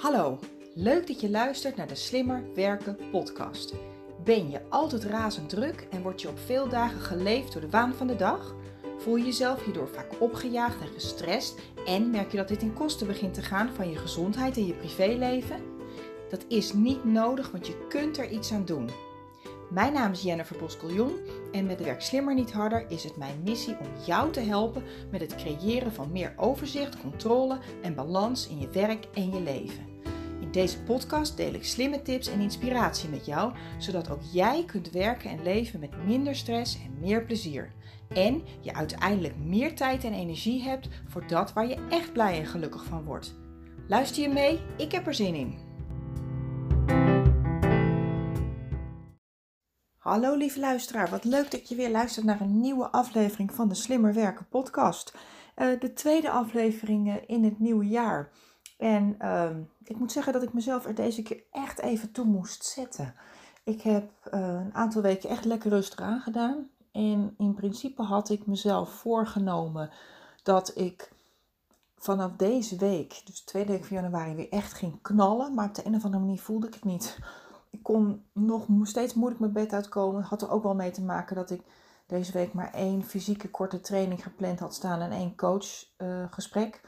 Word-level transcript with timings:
Hallo, 0.00 0.38
leuk 0.74 1.06
dat 1.06 1.20
je 1.20 1.30
luistert 1.30 1.76
naar 1.76 1.88
de 1.88 1.94
Slimmer 1.94 2.44
Werken 2.54 2.96
podcast. 3.10 3.74
Ben 4.24 4.50
je 4.50 4.60
altijd 4.68 5.04
razend 5.04 5.48
druk 5.48 5.86
en 5.90 6.02
word 6.02 6.20
je 6.22 6.28
op 6.28 6.38
veel 6.38 6.68
dagen 6.68 7.00
geleefd 7.00 7.52
door 7.52 7.60
de 7.60 7.70
waan 7.70 7.94
van 7.94 8.06
de 8.06 8.16
dag? 8.16 8.54
Voel 8.98 9.16
je 9.16 9.24
jezelf 9.24 9.64
hierdoor 9.64 9.88
vaak 9.88 10.20
opgejaagd 10.20 10.80
en 10.80 10.88
gestrest 10.88 11.60
en 11.86 12.10
merk 12.10 12.30
je 12.30 12.36
dat 12.36 12.48
dit 12.48 12.62
in 12.62 12.72
kosten 12.72 13.06
begint 13.06 13.34
te 13.34 13.42
gaan 13.42 13.70
van 13.74 13.90
je 13.90 13.96
gezondheid 13.96 14.56
en 14.56 14.66
je 14.66 14.74
privéleven? 14.74 15.62
Dat 16.30 16.44
is 16.48 16.72
niet 16.72 17.04
nodig, 17.04 17.50
want 17.50 17.66
je 17.66 17.86
kunt 17.88 18.18
er 18.18 18.30
iets 18.30 18.52
aan 18.52 18.64
doen. 18.64 18.90
Mijn 19.70 19.92
naam 19.92 20.12
is 20.12 20.22
Jennifer 20.22 20.58
Boskeljon 20.58 21.18
en 21.52 21.66
met 21.66 21.82
Werk 21.82 22.02
Slimmer 22.02 22.34
Niet 22.34 22.52
Harder 22.52 22.84
is 22.88 23.04
het 23.04 23.16
mijn 23.16 23.40
missie 23.44 23.76
om 23.78 24.04
jou 24.06 24.32
te 24.32 24.40
helpen 24.40 24.82
met 25.10 25.20
het 25.20 25.34
creëren 25.34 25.92
van 25.92 26.12
meer 26.12 26.34
overzicht, 26.36 27.00
controle 27.00 27.58
en 27.82 27.94
balans 27.94 28.48
in 28.48 28.58
je 28.58 28.68
werk 28.68 29.06
en 29.14 29.30
je 29.30 29.40
leven. 29.40 29.89
In 30.50 30.60
deze 30.60 30.82
podcast 30.82 31.36
deel 31.36 31.54
ik 31.54 31.64
slimme 31.64 32.02
tips 32.02 32.28
en 32.28 32.40
inspiratie 32.40 33.08
met 33.08 33.26
jou, 33.26 33.52
zodat 33.78 34.10
ook 34.10 34.22
jij 34.32 34.64
kunt 34.64 34.90
werken 34.90 35.30
en 35.30 35.42
leven 35.42 35.80
met 35.80 36.04
minder 36.06 36.36
stress 36.36 36.74
en 36.74 36.98
meer 37.00 37.24
plezier. 37.24 37.72
En 38.08 38.42
je 38.60 38.74
uiteindelijk 38.74 39.36
meer 39.36 39.76
tijd 39.76 40.04
en 40.04 40.12
energie 40.12 40.62
hebt 40.62 40.88
voor 41.08 41.26
dat 41.26 41.52
waar 41.52 41.68
je 41.68 41.86
echt 41.90 42.12
blij 42.12 42.38
en 42.38 42.46
gelukkig 42.46 42.84
van 42.84 43.04
wordt. 43.04 43.34
Luister 43.88 44.22
je 44.22 44.28
mee? 44.28 44.60
Ik 44.76 44.92
heb 44.92 45.06
er 45.06 45.14
zin 45.14 45.34
in. 45.34 45.58
Hallo 49.96 50.34
lieve 50.34 50.60
luisteraar, 50.60 51.10
wat 51.10 51.24
leuk 51.24 51.50
dat 51.50 51.68
je 51.68 51.74
weer 51.74 51.90
luistert 51.90 52.26
naar 52.26 52.40
een 52.40 52.60
nieuwe 52.60 52.90
aflevering 52.90 53.54
van 53.54 53.68
de 53.68 53.74
Slimmer 53.74 54.14
Werken 54.14 54.48
podcast. 54.48 55.14
Uh, 55.56 55.80
de 55.80 55.92
tweede 55.92 56.30
aflevering 56.30 57.08
uh, 57.08 57.14
in 57.26 57.44
het 57.44 57.58
nieuwe 57.58 57.88
jaar. 57.88 58.30
En 58.80 59.16
uh, 59.22 59.50
ik 59.84 59.98
moet 59.98 60.12
zeggen 60.12 60.32
dat 60.32 60.42
ik 60.42 60.52
mezelf 60.52 60.86
er 60.86 60.94
deze 60.94 61.22
keer 61.22 61.42
echt 61.50 61.78
even 61.78 62.12
toe 62.12 62.24
moest 62.24 62.64
zetten. 62.64 63.14
Ik 63.64 63.82
heb 63.82 64.10
uh, 64.34 64.40
een 64.40 64.74
aantal 64.74 65.02
weken 65.02 65.28
echt 65.28 65.44
lekker 65.44 65.70
rustig 65.70 66.00
aangedaan. 66.00 66.70
En 66.92 67.34
in 67.38 67.54
principe 67.54 68.02
had 68.02 68.30
ik 68.30 68.46
mezelf 68.46 68.90
voorgenomen 68.90 69.90
dat 70.42 70.78
ik 70.78 71.12
vanaf 71.96 72.30
deze 72.36 72.76
week, 72.76 73.22
dus 73.24 73.40
tweede 73.40 73.72
week 73.72 73.84
van 73.84 73.96
januari, 73.96 74.34
weer 74.34 74.50
echt 74.50 74.72
ging 74.72 75.02
knallen. 75.02 75.54
Maar 75.54 75.68
op 75.68 75.74
de 75.74 75.86
een 75.86 75.94
of 75.94 76.04
andere 76.04 76.22
manier 76.22 76.40
voelde 76.40 76.66
ik 76.66 76.74
het 76.74 76.84
niet 76.84 77.18
ik 77.70 77.82
kon 77.82 78.24
nog 78.32 78.66
steeds 78.82 79.14
moeilijk 79.14 79.40
mijn 79.40 79.52
bed 79.52 79.72
uitkomen. 79.72 80.22
Had 80.22 80.42
er 80.42 80.50
ook 80.50 80.62
wel 80.62 80.74
mee 80.74 80.90
te 80.90 81.02
maken 81.02 81.36
dat 81.36 81.50
ik 81.50 81.62
deze 82.06 82.32
week 82.32 82.52
maar 82.52 82.74
één 82.74 83.04
fysieke 83.04 83.50
korte 83.50 83.80
training 83.80 84.22
gepland 84.22 84.58
had 84.58 84.74
staan 84.74 85.00
en 85.00 85.10
één 85.10 85.36
coachgesprek. 85.36 86.80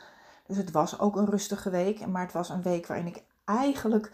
Dus 0.52 0.64
het 0.64 0.72
was 0.72 0.98
ook 0.98 1.16
een 1.16 1.30
rustige 1.30 1.70
week. 1.70 2.06
Maar 2.06 2.22
het 2.22 2.32
was 2.32 2.48
een 2.48 2.62
week 2.62 2.86
waarin 2.86 3.06
ik 3.06 3.24
eigenlijk 3.44 4.10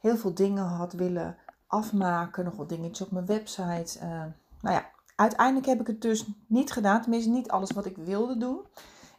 heel 0.00 0.16
veel 0.16 0.34
dingen 0.34 0.64
had 0.64 0.92
willen 0.92 1.36
afmaken. 1.66 2.44
Nog 2.44 2.56
wat 2.56 2.68
dingetjes 2.68 3.06
op 3.06 3.12
mijn 3.12 3.26
website. 3.26 3.98
Uh, 3.98 4.24
nou 4.60 4.74
ja, 4.76 4.90
uiteindelijk 5.16 5.66
heb 5.66 5.80
ik 5.80 5.86
het 5.86 6.02
dus 6.02 6.26
niet 6.46 6.72
gedaan. 6.72 7.00
Tenminste, 7.00 7.30
niet 7.30 7.50
alles 7.50 7.70
wat 7.70 7.86
ik 7.86 7.96
wilde 7.96 8.38
doen. 8.38 8.60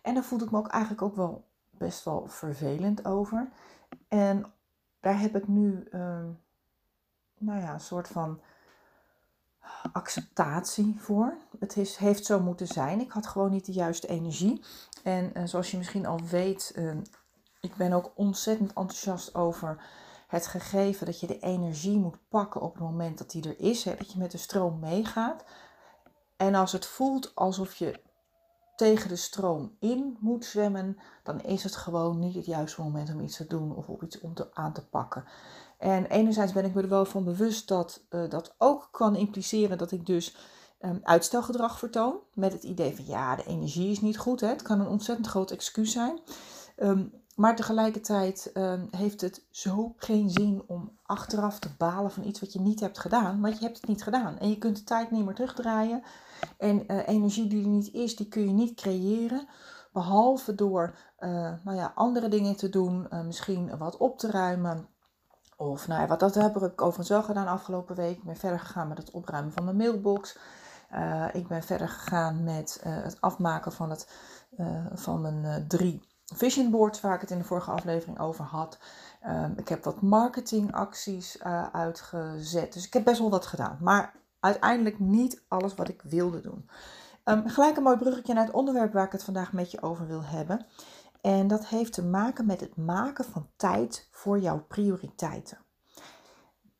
En 0.02 0.14
daar 0.14 0.24
voelde 0.24 0.46
ik 0.46 0.52
me 0.52 0.58
ook 0.58 0.68
eigenlijk 0.68 1.02
ook 1.02 1.16
wel 1.16 1.46
best 1.70 2.04
wel 2.04 2.28
vervelend 2.28 3.06
over. 3.06 3.50
En 4.08 4.46
daar 5.00 5.20
heb 5.20 5.36
ik 5.36 5.48
nu. 5.48 5.88
Uh, 5.92 6.20
nou 7.38 7.60
ja, 7.60 7.74
een 7.74 7.80
soort 7.80 8.08
van 8.08 8.40
acceptatie 9.92 10.96
voor. 11.00 11.38
Het 11.60 11.78
is, 11.78 11.96
heeft 11.96 12.26
zo 12.26 12.40
moeten 12.40 12.68
zijn. 12.68 13.00
Ik 13.00 13.12
had 13.12 13.28
gewoon 13.28 13.52
niet 13.52 13.66
de 13.66 13.72
juiste 13.72 14.08
energie. 14.08 14.64
En 15.04 15.32
uh, 15.38 15.44
zoals 15.46 15.72
je 15.72 15.78
misschien 15.78 16.06
al 16.06 16.20
weet, 16.30 16.74
uh, 16.76 16.96
ik 17.62 17.76
ben 17.76 17.94
ook 17.94 18.12
ontzettend 18.16 18.74
enthousiast 18.74 19.36
over 19.36 19.84
het 20.28 20.48
gegeven 20.48 21.06
dat 21.06 21.20
je 21.20 21.28
de 21.28 21.40
energie 21.40 22.00
moet 22.00 22.18
pakken 22.30 22.62
op 22.62 22.74
het 22.74 22.84
moment 22.84 23.18
dat 23.18 23.32
die 23.32 23.50
er 23.50 23.60
is. 23.60 23.84
Hè, 23.84 23.96
dat 23.96 24.12
je 24.12 24.20
met 24.20 24.32
de 24.32 24.38
stroom 24.38 24.80
meegaat. 24.80 25.44
En 26.38 26.56
als 26.56 26.72
het 26.72 26.86
voelt 26.86 27.36
alsof 27.36 27.76
je 27.76 28.02
tegen 28.76 29.10
de 29.10 29.16
stroom 29.16 29.76
in 29.80 30.18
moet 30.20 30.46
zwemmen, 30.46 30.98
dan 31.24 31.42
is 31.42 31.64
het 31.64 31.76
gewoon 31.76 32.20
niet 32.20 32.36
het 32.36 32.46
juiste 32.46 32.82
moment 32.82 33.10
om 33.10 33.20
iets 33.20 33.38
te 33.38 33.48
doen 33.48 33.76
of 33.76 33.88
op 33.88 34.04
iets 34.04 34.20
om 34.20 34.34
te, 34.34 34.48
aan 34.54 34.74
te 34.74 34.86
pakken. 34.86 35.26
En 35.84 36.06
enerzijds 36.06 36.54
ben 36.54 36.66
ik 36.66 36.74
me 36.74 36.82
er 36.82 36.90
wel 36.90 37.06
van 37.06 37.24
bewust 37.24 37.68
dat 37.68 38.02
uh, 38.10 38.30
dat 38.30 38.56
ook 38.58 38.88
kan 38.92 39.16
impliceren 39.16 39.78
dat 39.78 39.92
ik 39.92 40.06
dus 40.06 40.36
um, 40.82 41.00
uitstelgedrag 41.04 41.80
vertoon. 41.80 42.20
Met 42.34 42.54
het 42.54 42.64
idee 42.64 42.96
van 42.96 43.06
ja, 43.06 43.36
de 43.36 43.46
energie 43.46 43.92
is 43.92 44.02
niet 44.02 44.18
goed. 44.18 44.42
Hè? 44.42 44.48
Het 44.48 44.62
kan 44.62 44.80
een 44.80 44.88
ontzettend 44.88 45.28
groot 45.28 45.52
excuus 45.52 45.92
zijn. 45.92 46.20
Um, 46.78 47.12
maar 47.36 47.56
tegelijkertijd 47.56 48.52
um, 48.54 48.88
heeft 48.92 49.22
het 49.22 49.46
zo 49.50 49.94
geen 49.98 50.30
zin 50.30 50.64
om 50.68 50.98
achteraf 51.06 51.60
te 51.60 51.70
balen 51.78 52.12
van 52.12 52.24
iets 52.24 52.40
wat 52.40 52.54
je 52.54 52.62
niet 52.62 52.80
hebt 52.80 53.00
gedaan. 53.00 53.42
Want 53.42 53.58
je 53.58 53.66
hebt 53.66 53.78
het 53.78 53.88
niet 53.88 54.04
gedaan. 54.04 54.38
En 54.38 54.50
je 54.50 54.58
kunt 54.58 54.78
de 54.78 54.84
tijd 54.84 55.12
niet 55.12 55.26
meer 55.26 55.36
terugdraaien. 55.36 56.04
En 56.58 56.92
uh, 56.92 57.08
energie 57.08 57.48
die 57.48 57.64
er 57.64 57.70
niet 57.70 57.94
is, 57.94 58.16
die 58.16 58.28
kun 58.28 58.46
je 58.46 58.54
niet 58.54 58.76
creëren. 58.76 59.48
Behalve 59.94 60.56
door 60.56 60.96
uh, 61.20 61.30
nou 61.64 61.78
ja, 61.78 61.92
andere 61.96 62.28
dingen 62.28 62.56
te 62.56 62.70
doen. 62.70 63.08
Misschien 63.26 63.78
wat 63.78 63.98
op 63.98 64.18
te 64.18 64.32
ruimen 64.32 64.88
of 65.72 65.88
nou 65.88 66.02
ja, 66.02 66.08
wat 66.08 66.20
dat 66.20 66.36
heb 66.36 66.56
ik 66.56 66.82
overigens 66.82 67.10
wel 67.10 67.24
gedaan 67.24 67.48
afgelopen 67.48 67.96
week. 67.96 68.18
Ik 68.18 68.24
ben 68.24 68.38
verder 68.38 68.60
gegaan 68.60 68.88
met 68.88 68.98
het 68.98 69.12
opruimen 69.12 69.52
van 69.52 69.64
mijn 69.64 69.78
mailbox. 69.78 70.38
Uh, 70.94 71.26
ik 71.34 71.48
ben 71.48 71.64
verder 71.64 71.90
gegaan 71.90 72.44
met 72.44 72.84
uh, 72.88 73.04
het 73.04 73.18
afmaken 73.22 73.72
van, 73.72 73.90
het, 73.90 74.10
uh, 74.58 74.86
van 74.94 75.22
mijn 75.22 75.68
drie 75.68 76.02
vision 76.26 76.72
boards 76.72 77.02
waar 77.02 77.16
ik 77.16 77.22
het 77.22 77.32
in 77.32 77.38
de 77.38 77.44
vorige 77.44 77.72
aflevering 77.72 78.20
over 78.20 78.46
had. 78.46 78.78
Ehm, 79.22 79.52
ik 79.56 79.70
heb 79.70 79.84
wat 79.84 80.02
marketingacties 80.02 81.44
uitgezet. 81.72 82.74
Dus 82.74 82.86
ik 82.86 82.94
heb 82.94 83.04
best 83.04 83.20
wel 83.20 83.30
wat 83.30 83.46
gedaan. 83.46 83.78
Maar 83.82 84.14
uiteindelijk 84.40 85.00
niet 85.00 85.44
alles 85.48 85.76
wat 85.76 85.90
ik 85.90 86.02
wilde 86.02 86.42
doen. 86.42 86.70
Um, 87.26 87.50
gelijk 87.50 87.78
een 87.78 87.84
mooi 87.84 87.98
bruggetje 87.98 88.34
naar 88.34 88.46
het 88.46 88.54
onderwerp 88.54 88.94
waar 88.94 89.06
ik 89.06 89.12
het 89.12 89.24
vandaag 89.24 89.54
met 89.54 89.72
je 89.72 89.82
over 89.82 90.08
wil 90.08 90.24
hebben. 90.24 90.66
En 91.24 91.48
dat 91.48 91.68
heeft 91.68 91.94
te 91.94 92.04
maken 92.04 92.46
met 92.46 92.60
het 92.60 92.76
maken 92.76 93.26
van 93.26 93.50
tijd 93.56 94.08
voor 94.12 94.40
jouw 94.40 94.66
prioriteiten. 94.68 95.58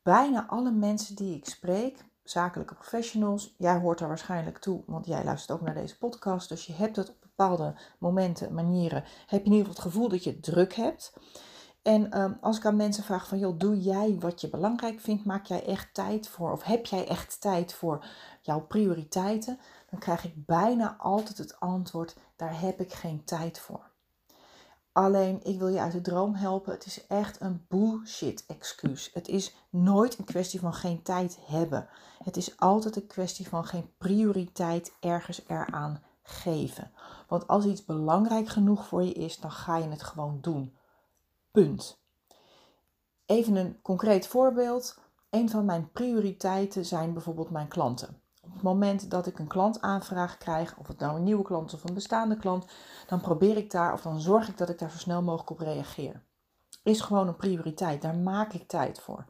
Bijna 0.02 0.46
alle 0.46 0.70
mensen 0.70 1.16
die 1.16 1.36
ik 1.36 1.44
spreek, 1.44 2.04
zakelijke 2.22 2.74
professionals, 2.74 3.54
jij 3.58 3.78
hoort 3.78 3.98
daar 3.98 4.08
waarschijnlijk 4.08 4.58
toe, 4.58 4.82
want 4.86 5.06
jij 5.06 5.24
luistert 5.24 5.58
ook 5.58 5.66
naar 5.66 5.74
deze 5.74 5.98
podcast. 5.98 6.48
Dus 6.48 6.66
je 6.66 6.72
hebt 6.72 6.96
het 6.96 7.08
op 7.08 7.16
bepaalde 7.20 7.74
momenten, 7.98 8.54
manieren, 8.54 9.04
heb 9.26 9.40
je 9.40 9.50
in 9.50 9.52
ieder 9.52 9.66
geval 9.66 9.82
het 9.82 9.92
gevoel 9.92 10.08
dat 10.08 10.24
je 10.24 10.40
druk 10.40 10.74
hebt. 10.74 11.16
En 11.82 12.20
um, 12.20 12.38
als 12.40 12.56
ik 12.56 12.66
aan 12.66 12.76
mensen 12.76 13.04
vraag 13.04 13.28
van, 13.28 13.38
joh, 13.38 13.58
doe 13.58 13.80
jij 13.80 14.16
wat 14.18 14.40
je 14.40 14.48
belangrijk 14.48 15.00
vindt? 15.00 15.24
Maak 15.24 15.46
jij 15.46 15.66
echt 15.66 15.94
tijd 15.94 16.28
voor, 16.28 16.52
of 16.52 16.62
heb 16.62 16.86
jij 16.86 17.08
echt 17.08 17.40
tijd 17.40 17.72
voor 17.72 18.04
jouw 18.40 18.60
prioriteiten? 18.60 19.58
Dan 19.90 19.98
krijg 19.98 20.24
ik 20.24 20.46
bijna 20.46 20.96
altijd 20.98 21.38
het 21.38 21.60
antwoord, 21.60 22.16
daar 22.36 22.60
heb 22.60 22.80
ik 22.80 22.92
geen 22.92 23.24
tijd 23.24 23.58
voor. 23.58 23.92
Alleen, 24.94 25.40
ik 25.42 25.58
wil 25.58 25.68
je 25.68 25.80
uit 25.80 25.92
de 25.92 26.00
droom 26.00 26.34
helpen. 26.34 26.72
Het 26.72 26.86
is 26.86 27.06
echt 27.06 27.40
een 27.40 27.64
bullshit 27.68 28.44
excuus. 28.46 29.10
Het 29.12 29.28
is 29.28 29.54
nooit 29.70 30.18
een 30.18 30.24
kwestie 30.24 30.60
van 30.60 30.74
geen 30.74 31.02
tijd 31.02 31.38
hebben. 31.46 31.88
Het 32.22 32.36
is 32.36 32.58
altijd 32.58 32.96
een 32.96 33.06
kwestie 33.06 33.48
van 33.48 33.64
geen 33.64 33.94
prioriteit 33.98 34.92
ergens 35.00 35.42
eraan 35.46 36.02
geven. 36.22 36.92
Want 37.28 37.46
als 37.46 37.64
iets 37.64 37.84
belangrijk 37.84 38.48
genoeg 38.48 38.86
voor 38.86 39.02
je 39.02 39.12
is, 39.12 39.38
dan 39.40 39.50
ga 39.50 39.76
je 39.76 39.88
het 39.88 40.02
gewoon 40.02 40.38
doen. 40.40 40.76
Punt. 41.50 42.02
Even 43.26 43.56
een 43.56 43.80
concreet 43.82 44.26
voorbeeld. 44.26 44.98
Een 45.30 45.50
van 45.50 45.64
mijn 45.64 45.90
prioriteiten 45.90 46.84
zijn 46.84 47.12
bijvoorbeeld 47.12 47.50
mijn 47.50 47.68
klanten. 47.68 48.22
Het 48.54 48.62
moment 48.62 49.10
dat 49.10 49.26
ik 49.26 49.38
een 49.38 49.46
klantaanvraag 49.46 50.38
krijg, 50.38 50.76
of 50.78 50.86
het 50.86 50.98
nou 50.98 51.16
een 51.16 51.24
nieuwe 51.24 51.42
klant 51.42 51.74
of 51.74 51.84
een 51.84 51.94
bestaande 51.94 52.36
klant, 52.36 52.66
dan 53.06 53.20
probeer 53.20 53.56
ik 53.56 53.70
daar, 53.70 53.92
of 53.92 54.02
dan 54.02 54.20
zorg 54.20 54.48
ik 54.48 54.58
dat 54.58 54.68
ik 54.68 54.78
daar 54.78 54.90
zo 54.90 54.98
snel 54.98 55.22
mogelijk 55.22 55.50
op 55.50 55.58
reageer. 55.58 56.22
Is 56.82 57.00
gewoon 57.00 57.28
een 57.28 57.36
prioriteit, 57.36 58.02
daar 58.02 58.16
maak 58.16 58.52
ik 58.52 58.68
tijd 58.68 59.00
voor. 59.00 59.24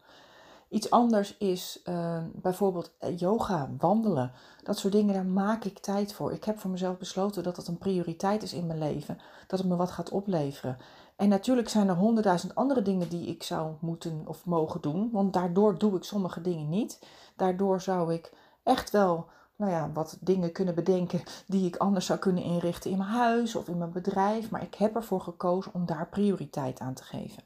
Iets 0.69 0.90
anders 0.90 1.37
is 1.37 1.81
uh, 1.84 2.22
bijvoorbeeld 2.32 2.93
eh, 2.99 3.19
yoga, 3.19 3.70
wandelen, 3.78 4.32
dat 4.62 4.78
soort 4.78 4.93
dingen, 4.93 5.14
daar 5.14 5.26
maak 5.26 5.64
ik 5.64 5.78
tijd 5.78 6.12
voor. 6.12 6.32
Ik 6.32 6.44
heb 6.44 6.58
voor 6.58 6.70
mezelf 6.70 6.99
besloten 6.99 7.43
dat 7.43 7.56
dat 7.56 7.66
een 7.66 7.78
prioriteit 7.78 8.43
is 8.43 8.52
in 8.52 8.66
mijn 8.66 8.78
leven, 8.78 9.19
dat 9.46 9.58
het 9.58 9.69
me 9.69 9.76
wat 9.76 9.90
gaat 9.90 10.10
opleveren. 10.10 10.76
En 11.16 11.28
natuurlijk 11.28 11.69
zijn 11.69 11.88
er 11.88 11.94
honderdduizend 11.94 12.54
andere 12.54 12.82
dingen 12.82 13.08
die 13.08 13.26
ik 13.26 13.43
zou 13.43 13.75
moeten 13.81 14.22
of 14.26 14.44
mogen 14.44 14.81
doen, 14.81 15.10
want 15.12 15.32
daardoor 15.32 15.78
doe 15.78 15.96
ik 15.96 16.04
sommige 16.04 16.40
dingen 16.40 16.69
niet. 16.69 17.06
Daardoor 17.37 17.81
zou 17.81 18.12
ik 18.14 18.32
echt 18.64 18.90
wel 18.90 19.28
nou 19.56 19.70
ja, 19.70 19.90
wat 19.93 20.16
dingen 20.20 20.52
kunnen 20.52 20.75
bedenken 20.75 21.22
die 21.46 21.66
ik 21.66 21.76
anders 21.76 22.06
zou 22.06 22.19
kunnen 22.19 22.43
inrichten 22.43 22.90
in 22.90 22.99
mijn 22.99 23.11
huis 23.11 23.55
of 23.55 23.69
in 23.69 23.78
mijn 23.78 23.93
bedrijf. 23.93 24.50
Maar 24.50 24.62
ik 24.62 24.75
heb 24.75 24.94
ervoor 24.94 25.20
gekozen 25.20 25.75
om 25.75 25.87
daar 25.87 26.08
prioriteit 26.08 26.81
aan 26.81 26.94
te 26.94 27.05
geven. 27.05 27.43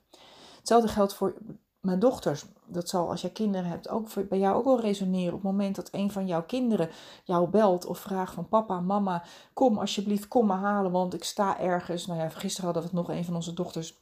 Hetzelfde 0.59 0.88
geldt 0.88 1.15
voor 1.15 1.35
mijn 1.81 1.99
dochters. 1.99 2.44
Dat 2.67 2.88
zal 2.88 3.11
als 3.11 3.20
je 3.20 3.32
kinderen 3.32 3.70
hebt 3.70 3.88
ook 3.88 4.29
bij 4.29 4.38
jou 4.38 4.56
ook 4.56 4.65
wel 4.65 4.81
resoneren. 4.81 5.35
Op 5.35 5.43
het 5.43 5.50
moment 5.50 5.76
dat 5.76 5.88
een 5.93 6.11
van 6.11 6.26
jouw 6.26 6.43
kinderen 6.43 6.91
jou 7.25 7.49
belt 7.49 7.87
of 7.87 7.99
vraagt 7.99 8.35
van 8.35 8.49
papa, 8.49 8.81
mama, 8.81 9.23
kom 9.53 9.79
alsjeblieft, 9.79 10.29
kom 10.29 10.47
me 10.47 10.53
halen, 10.53 10.91
want 10.91 11.15
ik 11.15 11.25
sta 11.25 11.61
ergens. 11.61 12.06
Nou 12.06 12.20
ja, 12.20 12.29
gisteren 12.29 12.65
hadden 12.65 12.82
we 12.82 12.88
het 12.88 13.06
nog 13.06 13.17
een 13.17 13.25
van 13.25 13.35
onze 13.35 13.55
dochters 13.55 13.99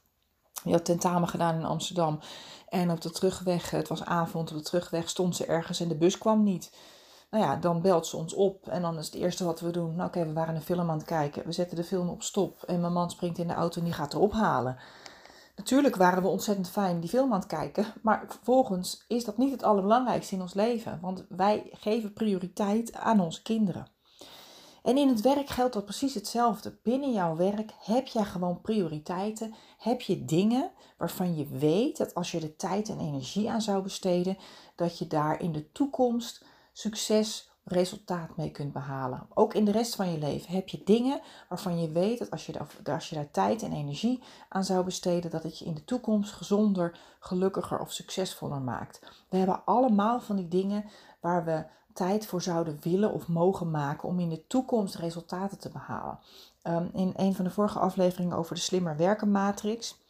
Die 0.63 0.73
had 0.73 0.85
tentamen 0.85 1.29
gedaan 1.29 1.55
in 1.55 1.65
Amsterdam. 1.65 2.19
En 2.69 2.91
op 2.91 3.01
de 3.01 3.11
terugweg, 3.11 3.71
het 3.71 3.89
was 3.89 4.05
avond, 4.05 4.51
op 4.51 4.57
de 4.57 4.63
terugweg 4.63 5.09
stond 5.09 5.37
ze 5.37 5.47
ergens 5.47 5.81
en 5.81 5.89
de 5.89 5.97
bus 5.97 6.19
kwam 6.19 6.43
niet. 6.43 6.71
Nou 7.37 7.49
ja, 7.49 7.57
dan 7.57 7.81
belt 7.81 8.07
ze 8.07 8.17
ons 8.17 8.35
op 8.35 8.69
en 8.69 8.83
dan 8.83 8.99
is 8.99 9.07
het 9.07 9.15
eerste 9.15 9.45
wat 9.45 9.61
we 9.61 9.71
doen. 9.71 9.95
Nou 9.95 10.09
oké, 10.09 10.27
we 10.27 10.33
waren 10.33 10.55
een 10.55 10.63
film 10.63 10.91
aan 10.91 10.99
het 10.99 11.07
kijken. 11.07 11.45
We 11.45 11.53
zetten 11.53 11.77
de 11.77 11.85
film 11.85 12.09
op 12.09 12.23
stop 12.23 12.63
en 12.63 12.81
mijn 12.81 12.93
man 12.93 13.11
springt 13.11 13.39
in 13.39 13.47
de 13.47 13.55
auto 13.55 13.79
en 13.79 13.85
die 13.85 13.95
gaat 13.95 14.15
erop 14.15 14.33
halen. 14.33 14.77
Natuurlijk 15.57 15.97
waren 15.97 16.23
we 16.23 16.29
ontzettend 16.29 16.69
fijn 16.69 17.01
die 17.01 17.09
film 17.09 17.33
aan 17.33 17.39
het 17.39 17.49
kijken, 17.49 17.87
maar 18.03 18.25
vervolgens 18.29 19.05
is 19.09 19.25
dat 19.25 19.39
niet 19.39 19.51
het 19.51 19.63
allerbelangrijkste 19.63 20.35
in 20.35 20.41
ons 20.41 20.55
leven, 20.55 20.99
want 21.01 21.25
wij 21.29 21.71
geven 21.73 22.13
prioriteit 22.13 22.95
aan 22.95 23.21
onze 23.21 23.43
kinderen. 23.43 23.87
En 24.83 24.97
in 24.97 25.09
het 25.09 25.21
werk 25.21 25.49
geldt 25.49 25.75
dat 25.75 25.85
precies 25.85 26.15
hetzelfde. 26.15 26.79
Binnen 26.83 27.13
jouw 27.13 27.37
werk 27.37 27.73
heb 27.81 28.07
jij 28.07 28.25
gewoon 28.25 28.61
prioriteiten, 28.61 29.55
heb 29.79 30.01
je 30.01 30.25
dingen 30.25 30.71
waarvan 30.99 31.37
je 31.37 31.47
weet 31.47 31.97
dat 31.97 32.15
als 32.15 32.31
je 32.31 32.41
er 32.41 32.57
tijd 32.57 32.89
en 32.89 33.01
energie 33.01 33.51
aan 33.51 33.63
zou 33.63 33.83
besteden, 33.83 34.37
dat 34.77 34.99
je 34.99 35.07
daar 35.07 35.41
in 35.41 35.53
de 35.53 35.73
toekomst 35.73 36.45
succes, 36.77 37.51
resultaat 37.65 38.37
mee 38.37 38.51
kunt 38.51 38.73
behalen. 38.73 39.27
Ook 39.35 39.55
in 39.55 39.65
de 39.65 39.71
rest 39.71 39.95
van 39.95 40.13
je 40.13 40.19
leven 40.19 40.55
heb 40.55 40.69
je 40.69 40.83
dingen 40.85 41.21
waarvan 41.49 41.81
je 41.81 41.91
weet 41.91 42.19
dat 42.19 42.31
als 42.31 42.47
je, 42.47 42.53
daar, 42.53 42.95
als 42.95 43.09
je 43.09 43.15
daar 43.15 43.31
tijd 43.31 43.63
en 43.63 43.73
energie 43.73 44.23
aan 44.49 44.65
zou 44.65 44.85
besteden, 44.85 45.31
dat 45.31 45.43
het 45.43 45.59
je 45.59 45.65
in 45.65 45.75
de 45.75 45.85
toekomst 45.85 46.33
gezonder, 46.33 46.99
gelukkiger 47.21 47.79
of 47.79 47.93
succesvoller 47.93 48.61
maakt. 48.61 49.01
We 49.29 49.37
hebben 49.37 49.65
allemaal 49.65 50.21
van 50.21 50.37
die 50.37 50.49
dingen 50.49 50.85
waar 51.21 51.45
we 51.45 51.65
tijd 51.93 52.27
voor 52.27 52.43
zouden 52.43 52.79
willen 52.83 53.13
of 53.13 53.29
mogen 53.29 53.71
maken 53.71 54.09
om 54.09 54.21
in 54.21 54.29
de 54.29 54.47
toekomst 54.47 54.95
resultaten 54.95 55.59
te 55.59 55.71
behalen. 55.71 56.19
Um, 56.63 56.91
in 56.93 57.13
een 57.17 57.35
van 57.35 57.45
de 57.45 57.51
vorige 57.51 57.79
afleveringen 57.79 58.37
over 58.37 58.55
de 58.55 58.61
slimmer 58.61 58.97
werken 58.97 59.31
matrix 59.31 60.06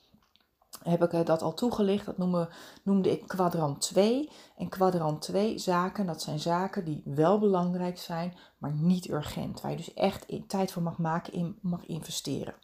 heb 0.87 1.03
ik 1.03 1.13
eh, 1.13 1.25
dat 1.25 1.43
al 1.43 1.55
toegelicht. 1.55 2.07
Dat 2.07 2.19
noemde, 2.19 2.49
noemde 2.83 3.11
ik 3.11 3.27
kwadrant 3.27 3.81
2. 3.81 4.31
En 4.57 4.69
kwadrant 4.69 5.23
2 5.23 5.59
zaken, 5.59 6.07
dat 6.07 6.23
zijn 6.23 6.39
zaken 6.39 6.85
die 6.85 7.03
wel 7.05 7.39
belangrijk 7.39 7.99
zijn, 7.99 8.37
maar 8.59 8.73
niet 8.73 9.09
urgent. 9.09 9.61
Waar 9.61 9.71
je 9.71 9.77
dus 9.77 9.95
echt 9.95 10.49
tijd 10.49 10.73
voor 10.73 10.83
mag 10.83 10.99
maken, 10.99 11.33
in 11.33 11.59
mag 11.61 11.87
investeren. 11.87 12.55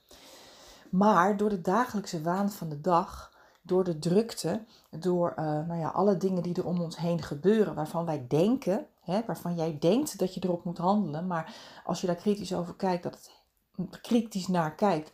Maar 0.90 1.36
door 1.36 1.48
de 1.48 1.60
dagelijkse 1.60 2.22
waan 2.22 2.50
van 2.50 2.68
de 2.68 2.80
dag, 2.80 3.32
door 3.62 3.84
de 3.84 3.98
drukte, 3.98 4.64
door 4.90 5.34
uh, 5.38 5.44
nou 5.44 5.78
ja, 5.78 5.88
alle 5.88 6.16
dingen 6.16 6.42
die 6.42 6.54
er 6.54 6.66
om 6.66 6.80
ons 6.80 6.96
heen 6.96 7.22
gebeuren, 7.22 7.74
waarvan 7.74 8.04
wij 8.04 8.24
denken, 8.28 8.86
hè, 9.00 9.20
waarvan 9.26 9.54
jij 9.54 9.76
denkt 9.78 10.18
dat 10.18 10.34
je 10.34 10.40
erop 10.44 10.64
moet 10.64 10.78
handelen, 10.78 11.26
maar 11.26 11.54
als 11.84 12.00
je 12.00 12.06
daar 12.06 12.16
kritisch 12.16 12.54
over 12.54 12.74
kijkt, 12.74 13.02
dat 13.02 13.30
het 13.76 14.00
kritisch 14.00 14.48
naar 14.48 14.74
kijkt, 14.74 15.10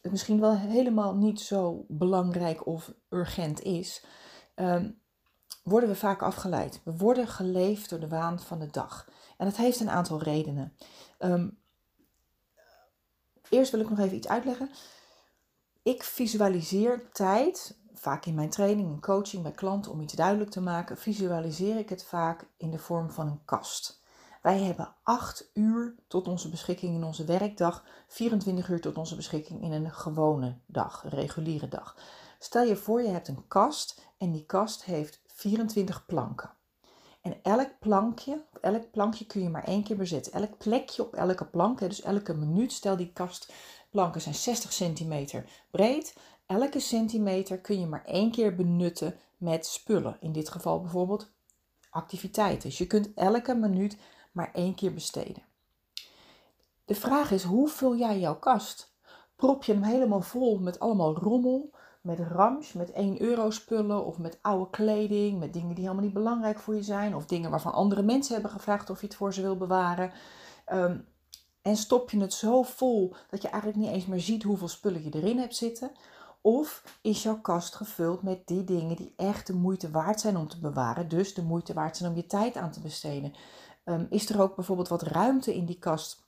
het 0.00 0.10
misschien 0.10 0.40
wel 0.40 0.56
helemaal 0.56 1.16
niet 1.16 1.40
zo 1.40 1.84
belangrijk 1.88 2.66
of 2.66 2.92
urgent 3.08 3.62
is, 3.62 4.04
um, 4.54 5.00
worden 5.62 5.88
we 5.88 5.96
vaak 5.96 6.22
afgeleid. 6.22 6.80
We 6.84 6.96
worden 6.96 7.28
geleefd 7.28 7.90
door 7.90 8.00
de 8.00 8.08
waan 8.08 8.40
van 8.40 8.58
de 8.58 8.70
dag. 8.70 9.08
En 9.36 9.46
dat 9.46 9.56
heeft 9.56 9.80
een 9.80 9.90
aantal 9.90 10.22
redenen. 10.22 10.76
Um, 11.18 11.58
eerst 13.48 13.70
wil 13.70 13.80
ik 13.80 13.90
nog 13.90 13.98
even 13.98 14.16
iets 14.16 14.28
uitleggen. 14.28 14.70
Ik 15.82 16.02
visualiseer 16.02 17.10
tijd, 17.12 17.78
vaak 17.94 18.26
in 18.26 18.34
mijn 18.34 18.50
training 18.50 18.92
en 18.92 19.00
coaching 19.00 19.42
bij 19.42 19.52
klanten 19.52 19.92
om 19.92 20.00
iets 20.00 20.14
duidelijk 20.14 20.50
te 20.50 20.60
maken, 20.60 20.98
visualiseer 20.98 21.76
ik 21.76 21.88
het 21.88 22.04
vaak 22.04 22.48
in 22.56 22.70
de 22.70 22.78
vorm 22.78 23.10
van 23.10 23.26
een 23.26 23.44
kast. 23.44 23.97
Wij 24.48 24.58
hebben 24.58 24.94
8 25.02 25.50
uur 25.54 25.94
tot 26.06 26.28
onze 26.28 26.48
beschikking 26.48 26.94
in 26.94 27.04
onze 27.04 27.24
werkdag, 27.24 27.84
24 28.06 28.68
uur 28.68 28.80
tot 28.80 28.98
onze 28.98 29.16
beschikking 29.16 29.62
in 29.62 29.72
een 29.72 29.90
gewone 29.90 30.58
dag, 30.66 31.04
reguliere 31.08 31.68
dag. 31.68 31.96
Stel 32.38 32.62
je 32.62 32.76
voor, 32.76 33.02
je 33.02 33.08
hebt 33.08 33.28
een 33.28 33.48
kast 33.48 34.02
en 34.18 34.32
die 34.32 34.44
kast 34.44 34.84
heeft 34.84 35.20
24 35.26 36.06
planken. 36.06 36.50
En 37.20 37.36
elk 37.42 37.70
plankje, 37.78 38.44
elk 38.60 38.90
plankje 38.90 39.26
kun 39.26 39.42
je 39.42 39.48
maar 39.48 39.64
één 39.64 39.82
keer 39.82 39.96
bezetten. 39.96 40.32
Elk 40.32 40.58
plekje 40.58 41.02
op 41.02 41.14
elke 41.14 41.46
plank, 41.46 41.78
dus 41.78 42.02
elke 42.02 42.34
minuut, 42.34 42.72
stel 42.72 42.96
die 42.96 43.12
kastplanken 43.12 44.20
zijn 44.20 44.34
60 44.34 44.72
centimeter 44.72 45.44
breed. 45.70 46.16
Elke 46.46 46.80
centimeter 46.80 47.58
kun 47.58 47.80
je 47.80 47.86
maar 47.86 48.04
één 48.04 48.30
keer 48.30 48.54
benutten 48.54 49.18
met 49.36 49.66
spullen. 49.66 50.16
In 50.20 50.32
dit 50.32 50.48
geval 50.48 50.80
bijvoorbeeld 50.80 51.30
activiteiten. 51.90 52.68
Dus 52.68 52.78
je 52.78 52.86
kunt 52.86 53.14
elke 53.14 53.54
minuut 53.54 53.96
maar 54.32 54.50
één 54.52 54.74
keer 54.74 54.94
besteden. 54.94 55.42
De 56.84 56.94
vraag 56.94 57.30
is, 57.30 57.42
hoe 57.42 57.68
vul 57.68 57.96
jij 57.96 58.18
jouw 58.18 58.38
kast? 58.38 58.96
Prop 59.36 59.64
je 59.64 59.72
hem 59.72 59.82
helemaal 59.82 60.20
vol 60.20 60.58
met 60.58 60.78
allemaal 60.78 61.16
rommel, 61.16 61.70
met 62.00 62.18
rams, 62.18 62.72
met 62.72 62.92
1 62.92 63.20
euro 63.20 63.50
spullen 63.50 64.04
of 64.04 64.18
met 64.18 64.38
oude 64.42 64.70
kleding, 64.70 65.38
met 65.38 65.52
dingen 65.52 65.74
die 65.74 65.84
helemaal 65.84 66.04
niet 66.04 66.12
belangrijk 66.12 66.58
voor 66.58 66.74
je 66.74 66.82
zijn 66.82 67.14
of 67.14 67.26
dingen 67.26 67.50
waarvan 67.50 67.72
andere 67.72 68.02
mensen 68.02 68.32
hebben 68.32 68.50
gevraagd 68.50 68.90
of 68.90 69.00
je 69.00 69.06
het 69.06 69.16
voor 69.16 69.34
ze 69.34 69.42
wil 69.42 69.56
bewaren. 69.56 70.12
Um, 70.72 71.06
en 71.62 71.76
stop 71.76 72.10
je 72.10 72.20
het 72.20 72.34
zo 72.34 72.62
vol 72.62 73.14
dat 73.30 73.42
je 73.42 73.48
eigenlijk 73.48 73.82
niet 73.82 73.92
eens 73.92 74.06
meer 74.06 74.20
ziet 74.20 74.42
hoeveel 74.42 74.68
spullen 74.68 75.04
je 75.04 75.10
erin 75.10 75.38
hebt 75.38 75.56
zitten? 75.56 75.90
Of 76.40 76.98
is 77.02 77.22
jouw 77.22 77.40
kast 77.40 77.74
gevuld 77.74 78.22
met 78.22 78.46
die 78.46 78.64
dingen 78.64 78.96
die 78.96 79.14
echt 79.16 79.46
de 79.46 79.54
moeite 79.54 79.90
waard 79.90 80.20
zijn 80.20 80.36
om 80.36 80.48
te 80.48 80.58
bewaren, 80.58 81.08
dus 81.08 81.34
de 81.34 81.42
moeite 81.42 81.74
waard 81.74 81.96
zijn 81.96 82.10
om 82.10 82.16
je 82.16 82.26
tijd 82.26 82.56
aan 82.56 82.70
te 82.70 82.80
besteden? 82.80 83.34
Ehm, 83.88 84.04
is 84.10 84.28
er 84.28 84.40
ook 84.40 84.54
bijvoorbeeld 84.54 84.88
wat 84.88 85.02
ruimte 85.02 85.54
in 85.54 85.64
die 85.64 85.78
kast 85.78 86.26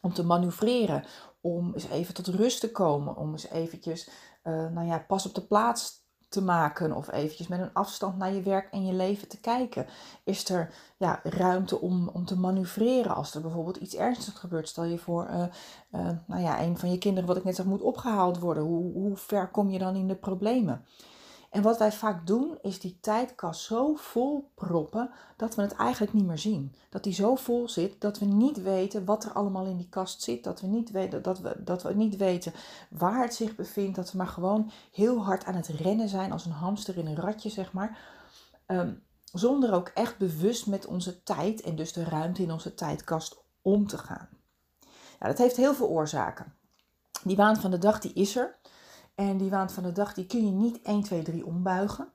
om 0.00 0.12
te 0.12 0.24
manoeuvreren, 0.24 1.04
om 1.40 1.72
eens 1.74 1.88
even 1.88 2.14
tot 2.14 2.26
rust 2.26 2.60
te 2.60 2.70
komen, 2.70 3.16
om 3.16 3.32
eens 3.32 3.48
eventjes, 3.48 4.08
uh, 4.44 4.70
nou 4.70 4.86
ja, 4.86 4.98
pas 4.98 5.26
op 5.26 5.34
de 5.34 5.46
plaats 5.46 6.02
te 6.28 6.42
maken 6.42 6.92
of 6.92 7.12
eventjes 7.12 7.48
met 7.48 7.60
een 7.60 7.72
afstand 7.72 8.16
naar 8.18 8.32
je 8.32 8.42
werk 8.42 8.72
en 8.72 8.86
je 8.86 8.92
leven 8.92 9.28
te 9.28 9.40
kijken? 9.40 9.86
Is 10.24 10.48
er 10.48 10.74
ja, 10.96 11.20
ruimte 11.22 11.80
om, 11.80 12.08
om 12.08 12.24
te 12.24 12.38
manoeuvreren 12.38 13.14
als 13.14 13.34
er 13.34 13.40
bijvoorbeeld 13.40 13.76
iets 13.76 13.94
ernstigs 13.94 14.38
gebeurt? 14.38 14.68
Stel 14.68 14.84
je 14.84 14.98
voor, 14.98 15.28
uh, 15.30 15.44
uh, 15.90 16.10
nou 16.26 16.42
ja, 16.42 16.62
een 16.62 16.78
van 16.78 16.90
je 16.90 16.98
kinderen, 16.98 17.28
wat 17.28 17.36
ik 17.36 17.44
net 17.44 17.54
zeg, 17.54 17.66
moet 17.66 17.82
opgehaald 17.82 18.38
worden. 18.38 18.62
Hoe, 18.62 18.92
hoe 18.92 19.16
ver 19.16 19.48
kom 19.48 19.70
je 19.70 19.78
dan 19.78 19.96
in 19.96 20.08
de 20.08 20.16
problemen? 20.16 20.84
En 21.54 21.62
wat 21.62 21.78
wij 21.78 21.92
vaak 21.92 22.26
doen, 22.26 22.58
is 22.62 22.80
die 22.80 22.98
tijdkast 23.00 23.60
zo 23.60 23.94
vol 23.94 24.50
proppen 24.54 25.10
dat 25.36 25.54
we 25.54 25.62
het 25.62 25.74
eigenlijk 25.74 26.12
niet 26.12 26.26
meer 26.26 26.38
zien. 26.38 26.74
Dat 26.90 27.02
die 27.02 27.12
zo 27.12 27.34
vol 27.34 27.68
zit 27.68 28.00
dat 28.00 28.18
we 28.18 28.24
niet 28.24 28.62
weten 28.62 29.04
wat 29.04 29.24
er 29.24 29.32
allemaal 29.32 29.66
in 29.66 29.76
die 29.76 29.88
kast 29.88 30.22
zit. 30.22 30.44
Dat 30.44 30.60
we 30.60 30.66
niet 30.66 30.90
weten, 30.90 31.22
dat 31.22 31.40
we, 31.40 31.56
dat 31.64 31.82
we 31.82 31.94
niet 31.94 32.16
weten 32.16 32.52
waar 32.90 33.22
het 33.22 33.34
zich 33.34 33.54
bevindt. 33.54 33.96
Dat 33.96 34.12
we 34.12 34.18
maar 34.18 34.26
gewoon 34.26 34.70
heel 34.92 35.24
hard 35.24 35.44
aan 35.44 35.54
het 35.54 35.66
rennen 35.66 36.08
zijn 36.08 36.32
als 36.32 36.44
een 36.44 36.52
hamster 36.52 36.98
in 36.98 37.06
een 37.06 37.16
ratje, 37.16 37.50
zeg 37.50 37.72
maar. 37.72 37.98
Um, 38.66 39.02
zonder 39.32 39.72
ook 39.72 39.88
echt 39.88 40.18
bewust 40.18 40.66
met 40.66 40.86
onze 40.86 41.22
tijd 41.22 41.60
en 41.60 41.76
dus 41.76 41.92
de 41.92 42.04
ruimte 42.04 42.42
in 42.42 42.52
onze 42.52 42.74
tijdkast 42.74 43.36
om 43.62 43.86
te 43.86 43.98
gaan. 43.98 44.28
Ja, 45.20 45.26
dat 45.26 45.38
heeft 45.38 45.56
heel 45.56 45.74
veel 45.74 45.88
oorzaken. 45.88 46.54
Die 47.22 47.36
waan 47.36 47.56
van 47.56 47.70
de 47.70 47.78
dag 47.78 48.00
die 48.00 48.12
is 48.12 48.36
er. 48.36 48.58
En 49.14 49.36
die 49.38 49.50
waan 49.50 49.70
van 49.70 49.82
de 49.82 49.92
dag, 49.92 50.14
die 50.14 50.26
kun 50.26 50.44
je 50.46 50.52
niet 50.52 50.82
1, 50.82 51.02
2, 51.02 51.22
3 51.22 51.46
ombuigen. 51.46 52.12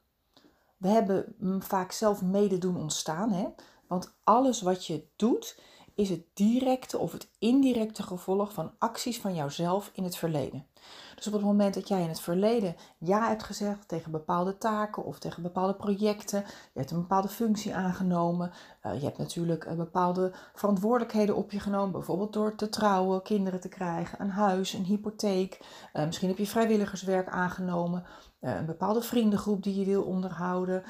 We 0.78 0.88
hebben 0.88 1.36
vaak 1.60 1.92
zelf 1.92 2.22
mede 2.22 2.58
doen 2.58 2.78
ontstaan. 2.78 3.32
Hè? 3.32 3.48
Want 3.88 4.16
alles 4.24 4.62
wat 4.62 4.86
je 4.86 5.08
doet, 5.16 5.60
is 5.96 6.10
het 6.10 6.24
directe 6.34 6.98
of 6.98 7.12
het 7.12 7.30
indirecte 7.40 8.04
gevolg 8.04 8.54
van 8.54 8.72
acties 8.78 9.20
van 9.20 9.36
jouzelf 9.36 9.92
in 9.94 10.04
het 10.04 10.16
verleden. 10.16 10.68
Dus 11.16 11.28
op 11.28 11.34
het 11.34 11.42
moment 11.42 11.74
dat 11.74 11.88
jij 11.88 12.02
in 12.02 12.08
het 12.08 12.22
verleden 12.22 12.76
ja 12.98 13.28
hebt 13.28 13.44
gezegd 13.44 13.88
tegen 13.88 14.12
bepaalde 14.12 14.58
taken 14.58 15.06
of 15.06 15.20
tegen 15.20 15.44
bepaalde 15.44 15.76
projecten, 15.76 16.44
je 16.74 16.80
hebt 16.80 16.92
een 16.92 17.00
bepaalde 17.00 17.28
functie 17.28 17.76
aangenomen, 17.76 18.52
uh, 18.86 18.94
je 18.94 19.06
hebt 19.06 19.18
natuurlijk 19.18 19.66
uh, 19.66 19.74
bepaalde 19.74 20.32
verantwoordelijkheden 20.54 21.36
op 21.36 21.52
je 21.52 21.60
genomen, 21.60 21.92
bijvoorbeeld 21.92 22.34
door 22.34 22.56
te 22.56 22.70
trouwen, 22.70 23.22
kinderen 23.22 23.60
te 23.60 23.70
krijgen, 23.70 24.22
een 24.22 24.30
huis, 24.30 24.74
een 24.74 24.84
hypotheek, 24.84 25.60
uh, 25.94 26.06
misschien 26.06 26.30
heb 26.30 26.38
je 26.38 26.48
vrijwilligerswerk 26.48 27.30
aangenomen, 27.30 28.04
een 28.40 28.66
bepaalde 28.66 29.02
vriendengroep 29.02 29.64
die 29.64 29.80
je 29.80 29.86
wil 29.86 30.04
onderhouden, 30.04 30.84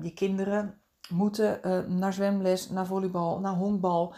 die 0.00 0.14
kinderen 0.14 0.80
moeten 1.08 1.60
naar 1.98 2.12
zwemles, 2.12 2.70
naar 2.70 2.86
volleybal, 2.86 3.40
naar 3.40 3.54
honkbal. 3.54 4.14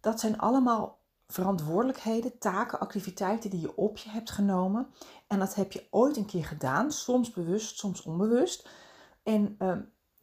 Dat 0.00 0.20
zijn 0.20 0.38
allemaal 0.38 0.97
verantwoordelijkheden, 1.32 2.38
taken, 2.38 2.80
activiteiten 2.80 3.50
die 3.50 3.60
je 3.60 3.76
op 3.76 3.96
je 3.96 4.10
hebt 4.10 4.30
genomen. 4.30 4.86
En 5.26 5.38
dat 5.38 5.54
heb 5.54 5.72
je 5.72 5.86
ooit 5.90 6.16
een 6.16 6.26
keer 6.26 6.44
gedaan, 6.44 6.92
soms 6.92 7.30
bewust, 7.30 7.78
soms 7.78 8.02
onbewust. 8.02 8.68
En 9.22 9.56
uh, 9.58 9.76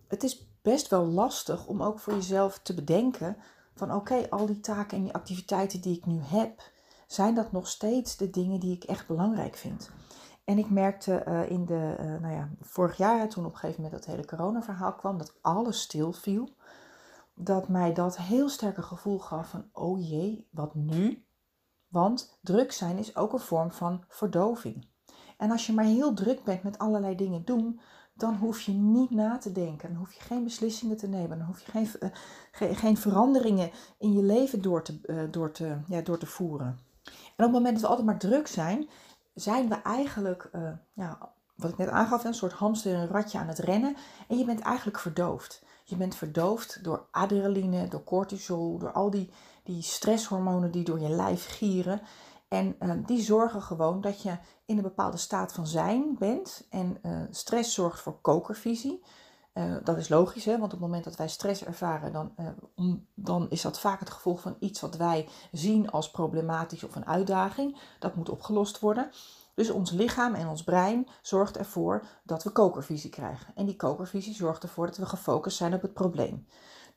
het 0.08 0.24
is 0.24 0.48
best 0.62 0.88
wel 0.88 1.06
lastig 1.06 1.68
om 1.68 1.82
ook 1.82 2.00
voor 2.00 2.14
jezelf 2.14 2.60
te 2.60 2.74
bedenken 2.74 3.38
van 3.76 3.94
oké, 3.94 4.30
al 4.30 4.46
die 4.46 4.60
taken 4.60 4.98
en 4.98 5.04
die 5.04 5.14
activiteiten 5.14 5.82
die 5.82 5.98
ik 5.98 6.06
nu 6.06 6.20
heb, 6.22 6.72
zijn 7.08 7.36
dat 7.36 7.52
nog 7.52 7.68
steeds 7.68 8.18
de 8.18 8.30
dingen 8.30 8.60
die 8.60 8.76
ik 8.76 8.84
echt 8.84 9.08
belangrijk 9.08 9.56
vind? 9.56 9.90
En 10.44 10.58
ik 10.58 10.70
merkte 10.70 11.24
uh, 11.28 11.50
in 11.50 11.66
de, 11.66 11.96
uh, 12.00 12.06
nou 12.22 12.34
ja, 12.34 12.50
vorig 12.62 12.98
jaar, 12.98 13.30
toen 13.30 13.46
op 13.46 13.52
een 13.52 13.58
gegeven 13.58 13.82
moment 13.82 14.02
dat 14.02 14.16
hele 14.16 14.28
corona-verhaal 14.28 14.94
kwam, 14.96 15.18
dat 15.18 15.34
alles 15.42 15.82
stil 15.82 16.14
viel 16.14 16.50
dat 17.36 17.68
mij 17.68 17.94
dat 17.94 18.18
heel 18.18 18.50
sterke 18.50 18.82
gevoel 18.82 19.20
gaf 19.20 19.50
van, 19.50 19.70
oh 19.72 20.10
jee, 20.10 20.48
wat 20.52 20.76
nu? 20.76 21.26
Want 21.88 22.40
druk 22.42 22.72
zijn 22.72 22.98
is 22.98 23.16
ook 23.16 23.34
een 23.34 23.40
vorm 23.40 23.72
van 23.72 24.04
verdoving. 24.08 24.88
En 25.38 25.52
als 25.52 25.66
je 25.68 25.74
maar 25.74 25.86
heel 25.86 26.14
druk 26.14 26.44
bent 26.44 26.64
met 26.64 26.78
allerlei 26.78 27.16
dingen 27.16 27.46
doen, 27.46 27.80
dan 28.14 28.36
hoef 28.36 28.62
je 28.62 28.72
niet 28.72 29.12
na 29.12 29.38
te 29.38 29.52
denken. 29.52 29.90
Dan 29.90 29.98
hoef 29.98 30.14
je 30.14 30.22
geen 30.22 30.44
beslissingen 30.44 30.98
te 30.98 31.08
nemen. 31.08 31.38
Dan 31.38 31.48
hoef 31.48 31.62
je 31.62 31.72
geen, 31.72 31.90
uh, 32.00 32.78
geen, 32.78 32.98
veranderingen 32.98 33.72
in 33.98 34.14
je 34.14 34.24
leven 34.24 34.62
door 34.62 34.84
te, 34.84 35.00
uh, 35.06 35.22
door, 35.32 35.52
te, 35.52 35.78
ja, 35.88 36.02
door 36.02 36.18
te 36.18 36.26
voeren. 36.26 36.68
En 37.06 37.46
op 37.46 37.52
het 37.52 37.52
moment 37.52 37.74
dat 37.74 37.82
we 37.82 37.88
altijd 37.88 38.08
maar 38.08 38.20
druk 38.20 38.48
zijn, 38.48 38.90
zijn 39.34 39.70
we 39.70 39.76
eigenlijk, 39.76 40.50
uh, 40.56 40.72
ja, 40.94 41.34
wat 41.56 41.72
ik 41.72 41.78
net 41.78 41.90
aangaf, 41.90 42.24
een 42.24 42.34
soort 42.34 42.54
hamster 42.54 42.94
en 42.94 43.00
een 43.00 43.08
ratje 43.08 43.38
aan 43.38 43.48
het 43.48 43.60
rennen. 43.60 43.96
En 44.28 44.38
je 44.38 44.46
bent 44.46 44.60
eigenlijk 44.60 45.00
verdoofd. 45.00 45.65
Je 45.88 45.96
bent 45.96 46.16
verdoofd 46.16 46.84
door 46.84 47.08
adrenaline, 47.12 47.88
door 47.88 48.04
cortisol, 48.04 48.78
door 48.78 48.92
al 48.92 49.10
die, 49.10 49.30
die 49.64 49.82
stresshormonen 49.82 50.72
die 50.72 50.84
door 50.84 51.00
je 51.00 51.10
lijf 51.10 51.48
gieren. 51.48 52.02
En 52.48 52.76
uh, 52.80 52.92
die 53.06 53.22
zorgen 53.22 53.62
gewoon 53.62 54.02
dat 54.02 54.22
je 54.22 54.38
in 54.66 54.78
een 54.78 54.84
bepaalde 54.84 55.18
staat 55.18 55.54
van 55.54 55.68
zijn 55.68 56.16
bent. 56.20 56.68
En 56.70 56.98
uh, 57.04 57.22
stress 57.30 57.74
zorgt 57.74 58.02
voor 58.02 58.22
kokervisie. 58.22 59.04
Uh, 59.54 59.76
dat 59.84 59.98
is 59.98 60.10
logisch, 60.10 60.46
hè? 60.46 60.52
want 60.52 60.64
op 60.64 60.72
het 60.72 60.80
moment 60.80 61.04
dat 61.04 61.16
wij 61.16 61.28
stress 61.28 61.66
ervaren, 61.66 62.14
dan, 62.14 62.36
dan 63.14 63.50
is 63.50 63.62
dat 63.62 63.80
vaak 63.80 64.00
het 64.00 64.10
gevolg 64.10 64.42
van 64.42 64.56
iets 64.60 64.82
wat 64.82 64.96
wij 64.96 65.28
zien 65.52 65.92
als 65.92 66.12
problematisch 66.12 66.84
of 66.84 66.96
een 66.96 67.08
uitdaging. 67.08 67.78
Dat 68.00 68.16
moet 68.16 68.30
opgelost 68.30 68.80
worden. 68.80 69.12
Dus 69.56 69.70
ons 69.70 69.92
lichaam 69.92 70.34
en 70.34 70.48
ons 70.48 70.64
brein 70.64 71.08
zorgt 71.22 71.58
ervoor 71.58 72.08
dat 72.24 72.44
we 72.44 72.50
kokervisie 72.50 73.10
krijgen. 73.10 73.56
En 73.56 73.66
die 73.66 73.76
kokervisie 73.76 74.34
zorgt 74.34 74.64
ervoor 74.64 74.86
dat 74.86 74.98
we 74.98 75.06
gefocust 75.06 75.58
zijn 75.58 75.74
op 75.74 75.82
het 75.82 75.94
probleem. 75.94 76.48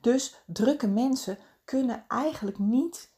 Dus 0.01 0.41
drukke 0.45 0.87
mensen 0.87 1.37
kunnen 1.63 2.05
eigenlijk 2.07 2.59
niet 2.59 3.13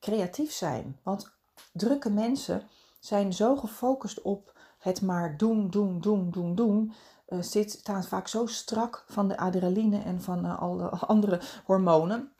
creatief 0.00 0.52
zijn. 0.52 0.98
Want 1.02 1.36
drukke 1.72 2.10
mensen 2.10 2.68
zijn 3.00 3.32
zo 3.32 3.56
gefocust 3.56 4.22
op 4.22 4.58
het 4.78 5.02
maar 5.02 5.36
doen, 5.36 5.70
doen, 5.70 6.00
doen, 6.00 6.30
doen, 6.30 6.54
doen. 6.54 6.92
Uh, 7.28 7.42
zit, 7.42 7.70
staan 7.70 8.04
vaak 8.04 8.28
zo 8.28 8.46
strak 8.46 9.04
van 9.08 9.28
de 9.28 9.36
adrenaline 9.36 10.02
en 10.02 10.22
van 10.22 10.46
uh, 10.46 10.62
alle 10.62 10.88
andere 11.14 11.40
hormonen. 11.64 12.32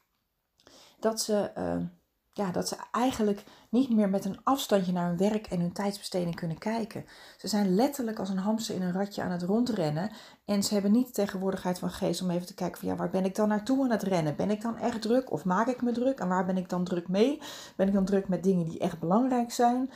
Dat 0.98 1.20
ze, 1.20 1.52
uh, 1.58 1.86
ja, 2.34 2.50
dat 2.50 2.68
ze 2.68 2.76
eigenlijk 2.90 3.44
niet 3.70 3.90
meer 3.90 4.08
met 4.08 4.24
een 4.24 4.40
afstandje 4.42 4.92
naar 4.92 5.08
hun 5.08 5.16
werk 5.16 5.46
en 5.46 5.60
hun 5.60 5.72
tijdsbesteding 5.72 6.34
kunnen 6.34 6.58
kijken. 6.58 7.04
Ze 7.36 7.48
zijn 7.48 7.74
letterlijk 7.74 8.18
als 8.18 8.28
een 8.28 8.38
hamster 8.38 8.74
in 8.74 8.82
een 8.82 8.92
ratje 8.92 9.22
aan 9.22 9.30
het 9.30 9.42
rondrennen. 9.42 10.10
En 10.44 10.62
ze 10.62 10.74
hebben 10.74 10.92
niet 10.92 11.06
de 11.06 11.12
tegenwoordigheid 11.12 11.78
van 11.78 11.90
geest 11.90 12.22
om 12.22 12.30
even 12.30 12.46
te 12.46 12.54
kijken 12.54 12.80
van 12.80 12.88
ja, 12.88 12.96
waar 12.96 13.10
ben 13.10 13.24
ik 13.24 13.34
dan 13.34 13.48
naartoe 13.48 13.84
aan 13.84 13.90
het 13.90 14.02
rennen? 14.02 14.36
Ben 14.36 14.50
ik 14.50 14.62
dan 14.62 14.76
echt 14.76 15.02
druk 15.02 15.32
of 15.32 15.44
maak 15.44 15.66
ik 15.66 15.82
me 15.82 15.92
druk? 15.92 16.18
En 16.18 16.28
waar 16.28 16.46
ben 16.46 16.56
ik 16.56 16.68
dan 16.68 16.84
druk 16.84 17.08
mee? 17.08 17.42
Ben 17.76 17.86
ik 17.86 17.94
dan 17.94 18.04
druk 18.04 18.28
met 18.28 18.42
dingen 18.42 18.64
die 18.64 18.78
echt 18.78 18.98
belangrijk 18.98 19.52
zijn? 19.52 19.90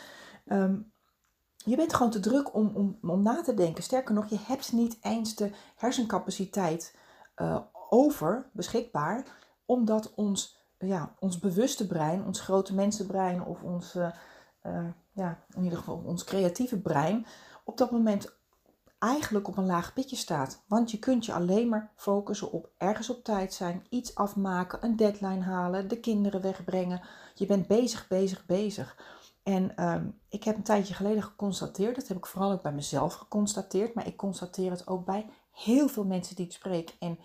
Um, 0.46 0.92
je 1.56 1.76
bent 1.76 1.94
gewoon 1.94 2.10
te 2.12 2.20
druk 2.20 2.54
om, 2.54 2.70
om, 2.74 2.98
om 3.02 3.22
na 3.22 3.42
te 3.42 3.54
denken. 3.54 3.82
Sterker 3.82 4.14
nog, 4.14 4.26
je 4.26 4.38
hebt 4.46 4.72
niet 4.72 4.98
eens 5.00 5.34
de 5.34 5.50
hersencapaciteit 5.76 6.96
uh, 7.36 7.60
over, 7.88 8.50
beschikbaar, 8.52 9.24
omdat 9.64 10.14
ons 10.14 10.55
ja, 10.78 11.14
ons 11.18 11.38
bewuste 11.38 11.86
brein, 11.86 12.24
ons 12.24 12.40
grote 12.40 12.74
mensenbrein 12.74 13.44
of 13.44 13.62
ons, 13.62 13.94
uh, 13.94 14.08
uh, 14.62 14.88
ja, 15.12 15.44
in 15.54 15.62
ieder 15.62 15.78
geval 15.78 16.02
ons 16.04 16.24
creatieve 16.24 16.78
brein, 16.78 17.26
op 17.64 17.78
dat 17.78 17.90
moment 17.90 18.34
eigenlijk 18.98 19.48
op 19.48 19.56
een 19.56 19.66
laag 19.66 19.92
pitje 19.92 20.16
staat. 20.16 20.62
Want 20.66 20.90
je 20.90 20.98
kunt 20.98 21.26
je 21.26 21.32
alleen 21.32 21.68
maar 21.68 21.92
focussen 21.96 22.52
op 22.52 22.70
ergens 22.76 23.10
op 23.10 23.24
tijd 23.24 23.54
zijn, 23.54 23.86
iets 23.88 24.14
afmaken, 24.14 24.84
een 24.84 24.96
deadline 24.96 25.42
halen, 25.42 25.88
de 25.88 26.00
kinderen 26.00 26.40
wegbrengen. 26.40 27.00
Je 27.34 27.46
bent 27.46 27.66
bezig, 27.66 28.08
bezig, 28.08 28.46
bezig. 28.46 28.96
En 29.42 29.84
um, 29.84 30.20
ik 30.28 30.44
heb 30.44 30.56
een 30.56 30.62
tijdje 30.62 30.94
geleden 30.94 31.22
geconstateerd, 31.22 31.94
dat 31.94 32.08
heb 32.08 32.16
ik 32.16 32.26
vooral 32.26 32.52
ook 32.52 32.62
bij 32.62 32.72
mezelf 32.72 33.14
geconstateerd, 33.14 33.94
maar 33.94 34.06
ik 34.06 34.16
constateer 34.16 34.70
het 34.70 34.86
ook 34.86 35.04
bij 35.04 35.30
heel 35.50 35.88
veel 35.88 36.04
mensen 36.04 36.36
die 36.36 36.44
ik 36.44 36.52
spreek 36.52 36.96
en 36.98 37.18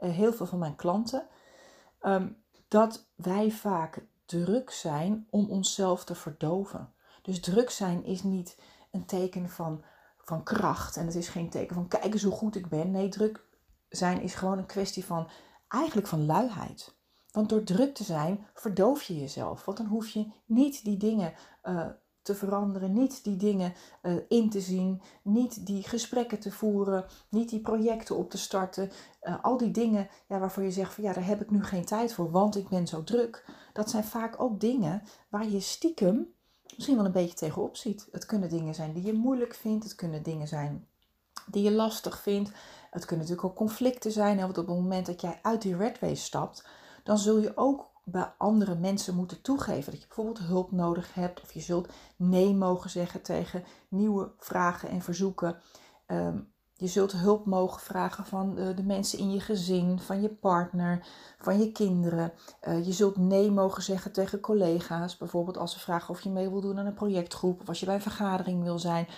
uh, 0.00 0.10
heel 0.10 0.32
veel 0.32 0.46
van 0.46 0.58
mijn 0.58 0.76
klanten. 0.76 1.26
Um, 2.02 2.36
dat 2.68 3.06
wij 3.14 3.50
vaak 3.50 4.06
druk 4.24 4.70
zijn 4.70 5.26
om 5.30 5.50
onszelf 5.50 6.04
te 6.04 6.14
verdoven. 6.14 6.92
Dus 7.22 7.40
druk 7.40 7.70
zijn 7.70 8.04
is 8.04 8.22
niet 8.22 8.58
een 8.90 9.06
teken 9.06 9.48
van, 9.50 9.84
van 10.18 10.42
kracht 10.42 10.96
en 10.96 11.06
het 11.06 11.14
is 11.14 11.28
geen 11.28 11.50
teken 11.50 11.74
van 11.74 11.88
kijk 11.88 12.12
eens 12.12 12.22
hoe 12.22 12.32
goed 12.32 12.56
ik 12.56 12.68
ben. 12.68 12.90
Nee, 12.90 13.08
druk 13.08 13.44
zijn 13.88 14.20
is 14.20 14.34
gewoon 14.34 14.58
een 14.58 14.66
kwestie 14.66 15.04
van 15.04 15.28
eigenlijk 15.68 16.06
van 16.06 16.26
luiheid. 16.26 16.96
Want 17.30 17.48
door 17.48 17.62
druk 17.62 17.94
te 17.94 18.04
zijn 18.04 18.46
verdoof 18.54 19.02
je 19.02 19.18
jezelf. 19.18 19.64
Want 19.64 19.76
dan 19.76 19.86
hoef 19.86 20.08
je 20.08 20.32
niet 20.46 20.84
die 20.84 20.96
dingen 20.96 21.34
uh, 21.64 21.86
te 22.28 22.34
veranderen, 22.34 22.92
niet 22.92 23.24
die 23.24 23.36
dingen 23.36 23.72
uh, 24.02 24.12
in 24.28 24.50
te 24.50 24.60
zien, 24.60 25.02
niet 25.22 25.66
die 25.66 25.82
gesprekken 25.82 26.38
te 26.38 26.50
voeren, 26.50 27.04
niet 27.28 27.48
die 27.48 27.60
projecten 27.60 28.16
op 28.16 28.30
te 28.30 28.38
starten. 28.38 28.90
Uh, 29.22 29.44
al 29.44 29.56
die 29.56 29.70
dingen 29.70 30.08
ja, 30.28 30.38
waarvoor 30.38 30.62
je 30.62 30.70
zegt 30.70 30.94
van 30.94 31.04
ja, 31.04 31.12
daar 31.12 31.26
heb 31.26 31.40
ik 31.40 31.50
nu 31.50 31.64
geen 31.64 31.84
tijd 31.84 32.14
voor, 32.14 32.30
want 32.30 32.56
ik 32.56 32.68
ben 32.68 32.86
zo 32.86 33.04
druk. 33.04 33.44
Dat 33.72 33.90
zijn 33.90 34.04
vaak 34.04 34.40
ook 34.40 34.60
dingen 34.60 35.02
waar 35.28 35.48
je 35.48 35.60
stiekem 35.60 36.34
misschien 36.76 36.96
wel 36.96 37.04
een 37.04 37.12
beetje 37.12 37.36
tegenop 37.36 37.76
ziet. 37.76 38.08
Het 38.12 38.26
kunnen 38.26 38.48
dingen 38.48 38.74
zijn 38.74 38.92
die 38.92 39.04
je 39.04 39.12
moeilijk 39.12 39.54
vindt, 39.54 39.84
het 39.84 39.94
kunnen 39.94 40.22
dingen 40.22 40.48
zijn 40.48 40.86
die 41.50 41.62
je 41.62 41.72
lastig 41.72 42.20
vindt. 42.22 42.50
Het 42.90 43.04
kunnen 43.04 43.26
natuurlijk 43.26 43.52
ook 43.52 43.56
conflicten 43.56 44.12
zijn. 44.12 44.36
Want 44.36 44.58
op 44.58 44.66
het 44.66 44.76
moment 44.76 45.06
dat 45.06 45.20
jij 45.20 45.38
uit 45.42 45.62
die 45.62 45.76
red 45.76 45.98
race 45.98 46.22
stapt, 46.22 46.66
dan 47.04 47.18
zul 47.18 47.38
je 47.38 47.56
ook 47.56 47.86
bij 48.10 48.32
andere 48.38 48.74
mensen 48.74 49.14
moeten 49.14 49.40
toegeven. 49.40 49.92
Dat 49.92 50.00
je 50.00 50.06
bijvoorbeeld 50.06 50.38
hulp 50.38 50.72
nodig 50.72 51.14
hebt 51.14 51.40
of 51.40 51.52
je 51.52 51.60
zult 51.60 51.88
nee 52.16 52.54
mogen 52.54 52.90
zeggen 52.90 53.22
tegen 53.22 53.64
nieuwe 53.88 54.30
vragen 54.38 54.88
en 54.88 55.02
verzoeken. 55.02 55.56
Um, 56.06 56.52
je 56.80 56.86
zult 56.86 57.12
hulp 57.12 57.46
mogen 57.46 57.80
vragen 57.80 58.26
van 58.26 58.54
de, 58.54 58.74
de, 58.74 58.82
mensen 58.82 59.18
in 59.18 59.32
je 59.32 59.40
gezin, 59.40 60.00
van 60.00 60.20
je 60.22 60.28
partner, 60.28 61.06
van 61.38 61.58
je 61.58 61.72
kinderen. 61.72 62.32
Uh, 62.68 62.86
je 62.86 62.92
zult 62.92 63.16
nee 63.16 63.50
mogen 63.50 63.82
zeggen 63.82 64.12
tegen 64.12 64.40
collega's, 64.40 65.16
bijvoorbeeld 65.16 65.56
als 65.56 65.72
ze 65.72 65.78
vragen 65.78 66.10
of 66.10 66.20
je 66.20 66.30
mee 66.30 66.48
wil 66.48 66.60
doen 66.60 66.78
aan 66.78 66.86
een 66.86 66.94
projectgroep 66.94 67.60
of 67.60 67.68
als 67.68 67.80
je 67.80 67.86
bij 67.86 67.94
een 67.94 68.00
vergadering 68.00 68.62
wil 68.62 68.78
zijn. 68.78 69.08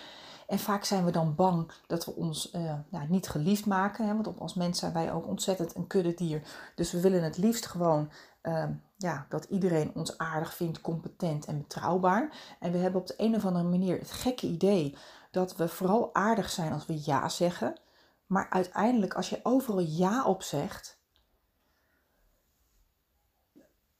En 0.46 0.58
vaak 0.58 0.84
zijn 0.84 1.04
we 1.04 1.10
dan 1.10 1.34
bang 1.34 1.72
dat 1.86 2.04
we 2.04 2.14
ons 2.14 2.54
uh, 2.54 2.74
nou, 2.88 3.08
niet 3.08 3.28
geliefd 3.28 3.66
maken. 3.66 4.06
Hè? 4.06 4.14
Want 4.14 4.40
als 4.40 4.54
mens 4.54 4.78
zijn 4.78 4.92
wij 4.92 5.12
ook 5.12 5.26
ontzettend 5.26 5.74
een 5.76 5.86
kudde 5.86 6.14
dier. 6.14 6.42
Dus 6.74 6.92
we 6.92 7.00
willen 7.00 7.22
het 7.22 7.38
liefst 7.38 7.66
gewoon 7.66 8.10
uh, 8.42 8.64
ja, 8.96 9.26
dat 9.28 9.44
iedereen 9.44 9.94
ons 9.94 10.18
aardig 10.18 10.54
vindt, 10.54 10.80
competent 10.80 11.46
en 11.46 11.58
betrouwbaar. 11.58 12.56
En 12.60 12.72
we 12.72 12.78
hebben 12.78 13.00
op 13.00 13.06
de 13.06 13.14
een 13.16 13.34
of 13.34 13.44
andere 13.44 13.68
manier 13.68 13.98
het 13.98 14.10
gekke 14.10 14.46
idee 14.46 14.96
dat 15.30 15.56
we 15.56 15.68
vooral 15.68 16.14
aardig 16.14 16.50
zijn 16.50 16.72
als 16.72 16.86
we 16.86 17.02
ja 17.04 17.28
zeggen. 17.28 17.78
Maar 18.26 18.50
uiteindelijk, 18.50 19.14
als 19.14 19.30
je 19.30 19.40
overal 19.42 19.80
ja 19.80 20.24
op 20.24 20.42
zegt, 20.42 20.98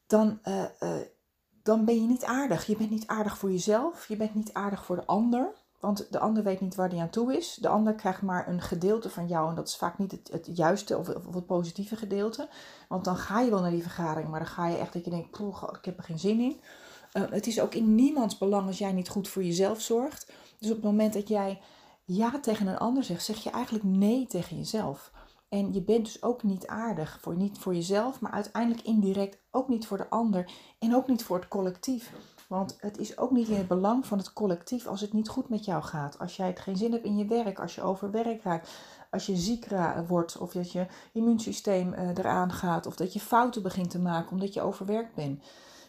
dan, 0.07 0.41
uh, 0.45 0.65
uh, 0.81 1.01
dan 1.63 1.85
ben 1.85 1.95
je 2.01 2.07
niet 2.07 2.25
aardig. 2.25 2.67
Je 2.67 2.77
bent 2.77 2.91
niet 2.91 3.07
aardig 3.07 3.39
voor 3.39 3.51
jezelf, 3.51 4.09
je 4.09 4.17
bent 4.17 4.35
niet 4.35 4.53
aardig 4.53 4.85
voor 4.85 4.97
de 4.97 5.07
ander. 5.07 5.53
Want 5.81 6.13
de 6.13 6.19
ander 6.19 6.43
weet 6.43 6.61
niet 6.61 6.75
waar 6.75 6.89
hij 6.91 6.99
aan 6.99 7.11
toe 7.11 7.37
is. 7.37 7.55
De 7.55 7.69
ander 7.69 7.95
krijgt 7.95 8.23
maar 8.23 8.49
een 8.49 8.61
gedeelte 8.61 9.11
van 9.11 9.27
jou. 9.27 9.49
En 9.49 9.55
dat 9.55 9.69
is 9.69 9.77
vaak 9.77 9.99
niet 9.99 10.13
het, 10.31 10.51
juiste 10.55 10.99
of, 10.99 11.07
het 11.07 11.47
positieve 11.47 11.97
gedeelte. 11.97 12.49
Want 12.89 13.05
dan 13.05 13.17
ga 13.17 13.41
je 13.41 13.51
wel 13.51 13.61
naar 13.61 13.71
die 13.71 13.83
vergadering. 13.83 14.29
Maar 14.29 14.41
dan 14.41 14.49
ga 14.49 14.67
je 14.67 14.77
echt 14.77 14.93
dat 14.93 15.05
je 15.05 15.11
denkt, 15.11 15.31
poeh, 15.31 15.63
ik 15.79 15.85
heb 15.85 15.99
er 15.99 16.05
geen 16.05 16.19
zin 16.19 16.41
in. 16.41 16.61
Uh, 17.13 17.31
het 17.31 17.47
is 17.47 17.61
ook 17.61 17.75
in 17.75 17.95
niemands 17.95 18.39
belang 18.39 18.67
als 18.67 18.79
jij 18.79 18.93
niet 18.93 19.09
goed 19.09 19.29
voor 19.29 19.45
jezelf 19.45 19.81
zorgt. 19.81 20.33
Dus 20.59 20.69
op 20.69 20.77
het 20.77 20.85
moment 20.85 21.13
dat 21.13 21.29
jij 21.29 21.61
ja 22.05 22.41
tegen 22.41 22.67
een 22.67 22.79
ander 22.79 23.05
zegt, 23.05 23.25
zeg 23.25 23.43
je 23.43 23.51
eigenlijk 23.51 23.85
nee 23.85 24.27
tegen 24.27 24.57
jezelf. 24.57 25.13
En 25.49 25.73
je 25.73 25.83
bent 25.83 26.05
dus 26.05 26.23
ook 26.23 26.43
niet 26.43 26.67
aardig 26.67 27.19
voor, 27.21 27.37
niet 27.37 27.59
voor 27.59 27.75
jezelf, 27.75 28.21
maar 28.21 28.33
uiteindelijk 28.33 28.87
indirect 28.87 29.39
ook 29.51 29.69
niet 29.69 29.87
voor 29.87 29.97
de 29.97 30.11
ander 30.11 30.51
en 30.79 30.95
ook 30.95 31.09
niet 31.09 31.25
voor 31.25 31.37
het 31.37 31.49
collectief. 31.49 32.13
Want 32.51 32.77
het 32.81 32.99
is 32.99 33.19
ook 33.19 33.31
niet 33.31 33.49
in 33.49 33.57
het 33.57 33.69
belang 33.69 34.07
van 34.07 34.19
het 34.19 34.33
collectief 34.33 34.87
als 34.87 35.01
het 35.01 35.13
niet 35.13 35.29
goed 35.29 35.49
met 35.49 35.65
jou 35.65 35.83
gaat. 35.83 36.19
Als 36.19 36.37
jij 36.37 36.47
het 36.47 36.61
geen 36.61 36.77
zin 36.77 36.93
hebt 36.93 37.05
in 37.05 37.17
je 37.17 37.25
werk, 37.27 37.59
als 37.61 37.75
je 37.75 37.83
overwerk 37.83 38.43
raakt, 38.43 38.71
als 39.11 39.27
je 39.27 39.37
ziek 39.37 39.67
wordt 40.07 40.39
of 40.39 40.53
dat 40.53 40.73
je 40.73 40.87
immuunsysteem 41.13 41.93
uh, 41.93 42.09
eraan 42.09 42.53
gaat 42.53 42.87
of 42.87 42.97
dat 42.97 43.13
je 43.13 43.21
fouten 43.21 43.63
begint 43.63 43.91
te 43.91 43.99
maken 43.99 44.31
omdat 44.31 44.55
je 44.55 44.61
overwerkt 44.61 45.15
bent. 45.15 45.43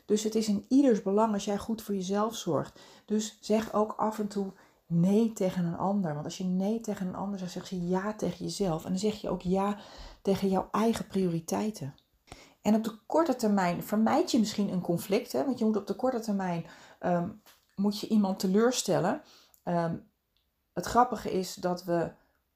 Dus 0.06 0.24
het 0.24 0.36
is 0.36 0.48
in 0.48 0.65
ieders 0.68 1.01
belang 1.01 1.34
als 1.34 1.46
jij 1.46 1.58
goed 1.58 1.82
voor 1.82 1.96
jezelf 1.96 2.36
zorgt. 2.36 2.80
Dus 3.06 3.38
zeg 3.39 3.74
ook 3.74 3.94
af 3.98 4.20
en 4.20 4.27
toe 4.27 4.51
nee 4.88 5.34
tegen 5.34 5.65
een 5.65 5.77
ander. 5.77 6.13
Want 6.13 6.25
als 6.25 6.38
je 6.38 6.44
nee 6.44 6.80
tegen 6.80 7.08
een 7.08 7.15
ander 7.15 7.39
zegt, 7.39 7.51
zeg 7.51 7.70
je 7.70 7.88
ja 7.88 8.13
tegen 8.13 8.46
jezelf. 8.46 8.84
En 8.84 8.89
dan 8.89 9.00
zeg 9.00 9.22
je 9.22 9.30
ook 9.30 9.41
ja 9.41 9.77
tegen 10.22 10.50
jouw 10.50 10.68
eigen 10.72 11.08
prioriteiten. 11.08 11.96
En 12.62 12.75
op 12.75 12.84
de 12.84 13.00
korte 13.06 13.36
termijn 13.36 13.84
vermijd 13.84 14.32
je 14.32 14.39
misschien 14.39 14.70
een 14.70 14.82
conflict. 14.82 15.32
Hè? 15.32 15.46
Want 15.46 15.60
je 15.60 15.65
moet 15.65 15.77
op 15.77 15.88
de 15.88 15.96
korte 15.96 16.20
termijn 16.20 16.65
um, 17.00 17.41
moet 17.75 18.00
je 18.00 18.08
iemand 18.08 18.39
teleurstellen. 18.39 19.22
Um, 19.65 20.10
het 20.74 20.86
grappige 20.86 21.32
is 21.32 21.56
dat 21.56 21.84
we. 21.84 22.12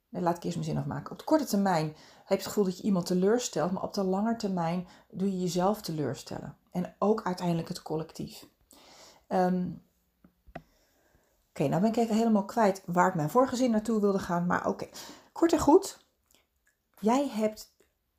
Laat 0.10 0.38
ik 0.38 0.44
eerst 0.44 0.58
mijn 0.58 0.70
zin 0.70 0.78
afmaken. 0.78 1.12
Op 1.12 1.18
de 1.18 1.24
korte 1.24 1.46
termijn 1.46 1.86
heb 1.86 2.28
je 2.28 2.36
het 2.36 2.46
gevoel 2.46 2.64
dat 2.64 2.78
je 2.78 2.84
iemand 2.84 3.06
teleurstelt. 3.06 3.72
Maar 3.72 3.84
op 3.84 3.94
de 3.94 4.04
lange 4.04 4.36
termijn 4.36 4.88
doe 5.12 5.32
je 5.32 5.40
jezelf 5.40 5.82
teleurstellen. 5.82 6.58
En 6.72 6.96
ook 7.00 7.24
uiteindelijk 7.24 7.68
het 7.68 7.82
collectief. 7.82 8.48
Um, 9.28 9.84
Oké, 11.50 11.68
nou 11.68 11.82
ben 11.82 11.90
ik 11.90 11.96
even 11.96 12.16
helemaal 12.16 12.46
kwijt 12.46 12.84
waar 12.86 13.08
ik 13.08 13.16
mijn 13.16 13.30
vorige 13.30 13.56
zin 13.56 13.72
naartoe 13.72 14.02
wilde 14.02 14.20
gaan. 14.20 14.46
Maar 14.46 14.68
oké, 14.68 14.88
kort 15.32 15.54
en 15.54 15.60
goed. 15.60 16.00
Jij 17.00 17.30
hebt 17.30 17.75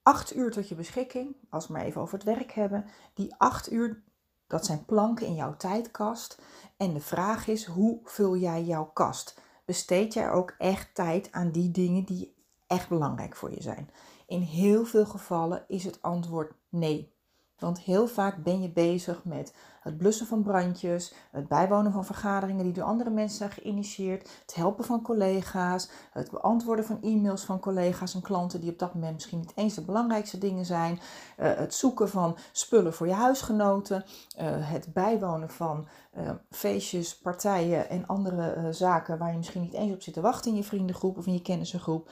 acht 0.07 0.37
uur 0.37 0.51
tot 0.51 0.69
je 0.69 0.75
beschikking, 0.75 1.37
als 1.51 1.67
we 1.67 1.73
maar 1.73 1.85
even 1.85 2.01
over 2.01 2.15
het 2.15 2.27
werk 2.27 2.53
hebben. 2.53 2.85
Die 3.15 3.35
acht 3.39 3.73
uur, 3.73 4.03
dat 4.47 4.67
zijn 4.67 4.85
planken 4.85 5.27
in 5.27 5.35
jouw 5.35 5.57
tijdkast. 5.57 6.41
En 6.77 6.95
de 6.95 7.01
vraag 7.01 7.47
is, 7.49 7.65
hoe 7.65 8.01
vul 8.05 8.37
jij 8.37 8.65
jouw 8.65 8.85
kast? 8.85 9.41
Besteed 9.65 10.13
jij 10.13 10.31
ook 10.31 10.55
echt 10.59 10.95
tijd 10.95 11.33
aan 11.33 11.51
die 11.51 11.71
dingen 11.71 12.05
die 12.05 12.37
echt 12.67 12.89
belangrijk 12.89 13.37
voor 13.37 13.51
je 13.51 13.63
zijn? 13.63 13.91
In 14.27 14.41
heel 14.41 14.85
veel 14.85 15.07
gevallen 15.07 15.65
is 15.69 15.85
het 15.85 16.03
antwoord 16.03 16.55
nee. 16.69 17.16
Want 17.59 17.81
heel 17.81 18.07
vaak 18.07 18.43
ben 18.43 18.63
je 18.63 18.69
bezig 18.69 19.25
met 19.25 19.55
het 19.81 19.97
blussen 19.97 20.27
van 20.27 20.43
brandjes, 20.43 21.15
het 21.31 21.49
bijwonen 21.49 21.93
van 21.93 22.05
vergaderingen 22.05 22.65
die 22.65 22.73
door 22.73 22.85
andere 22.85 23.11
mensen 23.11 23.39
zijn 23.39 23.51
geïnitieerd, 23.51 24.31
het 24.41 24.55
helpen 24.55 24.85
van 24.85 25.03
collega's, 25.03 25.91
het 26.11 26.31
beantwoorden 26.31 26.85
van 26.85 27.03
e-mails 27.03 27.45
van 27.45 27.61
collega's 27.61 28.15
en 28.15 28.21
klanten 28.21 28.61
die 28.61 28.71
op 28.71 28.79
dat 28.79 28.95
moment 28.95 29.15
misschien 29.15 29.39
niet 29.39 29.53
eens 29.55 29.75
de 29.75 29.85
belangrijkste 29.85 30.39
dingen 30.39 30.65
zijn, 30.65 31.01
eh, 31.37 31.55
het 31.55 31.75
zoeken 31.75 32.09
van 32.09 32.37
spullen 32.53 32.95
voor 32.95 33.07
je 33.07 33.13
huisgenoten, 33.13 34.05
eh, 34.37 34.47
het 34.71 34.93
bijwonen 34.93 35.51
van 35.51 35.89
eh, 36.11 36.31
feestjes, 36.51 37.19
partijen 37.19 37.89
en 37.89 38.07
andere 38.07 38.73
zaken 38.73 39.19
waar 39.19 39.31
je 39.31 39.37
misschien 39.37 39.63
niet 39.63 39.73
eens 39.73 39.93
op 39.93 40.03
zit 40.03 40.15
te 40.15 40.21
wachten 40.21 40.51
in 40.51 40.57
je 40.57 40.65
vriendengroep 40.65 41.19
of 41.19 41.27
in 41.27 41.33
je 41.33 41.43
kennissengroep. 41.43 42.11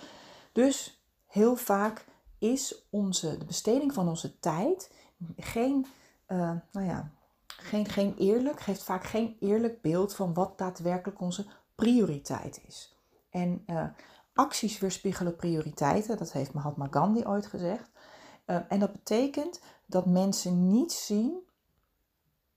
Dus 0.52 1.04
heel 1.26 1.56
vaak 1.56 2.04
is 2.38 2.86
onze, 2.90 3.38
de 3.38 3.44
besteding 3.44 3.92
van 3.92 4.08
onze 4.08 4.38
tijd 4.38 4.90
geen, 5.36 5.86
uh, 6.28 6.52
nou 6.72 6.86
ja, 6.86 7.10
geen, 7.46 7.88
geen 7.88 8.14
eerlijk, 8.18 8.60
geeft 8.60 8.82
vaak 8.82 9.04
geen 9.04 9.36
eerlijk 9.40 9.82
beeld 9.82 10.14
van 10.14 10.34
wat 10.34 10.58
daadwerkelijk 10.58 11.20
onze 11.20 11.46
prioriteit 11.74 12.60
is. 12.66 12.98
En 13.30 13.62
uh, 13.66 13.86
acties 14.34 14.78
weerspiegelen 14.78 15.36
prioriteiten, 15.36 16.16
dat 16.16 16.32
heeft 16.32 16.52
Mahatma 16.52 16.88
Gandhi 16.90 17.24
ooit 17.26 17.46
gezegd. 17.46 17.90
Uh, 18.46 18.58
en 18.68 18.78
dat 18.78 18.92
betekent 18.92 19.60
dat 19.86 20.06
mensen 20.06 20.68
niet 20.68 20.92
zien 20.92 21.42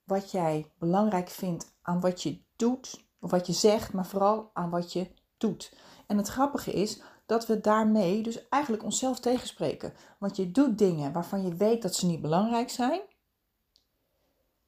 wat 0.03 0.31
jij 0.31 0.71
belangrijk 0.77 1.29
vindt 1.29 1.75
aan 1.81 1.99
wat 1.99 2.23
je 2.23 2.41
doet, 2.55 3.05
of 3.19 3.31
wat 3.31 3.47
je 3.47 3.53
zegt, 3.53 3.93
maar 3.93 4.05
vooral 4.05 4.49
aan 4.53 4.69
wat 4.69 4.93
je 4.93 5.11
doet. 5.37 5.73
En 6.07 6.17
het 6.17 6.27
grappige 6.27 6.73
is 6.73 7.01
dat 7.27 7.47
we 7.47 7.61
daarmee 7.61 8.23
dus 8.23 8.49
eigenlijk 8.49 8.83
onszelf 8.83 9.19
tegenspreken. 9.19 9.93
Want 10.17 10.35
je 10.35 10.51
doet 10.51 10.77
dingen 10.77 11.11
waarvan 11.11 11.43
je 11.43 11.55
weet 11.55 11.81
dat 11.81 11.95
ze 11.95 12.05
niet 12.05 12.21
belangrijk 12.21 12.69
zijn. 12.69 13.01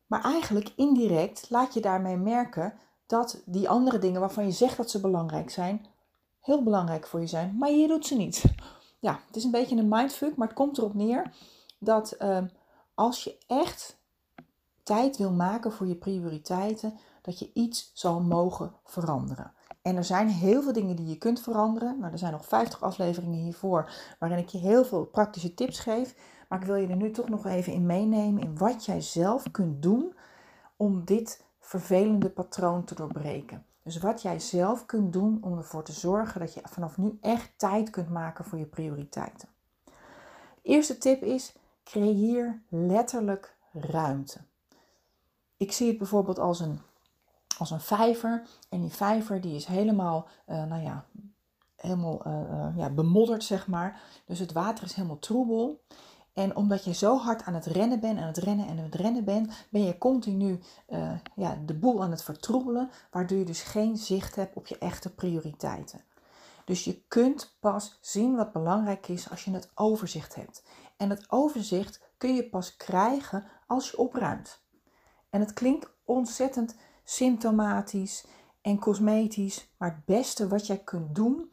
Maar 0.06 0.24
eigenlijk 0.24 0.74
indirect 0.76 1.50
laat 1.50 1.74
je 1.74 1.82
daarmee 1.82 2.18
merken 2.18 2.74
dat 3.06 3.42
die 3.46 3.70
andere 3.70 4.00
dingen 4.00 4.20
waarvan 4.20 4.46
je 4.46 4.52
zegt 4.52 4.78
dat 4.78 4.90
ze 4.90 5.00
belangrijk 5.00 5.50
zijn, 5.50 5.86
heel 6.40 6.64
belangrijk 6.64 7.08
voor 7.08 7.20
je 7.20 7.28
zijn, 7.28 7.58
maar 7.58 7.72
je 7.72 7.88
doet 7.88 8.06
ze 8.06 8.16
niet. 8.16 8.44
Ja, 9.02 9.20
het 9.28 9.36
is 9.36 9.44
een 9.44 9.52
beetje 9.52 9.76
een 9.76 9.88
mindfuck, 9.88 10.36
maar 10.36 10.48
het 10.48 10.58
komt 10.58 10.78
erop 10.78 10.94
neer 10.94 11.34
dat 11.78 12.16
uh, 12.20 12.38
als 12.94 13.24
je 13.24 13.38
echt 13.48 13.98
tijd 14.84 15.18
wil 15.18 15.32
maken 15.32 15.72
voor 15.72 15.88
je 15.88 15.96
prioriteiten, 15.96 17.00
dat 17.22 17.40
je 17.40 17.52
iets 17.54 17.92
zal 17.94 18.22
mogen 18.22 18.74
veranderen. 18.84 19.54
En 19.82 19.96
er 19.96 20.04
zijn 20.04 20.28
heel 20.28 20.62
veel 20.62 20.74
dingen 20.74 20.96
die 20.96 21.08
je 21.08 21.18
kunt 21.18 21.42
veranderen. 21.42 22.00
Nou, 22.00 22.12
er 22.12 22.18
zijn 22.18 22.32
nog 22.32 22.46
50 22.46 22.82
afleveringen 22.82 23.40
hiervoor 23.40 23.92
waarin 24.20 24.38
ik 24.38 24.48
je 24.48 24.58
heel 24.58 24.86
veel 24.86 25.06
praktische 25.06 25.54
tips 25.54 25.80
geef. 25.80 26.16
Maar 26.48 26.60
ik 26.60 26.66
wil 26.66 26.76
je 26.76 26.88
er 26.88 26.96
nu 26.96 27.12
toch 27.12 27.30
nog 27.30 27.46
even 27.46 27.74
in 27.74 27.86
meenemen 27.86 28.44
in 28.44 28.58
wat 28.58 28.86
jij 28.86 29.02
zelf 29.02 29.52
kunt 29.52 29.82
doen 29.82 30.14
om 30.76 31.06
dit 31.06 31.44
vervelende 31.60 32.30
patroon 32.30 32.84
te 32.84 32.96
doorbreken. 32.96 33.66
Dus 33.84 33.98
wat 33.98 34.22
jij 34.22 34.40
zelf 34.40 34.86
kunt 34.86 35.14
doen 35.14 35.38
om 35.42 35.58
ervoor 35.58 35.84
te 35.84 35.92
zorgen 35.92 36.40
dat 36.40 36.54
je 36.54 36.62
vanaf 36.64 36.98
nu 36.98 37.18
echt 37.22 37.52
tijd 37.58 37.90
kunt 37.90 38.10
maken 38.10 38.46
voor 38.46 38.58
je 38.58 38.66
prioriteiten. 38.66 39.50
De 40.62 40.62
eerste 40.62 40.98
tip 40.98 41.24
is: 41.24 41.56
creëer 41.84 42.62
letterlijk 42.68 43.56
ruimte. 43.72 44.40
Ik 45.58 45.72
zie 45.72 45.88
het 45.88 45.98
bijvoorbeeld 45.98 46.40
als 46.40 46.60
een 46.60 46.80
als 47.60 47.72
een 47.72 47.80
vijver. 47.80 48.48
En 48.70 48.82
die 48.82 48.92
vijver 48.92 49.42
die 49.42 49.56
is 49.56 49.66
helemaal, 49.66 50.28
uh, 50.48 50.64
nou 50.64 50.84
ja, 50.84 51.06
helemaal 51.76 52.28
uh, 52.28 52.68
ja, 52.76 52.90
bemodderd, 52.90 53.44
zeg 53.44 53.68
maar. 53.68 54.02
Dus 54.26 54.40
het 54.40 54.52
water 54.52 54.84
is 54.84 54.94
helemaal 54.94 55.20
troebel. 55.20 55.82
En 56.34 56.56
omdat 56.56 56.84
je 56.84 56.94
zo 56.94 57.18
hard 57.18 57.44
aan 57.44 57.54
het 57.54 57.66
rennen 57.66 58.00
bent, 58.00 58.20
aan 58.20 58.28
het 58.28 58.38
rennen 58.38 58.68
en 58.68 58.78
aan 58.78 58.84
het 58.84 58.96
rennen 58.96 59.24
bent, 59.24 59.66
ben 59.70 59.84
je 59.84 59.98
continu 59.98 60.60
ja, 61.36 61.58
de 61.66 61.74
boel 61.74 62.04
aan 62.04 62.12
het 62.12 62.24
vertroebelen, 62.24 62.90
waardoor 63.12 63.38
je 63.38 63.46
dus 63.46 63.62
geen 63.62 63.98
zicht 63.98 64.36
hebt 64.36 64.56
op 64.56 64.68
je 64.68 64.78
echte 64.78 65.14
prioriteiten. 65.14 66.02
Dus 66.66 66.84
je 66.84 67.02
kunt 67.08 67.56
pas 67.60 67.98
zien 68.02 68.36
wat 68.36 68.52
belangrijk 68.52 69.08
is 69.08 69.30
als 69.30 69.46
je 69.46 69.52
het 69.52 69.72
overzicht 69.76 70.36
hebt. 70.36 70.64
En 70.98 71.10
het 71.10 71.26
overzicht 71.32 72.02
kun 72.18 72.36
je 72.36 72.50
pas 72.50 72.76
krijgen 72.76 73.46
als 73.68 73.92
je 73.92 73.98
opruimt. 73.98 74.62
En 75.30 75.40
het 75.40 75.54
klinkt 75.54 75.90
ontzettend 76.04 76.76
symptomatisch 77.10 78.26
en 78.62 78.80
cosmetisch. 78.80 79.74
Maar 79.78 79.90
het 79.96 80.06
beste 80.06 80.48
wat 80.48 80.68
jij 80.68 80.78
kunt 80.78 81.16
doen 81.16 81.52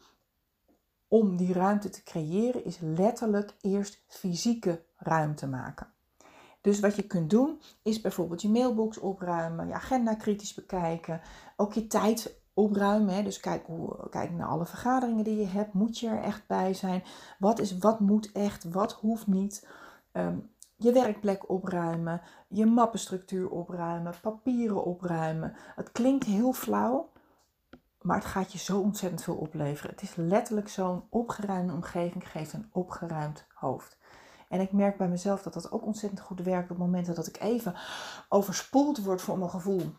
om 1.09 1.37
die 1.37 1.53
ruimte 1.53 1.89
te 1.89 2.03
creëren 2.03 2.65
is 2.65 2.79
letterlijk 2.81 3.55
eerst 3.61 4.03
fysieke 4.07 4.85
ruimte 4.97 5.47
maken. 5.47 5.87
Dus 6.61 6.81
wat 6.81 6.97
je 6.97 7.03
kunt 7.03 7.31
doen 7.31 7.61
is 7.83 8.01
bijvoorbeeld 8.01 8.43
je 8.43 8.49
mailbox 8.49 8.99
opruimen, 8.99 9.67
je 9.67 9.75
agenda 9.75 10.15
kritisch 10.15 10.55
bekijken, 10.55 11.21
ook 11.57 11.73
je 11.73 11.87
tijd 11.87 12.41
opruimen. 12.55 13.15
Hè. 13.15 13.23
Dus 13.23 13.41
kijk, 13.41 13.67
hoe, 13.67 14.09
kijk 14.11 14.31
naar 14.31 14.49
alle 14.49 14.67
vergaderingen 14.67 15.25
die 15.25 15.37
je 15.37 15.47
hebt. 15.47 15.73
Moet 15.73 15.99
je 15.99 16.09
er 16.09 16.23
echt 16.23 16.47
bij 16.47 16.75
zijn? 16.75 17.03
Wat, 17.39 17.59
is, 17.59 17.79
wat 17.79 18.01
moet 18.01 18.33
echt? 18.33 18.65
Wat 18.65 18.93
hoeft 18.93 19.27
niet? 19.27 19.69
Um, 20.13 20.51
je 20.77 20.93
werkplek 20.93 21.51
opruimen, 21.51 22.21
je 22.49 22.67
mappenstructuur 22.67 23.49
opruimen, 23.51 24.15
papieren 24.23 24.85
opruimen. 24.85 25.53
Het 25.75 25.93
klinkt 25.93 26.25
heel 26.25 26.53
flauw, 26.53 27.13
maar 28.01 28.17
het 28.17 28.27
gaat 28.27 28.53
je 28.53 28.59
zo 28.59 28.81
ontzettend 28.81 29.23
veel 29.23 29.37
opleveren. 29.37 29.91
Het 29.91 30.03
is 30.03 30.15
letterlijk 30.15 30.69
zo'n 30.69 31.07
opgeruimde 31.11 31.73
omgeving 31.73 32.31
geeft 32.31 32.53
een 32.53 32.69
opgeruimd 32.73 33.47
hoofd. 33.55 33.99
En 34.49 34.61
ik 34.61 34.73
merk 34.73 34.97
bij 34.97 35.09
mezelf 35.09 35.43
dat 35.43 35.53
dat 35.53 35.73
ook 35.73 35.87
ontzettend 35.87 36.21
goed 36.21 36.41
werkt 36.41 36.71
op 36.71 36.79
momenten 36.79 37.15
dat 37.15 37.27
ik 37.27 37.41
even 37.41 37.75
overspoeld 38.29 39.05
word 39.05 39.23
voor 39.23 39.39
mijn 39.39 39.51
gevoel. 39.51 39.93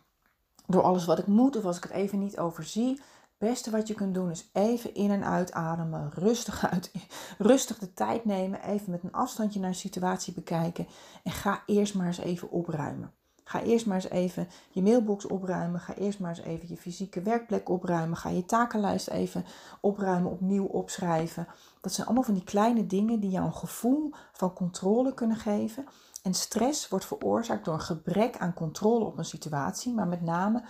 Door 0.66 0.82
alles 0.82 1.06
wat 1.06 1.20
ik 1.20 1.28
moet 1.28 1.56
of 1.56 1.66
als 1.66 1.78
ik 1.78 1.84
het 1.84 1.92
even 1.92 2.20
niet 2.20 2.40
overzie 2.40 3.02
beste 3.38 3.71
wat 3.71 3.88
je 3.88 3.93
kunt 3.93 4.13
doen 4.13 4.32
is 4.32 4.50
even 4.54 4.93
in 4.93 5.12
en 5.12 5.23
uitademen, 5.23 6.12
rustig, 6.13 6.69
uit, 6.71 6.91
rustig 7.38 7.78
de 7.78 7.93
tijd 7.93 8.26
nemen, 8.26 8.62
even 8.62 8.91
met 8.91 9.04
een 9.04 9.12
afstandje 9.12 9.60
naar 9.60 9.71
de 9.71 9.78
situatie 9.78 10.34
bekijken 10.34 10.88
en 11.23 11.32
ga 11.32 11.63
eerst 11.65 11.95
maar 11.95 12.08
eens 12.08 12.17
even 12.17 12.52
opruimen. 12.52 13.12
Ga 13.47 13.62
eerst 13.62 13.86
maar 13.86 13.95
eens 13.95 14.10
even 14.10 14.47
je 14.69 14.82
mailbox 14.82 15.26
opruimen. 15.26 15.80
Ga 15.80 15.93
eerst 15.93 16.19
maar 16.19 16.30
eens 16.30 16.39
even 16.39 16.67
je 16.69 16.78
fysieke 16.78 17.21
werkplek 17.21 17.69
opruimen. 17.69 18.17
Ga 18.17 18.30
je 18.30 18.45
takenlijst 18.45 19.08
even 19.08 19.45
opruimen, 19.82 20.32
opnieuw 20.32 20.65
opschrijven. 20.65 21.47
Dat 21.82 21.93
zijn 21.93 22.08
allemaal 22.08 22.26
van 22.26 22.34
die 22.34 22.43
kleine 22.43 22.86
dingen 22.86 23.19
die 23.19 23.30
jou 23.30 23.45
een 23.45 23.54
gevoel 23.54 24.13
van 24.32 24.54
controle 24.54 25.13
kunnen 25.13 25.38
geven. 25.38 25.86
En 26.23 26.34
stress 26.34 26.88
wordt 26.88 27.06
veroorzaakt 27.06 27.65
door 27.65 27.73
een 27.73 27.82
gebrek 27.82 28.38
aan 28.38 28.54
controle 28.54 29.06
op 29.06 29.17
een 29.17 29.26
situatie, 29.26 29.93
maar 29.93 30.08
met 30.08 30.21
name 30.21 30.63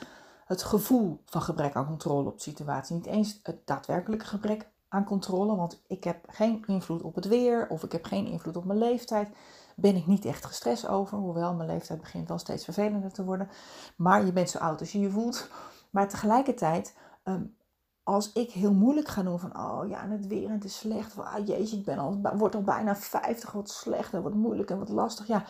het 0.47 0.63
gevoel 0.63 1.21
van 1.25 1.41
gebrek 1.41 1.75
aan 1.75 1.85
controle 1.87 2.29
op 2.29 2.35
de 2.35 2.43
situatie. 2.43 2.95
Niet 2.95 3.05
eens 3.05 3.39
het 3.43 3.67
daadwerkelijke 3.67 4.25
gebrek 4.25 4.69
aan 4.89 5.03
controle, 5.03 5.55
want 5.55 5.81
ik 5.87 6.03
heb 6.03 6.25
geen 6.29 6.63
invloed 6.67 7.01
op 7.01 7.15
het 7.15 7.27
weer 7.27 7.67
of 7.69 7.83
ik 7.83 7.91
heb 7.91 8.05
geen 8.05 8.25
invloed 8.25 8.57
op 8.57 8.65
mijn 8.65 8.79
leeftijd. 8.79 9.29
Ben 9.75 9.95
ik 9.95 10.07
niet 10.07 10.25
echt 10.25 10.45
gestrest 10.45 10.87
over, 10.87 11.17
hoewel 11.17 11.53
mijn 11.53 11.69
leeftijd 11.69 12.01
begint 12.01 12.27
wel 12.27 12.37
steeds 12.37 12.63
vervelender 12.63 13.11
te 13.11 13.23
worden. 13.23 13.49
Maar 13.95 14.25
je 14.25 14.33
bent 14.33 14.49
zo 14.49 14.57
oud 14.57 14.79
als 14.79 14.91
je 14.91 14.99
je 14.99 15.09
voelt. 15.09 15.49
Maar 15.89 16.09
tegelijkertijd, 16.09 16.95
ehm, 17.23 17.43
als 18.03 18.31
ik 18.33 18.51
heel 18.51 18.73
moeilijk 18.73 19.07
ga 19.07 19.23
doen 19.23 19.39
van, 19.39 19.59
oh 19.59 19.89
ja, 19.89 20.07
het 20.09 20.27
weer 20.27 20.47
en 20.47 20.53
het 20.53 20.63
is 20.63 20.77
slecht. 20.77 21.17
ah, 21.17 21.47
jeetje, 21.47 21.77
ik 21.77 21.85
ben 21.85 21.97
al, 21.97 22.21
word 22.35 22.55
al 22.55 22.61
bijna 22.61 22.95
50, 22.95 23.51
wat 23.51 23.69
slecht 23.69 24.13
en 24.13 24.21
wat 24.21 24.33
moeilijk 24.33 24.69
en 24.69 24.79
wat 24.79 24.89
lastig. 24.89 25.27
Ja, 25.27 25.43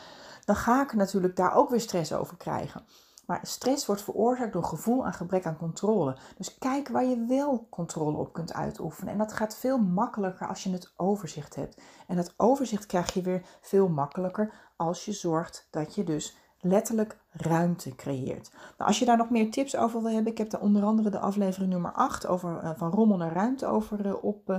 dan 0.45 0.55
ga 0.55 0.81
ik 0.81 0.93
natuurlijk 0.93 1.35
daar 1.35 1.55
ook 1.55 1.69
weer 1.69 1.81
stress 1.81 2.13
over 2.13 2.37
krijgen. 2.37 2.85
Maar 3.27 3.39
stress 3.43 3.85
wordt 3.85 4.01
veroorzaakt 4.01 4.53
door 4.53 4.63
gevoel 4.63 5.05
aan 5.05 5.13
gebrek 5.13 5.45
aan 5.45 5.57
controle. 5.57 6.17
Dus 6.37 6.57
kijk 6.57 6.87
waar 6.87 7.05
je 7.05 7.25
wel 7.27 7.67
controle 7.69 8.17
op 8.17 8.33
kunt 8.33 8.53
uitoefenen. 8.53 9.11
En 9.13 9.17
dat 9.17 9.33
gaat 9.33 9.55
veel 9.55 9.77
makkelijker 9.77 10.47
als 10.47 10.63
je 10.63 10.71
het 10.71 10.93
overzicht 10.95 11.55
hebt. 11.55 11.81
En 12.07 12.15
dat 12.15 12.33
overzicht 12.37 12.85
krijg 12.85 13.13
je 13.13 13.21
weer 13.21 13.45
veel 13.61 13.87
makkelijker 13.87 14.53
als 14.75 15.05
je 15.05 15.11
zorgt 15.11 15.67
dat 15.69 15.95
je 15.95 16.03
dus 16.03 16.37
letterlijk 16.59 17.17
ruimte 17.29 17.95
creëert. 17.95 18.51
Nou, 18.51 18.89
als 18.89 18.99
je 18.99 19.05
daar 19.05 19.17
nog 19.17 19.29
meer 19.29 19.51
tips 19.51 19.75
over 19.75 20.01
wil 20.01 20.11
hebben, 20.11 20.31
ik 20.31 20.37
heb 20.37 20.49
daar 20.49 20.61
onder 20.61 20.83
andere 20.83 21.09
de 21.09 21.19
aflevering 21.19 21.71
nummer 21.71 21.91
8 21.91 22.27
over 22.27 22.63
uh, 22.63 22.71
van 22.75 22.91
rommel 22.91 23.17
naar 23.17 23.33
ruimte 23.33 23.65
over, 23.65 24.05
uh, 24.05 24.23
op, 24.23 24.49
uh, 24.49 24.57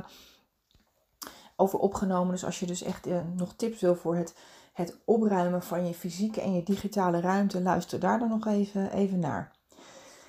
over 1.56 1.78
opgenomen. 1.78 2.32
Dus 2.32 2.44
als 2.44 2.60
je 2.60 2.66
dus 2.66 2.82
echt 2.82 3.06
nog 3.34 3.54
tips 3.54 3.80
wil 3.80 3.94
voor 3.94 4.16
het 4.16 4.34
het 4.78 4.98
opruimen 5.04 5.62
van 5.62 5.86
je 5.86 5.94
fysieke 5.94 6.40
en 6.40 6.54
je 6.54 6.62
digitale 6.62 7.20
ruimte, 7.20 7.62
luister 7.62 8.00
daar 8.00 8.18
dan 8.18 8.28
nog 8.28 8.46
even, 8.46 8.92
even 8.92 9.18
naar. 9.18 9.56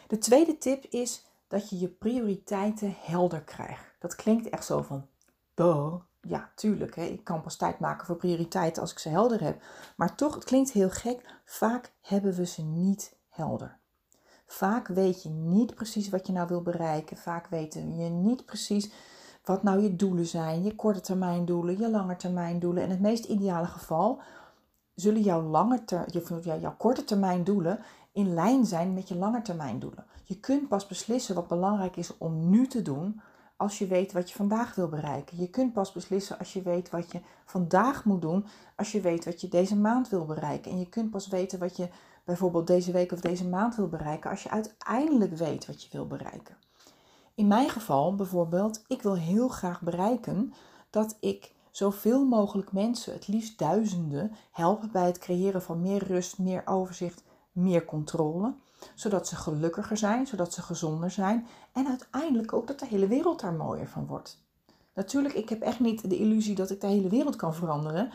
De 0.08 0.18
tweede 0.18 0.58
tip 0.58 0.86
is 0.86 1.26
dat 1.48 1.70
je 1.70 1.80
je 1.80 1.88
prioriteiten 1.88 2.96
helder 3.00 3.42
krijgt. 3.42 3.96
Dat 4.00 4.16
klinkt 4.16 4.50
echt 4.50 4.66
zo 4.66 4.82
van. 4.82 5.08
Ja, 6.22 6.52
tuurlijk, 6.56 6.96
hè. 6.96 7.04
ik 7.04 7.24
kan 7.24 7.42
pas 7.42 7.56
tijd 7.56 7.80
maken 7.80 8.06
voor 8.06 8.16
prioriteiten 8.16 8.82
als 8.82 8.92
ik 8.92 9.00
ze 9.00 9.10
helder 9.10 9.44
heb. 9.44 9.62
Maar 9.96 10.16
toch, 10.16 10.36
het 10.36 10.44
klinkt 10.44 10.72
heel 10.72 10.90
gek, 10.90 11.40
vaak 11.46 11.94
hebben 12.02 12.34
we 12.34 12.46
ze 12.46 12.62
niet 12.62 13.18
helder. 13.30 13.78
Vaak 14.46 14.88
weet 14.88 15.24
je 15.24 15.30
niet 15.30 15.76
precies 15.76 16.10
wat 16.10 16.28
je 16.28 16.34
nou 16.34 16.48
wil 16.48 16.62
bereiken. 16.62 17.18
Vaak 17.18 17.48
weten 17.48 17.98
je 17.98 18.10
niet 18.10 18.46
precies 18.46 18.92
wat 19.44 19.64
nou 19.64 19.82
je 19.82 19.96
doelen 19.96 20.26
zijn, 20.26 20.64
je 20.64 20.76
korte 20.76 21.02
termijn 21.02 21.46
doelen, 21.46 21.80
je 21.80 21.90
lange 21.90 22.16
termijn 22.16 22.60
doelen. 22.60 22.84
In 22.84 22.90
het 22.90 23.00
meest 23.00 23.26
ideale 23.26 23.68
geval 23.68 24.22
zullen 25.00 25.22
jouw, 25.22 25.78
jouw 26.60 26.76
korte 26.78 27.04
termijn 27.04 27.44
doelen 27.44 27.80
in 28.12 28.34
lijn 28.34 28.66
zijn 28.66 28.94
met 28.94 29.08
je 29.08 29.16
lange 29.16 29.42
termijn 29.42 29.80
doelen. 29.80 30.06
Je 30.24 30.40
kunt 30.40 30.68
pas 30.68 30.88
beslissen 30.88 31.36
wat 31.36 31.48
belangrijk 31.48 31.96
is 31.96 32.18
om 32.18 32.50
nu 32.50 32.68
te 32.68 32.82
doen 32.82 33.22
als 33.58 33.78
je 33.78 33.88
weet 33.88 34.12
wat 34.12 34.30
je 34.30 34.36
vandaag 34.36 34.76
wil 34.76 34.88
bereiken. 34.88 35.38
Je 35.38 35.50
kunt 35.50 35.74
pas 35.74 35.92
beslissen 35.92 36.40
als 36.40 36.54
je 36.54 36.62
weet 36.62 36.90
wat 36.90 37.12
je 37.12 37.20
vandaag 37.46 38.06
moet 38.06 38.22
doen, 38.22 38.46
als 38.76 38.92
je 38.92 39.02
weet 39.02 39.26
wat 39.26 39.42
je 39.42 39.48
deze 39.48 39.76
maand 39.76 40.10
wil 40.10 40.26
bereiken. 40.26 40.72
En 40.72 40.80
je 40.80 40.90
kunt 40.90 41.10
pas 41.10 41.28
weten 41.28 41.60
wat 41.60 41.78
je 41.78 41.90
bijvoorbeeld 42.24 42.68
deze 42.68 42.92
week 42.92 43.12
of 43.12 43.22
deze 43.22 43.48
maand 43.48 43.76
wil 43.76 43.88
bereiken 43.88 44.30
als 44.30 44.44
je 44.44 44.50
uiteindelijk 44.50 45.38
weet 45.38 45.66
wat 45.66 45.84
je 45.84 45.90
wil 45.92 46.08
bereiken. 46.08 46.58
In 47.36 47.48
mijn 47.48 47.70
geval 47.70 48.16
bijvoorbeeld, 48.16 48.84
ik 48.88 49.02
wil 49.02 49.16
heel 49.16 49.48
graag 49.48 49.82
bereiken 49.82 50.54
dat 50.90 51.18
ik 51.20 51.52
zoveel 51.80 52.26
mogelijk 52.26 52.72
mensen, 52.72 53.14
het 53.14 53.28
liefst 53.28 53.60
duizenden, 53.60 54.32
helpen 54.52 54.92
bij 54.92 55.06
het 55.06 55.18
creëren 55.18 55.62
van 55.62 55.82
meer 55.82 56.04
rust, 56.04 56.38
meer 56.38 56.62
overzicht, 56.66 57.24
meer 57.52 57.86
controle. 57.86 58.54
Zodat 58.96 59.28
ze 59.28 59.36
gelukkiger 59.36 59.98
zijn, 59.98 60.28
zodat 60.28 60.54
ze 60.54 60.62
gezonder 60.62 61.12
zijn 61.12 61.48
en 61.74 61.88
uiteindelijk 61.88 62.54
ook 62.54 62.68
dat 62.68 62.80
de 62.80 62.86
hele 62.86 63.08
wereld 63.08 63.40
daar 63.40 63.54
mooier 63.54 63.88
van 63.88 64.08
wordt. 64.08 64.44
Natuurlijk, 64.94 65.34
ik 65.34 65.50
heb 65.50 65.62
echt 65.62 65.80
niet 65.80 66.10
de 66.10 66.18
illusie 66.18 66.56
dat 66.56 66.70
ik 66.70 66.82
de 66.82 66.88
hele 66.88 67.10
wereld 67.10 67.36
kan 67.36 67.56
veranderen, 67.56 68.12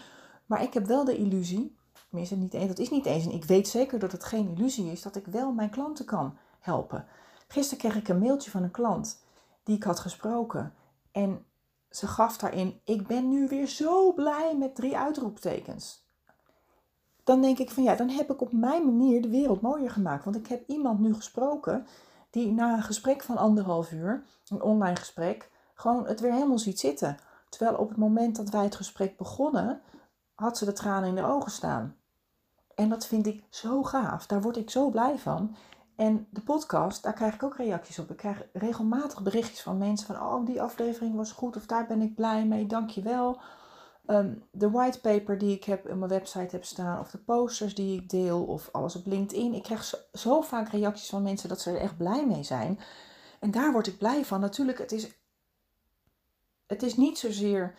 maar 0.47 0.63
ik 0.63 0.75
heb 0.75 0.87
wel 0.87 1.05
de 1.05 1.17
illusie, 1.17 1.77
tenminste 2.09 2.37
niet 2.37 2.55
eens, 2.55 2.69
dat 2.69 2.79
is 2.79 2.91
niet 2.91 3.07
eens, 3.07 3.25
en 3.25 3.33
ik 3.33 3.45
weet 3.45 3.69
zeker 3.69 3.99
dat 3.99 4.13
het 4.13 4.25
geen 4.25 4.49
illusie 4.57 4.91
is, 4.91 5.03
dat 5.03 5.17
ik 5.17 5.27
wel 5.27 5.53
mijn 5.53 5.71
klanten 5.71 6.05
kan 6.05 6.37
helpen. 6.61 7.07
Gisteren 7.49 7.79
kreeg 7.79 7.97
ik 7.97 8.09
een 8.09 8.19
mailtje 8.19 8.51
van 8.51 8.63
een 8.63 8.71
klant 8.71 9.23
die 9.63 9.77
ik 9.77 9.83
had 9.83 10.01
gesproken. 10.01 10.75
En 11.13 11.45
ze 11.97 12.07
gaf 12.07 12.37
daarin: 12.37 12.81
Ik 12.85 13.07
ben 13.07 13.29
nu 13.29 13.49
weer 13.49 13.67
zo 13.67 14.13
blij 14.13 14.57
met 14.59 14.75
drie 14.75 14.97
uitroeptekens. 14.97 16.09
Dan 17.25 17.41
denk 17.41 17.59
ik 17.59 17.71
van 17.71 17.83
ja, 17.83 17.95
dan 17.95 18.09
heb 18.09 18.31
ik 18.31 18.41
op 18.41 18.53
mijn 18.53 18.85
manier 18.85 19.23
de 19.23 19.29
wereld 19.29 19.61
mooier 19.61 19.91
gemaakt. 19.91 20.25
Want 20.25 20.37
ik 20.37 20.47
heb 20.47 20.69
iemand 20.69 21.01
nu 21.01 21.15
gesproken 21.15 21.87
die 22.31 22.53
na 22.53 22.75
een 22.75 22.83
gesprek 22.83 23.23
van 23.23 23.37
anderhalf 23.37 23.93
uur, 23.93 24.25
een 24.49 24.63
online 24.63 24.97
gesprek, 24.97 25.51
gewoon 25.75 26.07
het 26.07 26.21
weer 26.21 26.33
helemaal 26.33 26.59
ziet 26.59 26.81
zitten. 26.81 27.17
Terwijl 27.49 27.77
op 27.77 27.89
het 27.89 27.99
moment 27.99 28.37
dat 28.37 28.49
wij 28.49 28.63
het 28.63 28.75
gesprek 28.75 29.17
begonnen, 29.17 29.81
had 30.35 30.59
ze 30.59 30.65
de 30.65 30.73
tranen 30.73 31.09
in 31.09 31.15
de 31.15 31.25
ogen 31.25 31.51
staan. 31.51 31.97
En 32.75 32.89
dat 32.89 33.07
vind 33.07 33.27
ik 33.27 33.45
zo 33.51 33.83
gaaf. 33.83 34.27
Daar 34.27 34.43
word 34.43 34.57
ik 34.57 34.71
zo 34.71 34.91
blij 34.91 35.19
van. 35.19 35.57
En 35.97 36.27
de 36.31 36.41
podcast, 36.41 37.03
daar 37.03 37.13
krijg 37.13 37.35
ik 37.35 37.43
ook 37.43 37.57
reacties 37.57 37.99
op. 37.99 38.11
Ik 38.11 38.17
krijg 38.17 38.43
regelmatig 38.53 39.23
berichtjes 39.23 39.63
van 39.63 39.79
mensen 39.79 40.07
van, 40.07 40.17
oh, 40.17 40.47
die 40.47 40.63
aflevering 40.63 41.15
was 41.17 41.33
goed 41.33 41.57
of 41.57 41.67
daar 41.67 41.87
ben 41.87 42.03
ik 42.03 42.15
blij 42.15 42.47
mee, 42.47 42.67
dankjewel. 42.67 43.41
Um, 44.07 44.43
de 44.51 44.71
whitepaper 44.71 45.39
die 45.39 45.57
ik 45.57 45.65
heb 45.65 45.91
op 45.91 45.97
mijn 45.97 46.11
website 46.11 46.57
heb 46.57 46.65
staan, 46.65 47.01
of 47.01 47.11
de 47.11 47.19
posters 47.19 47.75
die 47.75 48.01
ik 48.01 48.09
deel, 48.09 48.45
of 48.45 48.69
alles 48.73 48.97
op 48.97 49.07
LinkedIn. 49.07 49.55
Ik 49.55 49.63
krijg 49.63 49.85
zo, 49.85 49.97
zo 50.13 50.41
vaak 50.41 50.69
reacties 50.69 51.09
van 51.09 51.23
mensen 51.23 51.49
dat 51.49 51.61
ze 51.61 51.71
er 51.71 51.81
echt 51.81 51.97
blij 51.97 52.27
mee 52.27 52.43
zijn. 52.43 52.81
En 53.41 53.51
daar 53.51 53.73
word 53.73 53.87
ik 53.87 53.99
blij 53.99 54.25
van. 54.25 54.41
Natuurlijk, 54.41 54.79
het 54.79 54.93
is, 54.93 55.19
het 56.67 56.83
is 56.83 56.97
niet 56.97 57.19
zozeer 57.19 57.75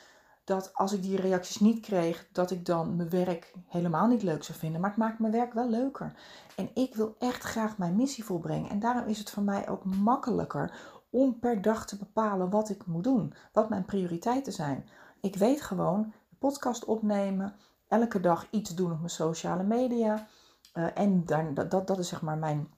dat 0.45 0.73
als 0.73 0.93
ik 0.93 1.01
die 1.01 1.21
reacties 1.21 1.59
niet 1.59 1.79
kreeg, 1.79 2.27
dat 2.31 2.51
ik 2.51 2.65
dan 2.65 2.95
mijn 2.95 3.09
werk 3.09 3.53
helemaal 3.67 4.07
niet 4.07 4.23
leuk 4.23 4.43
zou 4.43 4.57
vinden. 4.57 4.81
Maar 4.81 4.89
het 4.89 4.99
maakt 4.99 5.19
mijn 5.19 5.33
werk 5.33 5.53
wel 5.53 5.69
leuker. 5.69 6.13
En 6.55 6.69
ik 6.73 6.95
wil 6.95 7.15
echt 7.19 7.43
graag 7.43 7.77
mijn 7.77 7.95
missie 7.95 8.23
volbrengen. 8.23 8.69
En 8.69 8.79
daarom 8.79 9.07
is 9.07 9.17
het 9.17 9.29
voor 9.29 9.43
mij 9.43 9.69
ook 9.69 9.83
makkelijker 9.83 10.73
om 11.09 11.39
per 11.39 11.61
dag 11.61 11.85
te 11.85 11.97
bepalen 11.97 12.49
wat 12.49 12.69
ik 12.69 12.85
moet 12.85 13.03
doen. 13.03 13.33
Wat 13.53 13.69
mijn 13.69 13.85
prioriteiten 13.85 14.53
zijn. 14.53 14.89
Ik 15.21 15.35
weet 15.35 15.61
gewoon, 15.61 16.13
podcast 16.39 16.85
opnemen, 16.85 17.55
elke 17.87 18.19
dag 18.19 18.47
iets 18.49 18.75
doen 18.75 18.91
op 18.91 18.97
mijn 18.97 19.09
sociale 19.09 19.63
media. 19.63 20.27
Uh, 20.73 20.87
en 20.97 21.25
dat, 21.53 21.87
dat 21.87 21.99
is 21.99 22.07
zeg 22.07 22.21
maar 22.21 22.37
mijn 22.37 22.73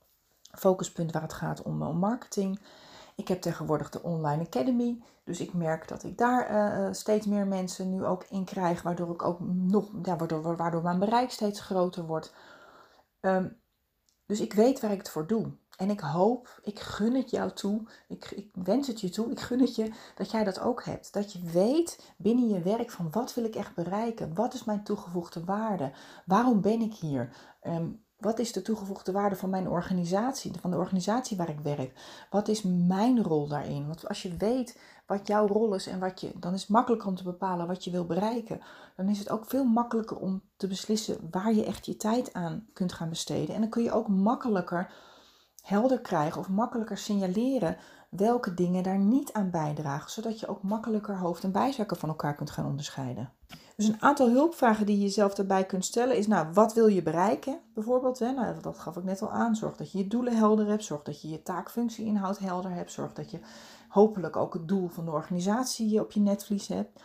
focuspunt 0.51 1.11
waar 1.11 1.21
het 1.21 1.33
gaat 1.33 1.61
om, 1.61 1.81
om 1.81 1.97
marketing. 1.97 2.59
Ik 3.15 3.27
heb 3.27 3.41
tegenwoordig 3.41 3.89
de 3.89 4.03
Online 4.03 4.45
Academy. 4.45 5.01
Dus 5.27 5.39
ik 5.39 5.53
merk 5.53 5.87
dat 5.87 6.03
ik 6.03 6.17
daar 6.17 6.51
uh, 6.51 6.93
steeds 6.93 7.25
meer 7.25 7.47
mensen 7.47 7.89
nu 7.89 8.05
ook 8.05 8.25
in 8.29 8.43
krijg. 8.43 8.81
Waardoor 8.81 9.13
ik 9.13 9.23
ook 9.23 9.39
nog, 9.49 9.89
ja, 10.03 10.15
waardoor, 10.15 10.55
waardoor 10.55 10.81
mijn 10.81 10.99
bereik 10.99 11.31
steeds 11.31 11.59
groter 11.59 12.05
wordt. 12.05 12.33
Um, 13.21 13.57
dus 14.25 14.39
ik 14.39 14.53
weet 14.53 14.79
waar 14.79 14.91
ik 14.91 14.97
het 14.97 15.09
voor 15.09 15.27
doe. 15.27 15.51
En 15.77 15.89
ik 15.89 15.99
hoop, 15.99 16.59
ik 16.63 16.79
gun 16.79 17.15
het 17.15 17.29
jou 17.29 17.51
toe, 17.51 17.81
ik, 18.07 18.31
ik, 18.31 18.49
wens 18.53 18.87
het 18.87 19.01
je 19.01 19.09
toe, 19.09 19.31
ik 19.31 19.39
gun 19.39 19.59
het 19.59 19.75
je 19.75 19.91
dat 20.15 20.31
jij 20.31 20.43
dat 20.43 20.59
ook 20.59 20.83
hebt. 20.83 21.13
Dat 21.13 21.33
je 21.33 21.41
weet 21.41 22.13
binnen 22.17 22.47
je 22.47 22.61
werk 22.61 22.91
van 22.91 23.11
wat 23.11 23.33
wil 23.33 23.43
ik 23.43 23.55
echt 23.55 23.75
bereiken? 23.75 24.33
Wat 24.33 24.53
is 24.53 24.63
mijn 24.63 24.83
toegevoegde 24.83 25.43
waarde? 25.43 25.91
Waarom 26.25 26.61
ben 26.61 26.81
ik 26.81 26.93
hier? 26.93 27.35
Um, 27.61 28.05
wat 28.17 28.39
is 28.39 28.51
de 28.51 28.61
toegevoegde 28.61 29.11
waarde 29.11 29.35
van 29.35 29.49
mijn 29.49 29.69
organisatie, 29.69 30.51
van 30.61 30.71
de 30.71 30.77
organisatie 30.77 31.37
waar 31.37 31.49
ik 31.49 31.59
werk? 31.59 31.91
Wat 32.29 32.47
is 32.47 32.61
mijn 32.63 33.23
rol 33.23 33.47
daarin? 33.47 33.87
Want 33.87 34.07
als 34.07 34.21
je 34.21 34.37
weet 34.37 34.79
wat 35.05 35.27
jouw 35.27 35.47
rol 35.47 35.73
is 35.73 35.87
en 35.87 35.99
wat 35.99 36.21
je, 36.21 36.31
dan 36.35 36.53
is 36.53 36.61
het 36.61 36.69
makkelijker 36.69 37.07
om 37.07 37.15
te 37.15 37.23
bepalen 37.23 37.67
wat 37.67 37.83
je 37.83 37.91
wil 37.91 38.05
bereiken. 38.05 38.61
Dan 38.95 39.09
is 39.09 39.19
het 39.19 39.29
ook 39.29 39.45
veel 39.45 39.63
makkelijker 39.63 40.17
om 40.17 40.41
te 40.57 40.67
beslissen 40.67 41.27
waar 41.31 41.53
je 41.53 41.65
echt 41.65 41.85
je 41.85 41.97
tijd 41.97 42.33
aan 42.33 42.67
kunt 42.73 42.93
gaan 42.93 43.09
besteden. 43.09 43.55
En 43.55 43.61
dan 43.61 43.69
kun 43.69 43.83
je 43.83 43.91
ook 43.91 44.07
makkelijker 44.07 44.93
helder 45.61 45.99
krijgen 46.01 46.39
of 46.39 46.49
makkelijker 46.49 46.97
signaleren 46.97 47.77
welke 48.09 48.53
dingen 48.53 48.83
daar 48.83 48.99
niet 48.99 49.33
aan 49.33 49.49
bijdragen, 49.49 50.11
zodat 50.11 50.39
je 50.39 50.47
ook 50.47 50.61
makkelijker 50.61 51.17
hoofd- 51.17 51.43
en 51.43 51.51
bijzakken 51.51 51.97
van 51.97 52.09
elkaar 52.09 52.35
kunt 52.35 52.49
gaan 52.49 52.65
onderscheiden. 52.65 53.31
Dus 53.75 53.87
een 53.87 54.01
aantal 54.01 54.29
hulpvragen 54.29 54.85
die 54.85 54.97
je 54.97 55.03
jezelf 55.03 55.33
daarbij 55.33 55.65
kunt 55.65 55.85
stellen 55.85 56.17
is, 56.17 56.27
nou, 56.27 56.47
wat 56.53 56.73
wil 56.73 56.87
je 56.87 57.01
bereiken? 57.01 57.59
Bijvoorbeeld, 57.73 58.19
hè? 58.19 58.31
Nou, 58.31 58.61
dat 58.61 58.79
gaf 58.79 58.97
ik 58.97 59.03
net 59.03 59.21
al 59.21 59.31
aan. 59.31 59.55
Zorg 59.55 59.75
dat 59.75 59.91
je 59.91 59.97
je 59.97 60.07
doelen 60.07 60.37
helder 60.37 60.67
hebt. 60.67 60.83
Zorg 60.83 61.01
dat 61.01 61.21
je 61.21 61.29
je 61.29 61.41
taakfunctieinhoud 61.41 62.39
helder 62.39 62.71
hebt. 62.71 62.91
Zorg 62.91 63.13
dat 63.13 63.31
je 63.31 63.39
hopelijk 63.87 64.35
ook 64.35 64.53
het 64.53 64.67
doel 64.67 64.87
van 64.87 65.05
de 65.05 65.11
organisatie 65.11 66.01
op 66.01 66.11
je 66.11 66.19
netvlies 66.19 66.67
hebt. 66.67 67.01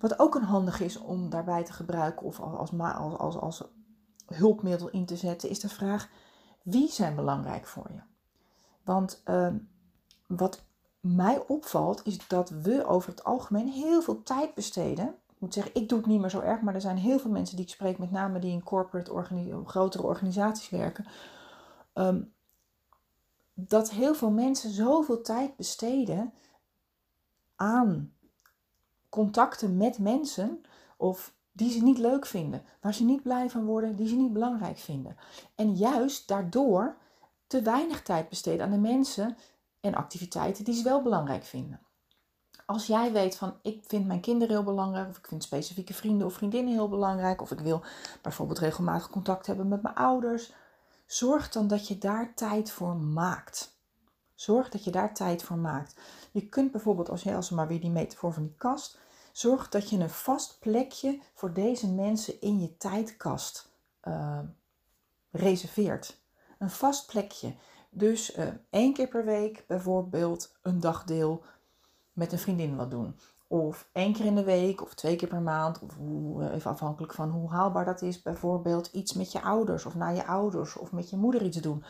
Wat 0.00 0.18
ook 0.18 0.34
een 0.34 0.42
handig 0.42 0.80
is 0.80 0.98
om 0.98 1.30
daarbij 1.30 1.64
te 1.64 1.72
gebruiken 1.72 2.26
of 2.26 2.40
als, 2.40 2.70
als, 2.78 3.18
als, 3.18 3.36
als 3.36 3.64
hulpmiddel 4.26 4.88
in 4.88 5.06
te 5.06 5.16
zetten, 5.16 5.48
is 5.48 5.60
de 5.60 5.68
vraag: 5.68 6.08
wie 6.62 6.88
zijn 6.90 7.14
belangrijk 7.14 7.66
voor 7.66 7.90
je? 7.92 8.00
Want 8.84 9.22
uh, 9.24 9.48
wat 10.26 10.62
mij 11.00 11.42
opvalt, 11.46 12.00
is 12.04 12.28
dat 12.28 12.48
we 12.48 12.86
over 12.86 13.10
het 13.10 13.24
algemeen 13.24 13.68
heel 13.68 14.02
veel 14.02 14.22
tijd 14.22 14.54
besteden 14.54 15.14
moet 15.38 15.54
zeggen, 15.54 15.74
ik 15.74 15.88
doe 15.88 15.98
het 15.98 16.06
niet 16.06 16.20
meer 16.20 16.30
zo 16.30 16.40
erg, 16.40 16.60
maar 16.60 16.74
er 16.74 16.80
zijn 16.80 16.96
heel 16.96 17.18
veel 17.18 17.30
mensen 17.30 17.56
die 17.56 17.64
ik 17.64 17.70
spreek, 17.70 17.98
met 17.98 18.10
name 18.10 18.38
die 18.38 18.52
in 18.52 18.62
corporate 18.62 19.12
organi 19.12 19.54
grotere 19.64 20.02
organisaties 20.02 20.68
werken. 20.70 21.06
Ehm, 21.92 22.22
dat 23.54 23.90
heel 23.90 24.14
veel 24.14 24.30
mensen 24.30 24.70
zoveel 24.70 25.20
tijd 25.20 25.56
besteden 25.56 26.32
aan 27.56 28.12
contacten 29.08 29.76
met 29.76 29.98
mensen 29.98 30.60
of 30.96 31.34
die 31.52 31.70
ze 31.70 31.82
niet 31.82 31.98
leuk 31.98 32.26
vinden, 32.26 32.62
waar 32.80 32.94
ze 32.94 33.04
niet 33.04 33.22
blij 33.22 33.50
van 33.50 33.64
worden, 33.64 33.96
die 33.96 34.08
ze 34.08 34.14
niet 34.14 34.32
belangrijk 34.32 34.78
vinden. 34.78 35.16
En 35.54 35.74
juist 35.74 36.28
daardoor 36.28 36.96
te 37.46 37.62
weinig 37.62 38.02
tijd 38.02 38.28
besteden 38.28 38.64
aan 38.64 38.72
de 38.72 38.78
mensen 38.78 39.36
en 39.84 39.94
activiteiten 39.94 40.64
die 40.64 40.74
ze 40.74 40.82
wel 40.82 41.02
belangrijk 41.02 41.44
vinden. 41.44 41.80
Als 42.66 42.86
jij 42.86 43.12
weet 43.12 43.36
van 43.36 43.58
ik 43.62 43.84
vind 43.86 44.06
mijn 44.06 44.20
kinderen 44.20 44.54
heel 44.54 44.64
belangrijk, 44.64 45.08
of 45.08 45.18
ik 45.18 45.26
vind 45.26 45.42
specifieke 45.42 45.94
vrienden 45.94 46.26
of 46.26 46.34
vriendinnen 46.34 46.72
heel 46.72 46.88
belangrijk, 46.88 47.42
of 47.42 47.50
ik 47.50 47.60
wil 47.60 47.82
bijvoorbeeld 48.22 48.58
regelmatig 48.58 49.10
contact 49.10 49.46
hebben 49.46 49.68
met 49.68 49.82
mijn 49.82 49.94
ouders, 49.94 50.52
zorg 51.06 51.48
dan 51.48 51.68
dat 51.68 51.88
je 51.88 51.98
daar 51.98 52.34
tijd 52.34 52.70
voor 52.70 52.96
maakt. 52.96 53.76
Zorg 54.34 54.68
dat 54.68 54.84
je 54.84 54.90
daar 54.90 55.14
tijd 55.14 55.42
voor 55.42 55.58
maakt. 55.58 55.96
Je 56.32 56.48
kunt 56.48 56.70
bijvoorbeeld, 56.70 57.10
als 57.10 57.22
je 57.22 57.34
als 57.34 57.50
maar 57.50 57.68
weer 57.68 57.80
die 57.80 57.90
metafoor 57.90 58.32
van 58.32 58.42
die 58.42 58.54
kast, 58.56 58.98
zorg 59.32 59.68
dat 59.68 59.90
je 59.90 59.98
een 59.98 60.10
vast 60.10 60.56
plekje 60.60 61.20
voor 61.34 61.52
deze 61.52 61.88
mensen 61.88 62.40
in 62.40 62.60
je 62.60 62.76
tijdkast 62.76 63.68
uh, 64.02 64.38
reserveert. 65.30 66.22
Een 66.58 66.70
vast 66.70 67.06
plekje. 67.06 67.54
Dus 67.96 68.36
uh, 68.36 68.46
één 68.70 68.92
keer 68.92 69.08
per 69.08 69.24
week 69.24 69.64
bijvoorbeeld 69.66 70.56
een 70.62 70.80
dagdeel 70.80 71.42
met 72.12 72.32
een 72.32 72.38
vriendin 72.38 72.76
wat 72.76 72.90
doen. 72.90 73.16
Of 73.46 73.88
één 73.92 74.12
keer 74.12 74.24
in 74.24 74.34
de 74.34 74.44
week 74.44 74.82
of 74.82 74.94
twee 74.94 75.16
keer 75.16 75.28
per 75.28 75.40
maand. 75.40 75.80
Of 75.80 75.96
hoe, 75.96 76.44
eh, 76.44 76.54
even 76.54 76.70
afhankelijk 76.70 77.14
van 77.14 77.30
hoe 77.30 77.50
haalbaar 77.50 77.84
dat 77.84 78.02
is. 78.02 78.22
Bijvoorbeeld 78.22 78.86
iets 78.86 79.12
met 79.12 79.32
je 79.32 79.42
ouders 79.42 79.86
of 79.86 79.94
naar 79.94 80.14
je 80.14 80.26
ouders 80.26 80.76
of 80.76 80.92
met 80.92 81.10
je 81.10 81.16
moeder 81.16 81.42
iets 81.42 81.60
doen. 81.60 81.84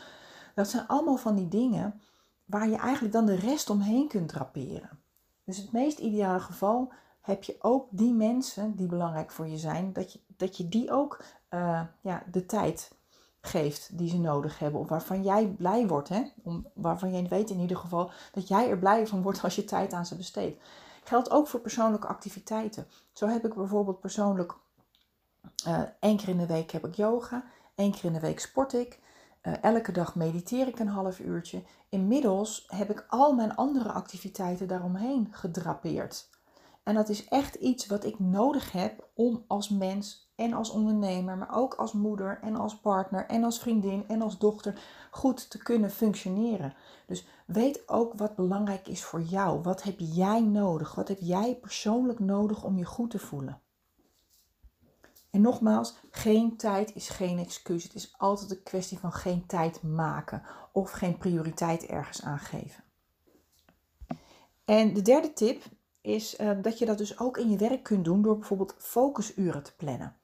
Dat 0.55 0.69
zijn 0.69 0.87
allemaal 0.87 1.17
van 1.17 1.35
die 1.35 1.47
dingen 1.47 2.01
waar 2.45 2.69
je 2.69 2.77
eigenlijk 2.77 3.13
dan 3.13 3.25
de 3.25 3.35
rest 3.35 3.69
omheen 3.69 4.07
kunt 4.07 4.29
draperen. 4.29 4.99
Dus 5.43 5.57
het 5.57 5.71
meest 5.71 5.99
ideale 5.99 6.39
geval 6.39 6.93
heb 7.21 7.43
je 7.43 7.55
ook 7.59 7.87
die 7.91 8.13
mensen 8.13 8.75
die 8.75 8.87
belangrijk 8.87 9.31
voor 9.31 9.47
je 9.47 9.57
zijn, 9.57 9.93
dat 9.93 10.13
je, 10.13 10.19
dat 10.27 10.57
je 10.57 10.69
die 10.69 10.91
ook 10.91 11.23
uh, 11.49 11.81
ja, 12.01 12.23
de 12.31 12.45
tijd 12.45 12.94
geeft 13.45 13.97
die 13.97 14.09
ze 14.09 14.19
nodig 14.19 14.59
hebben. 14.59 14.81
Of 14.81 14.89
waarvan 14.89 15.23
jij 15.23 15.47
blij 15.47 15.87
wordt. 15.87 16.09
Hè? 16.09 16.23
Om, 16.43 16.67
waarvan 16.73 17.11
jij 17.11 17.27
weet 17.27 17.49
in 17.49 17.59
ieder 17.59 17.77
geval 17.77 18.11
dat 18.31 18.47
jij 18.47 18.69
er 18.69 18.77
blij 18.77 19.07
van 19.07 19.21
wordt 19.21 19.41
als 19.43 19.55
je 19.55 19.63
tijd 19.63 19.93
aan 19.93 20.05
ze 20.05 20.15
besteedt. 20.15 20.61
Geldt 21.03 21.31
ook 21.31 21.47
voor 21.47 21.59
persoonlijke 21.59 22.07
activiteiten. 22.07 22.87
Zo 23.13 23.27
heb 23.27 23.45
ik 23.45 23.53
bijvoorbeeld 23.53 23.99
persoonlijk 23.99 24.55
uh, 25.67 25.81
één 25.99 26.17
keer 26.17 26.29
in 26.29 26.37
de 26.37 26.45
week 26.45 26.71
heb 26.71 26.85
ik 26.85 26.95
yoga. 26.95 27.43
één 27.75 27.91
keer 27.91 28.05
in 28.05 28.13
de 28.13 28.19
week 28.19 28.39
sport 28.39 28.73
ik. 28.73 28.99
Uh, 29.43 29.63
elke 29.63 29.91
dag 29.91 30.15
mediteer 30.15 30.67
ik 30.67 30.79
een 30.79 30.87
half 30.87 31.19
uurtje. 31.19 31.63
Inmiddels 31.89 32.65
heb 32.67 32.89
ik 32.89 33.05
al 33.07 33.33
mijn 33.33 33.55
andere 33.55 33.91
activiteiten 33.91 34.67
daaromheen 34.67 35.27
gedrapeerd. 35.31 36.29
En 36.85 36.95
dat 36.95 37.09
is 37.09 37.27
echt 37.27 37.55
iets 37.55 37.87
wat 37.87 38.05
ik 38.05 38.19
nodig 38.19 38.71
heb 38.71 39.09
om 39.13 39.43
als 39.47 39.69
mens 39.69 40.31
en 40.35 40.53
als 40.53 40.69
ondernemer, 40.69 41.37
maar 41.37 41.55
ook 41.55 41.73
als 41.73 41.93
moeder 41.93 42.39
en 42.41 42.55
als 42.55 42.79
partner 42.79 43.25
en 43.25 43.43
als 43.43 43.59
vriendin 43.59 44.07
en 44.07 44.21
als 44.21 44.37
dochter 44.37 44.81
goed 45.11 45.49
te 45.49 45.57
kunnen 45.57 45.91
functioneren. 45.91 46.73
Dus 47.07 47.27
weet 47.45 47.89
ook 47.89 48.13
wat 48.13 48.35
belangrijk 48.35 48.87
is 48.87 49.03
voor 49.03 49.21
jou. 49.21 49.61
Wat 49.61 49.83
heb 49.83 49.95
jij 49.99 50.41
nodig? 50.41 50.95
Wat 50.95 51.07
heb 51.07 51.17
jij 51.19 51.55
persoonlijk 51.55 52.19
nodig 52.19 52.63
om 52.63 52.77
je 52.77 52.85
goed 52.85 53.09
te 53.11 53.19
voelen? 53.19 53.61
En 55.29 55.41
nogmaals, 55.41 55.95
geen 56.09 56.57
tijd 56.57 56.95
is 56.95 57.09
geen 57.09 57.39
excuus. 57.39 57.83
Het 57.83 57.95
is 57.95 58.13
altijd 58.17 58.51
een 58.51 58.63
kwestie 58.63 58.99
van 58.99 59.11
geen 59.11 59.45
tijd 59.45 59.83
maken 59.83 60.43
of 60.71 60.91
geen 60.91 61.17
prioriteit 61.17 61.85
ergens 61.85 62.23
aangeven. 62.23 62.83
En 64.65 64.93
de 64.93 65.01
derde 65.01 65.33
tip 65.33 65.63
is 66.05 66.39
uh, 66.39 66.51
dat 66.61 66.79
je 66.79 66.85
dat 66.85 66.97
dus 66.97 67.19
ook 67.19 67.37
in 67.37 67.49
je 67.49 67.57
werk 67.57 67.83
kunt 67.83 68.05
doen 68.05 68.21
door 68.21 68.37
bijvoorbeeld 68.37 68.75
focusuren 68.77 69.63
te 69.63 69.75
plannen. 69.75 70.15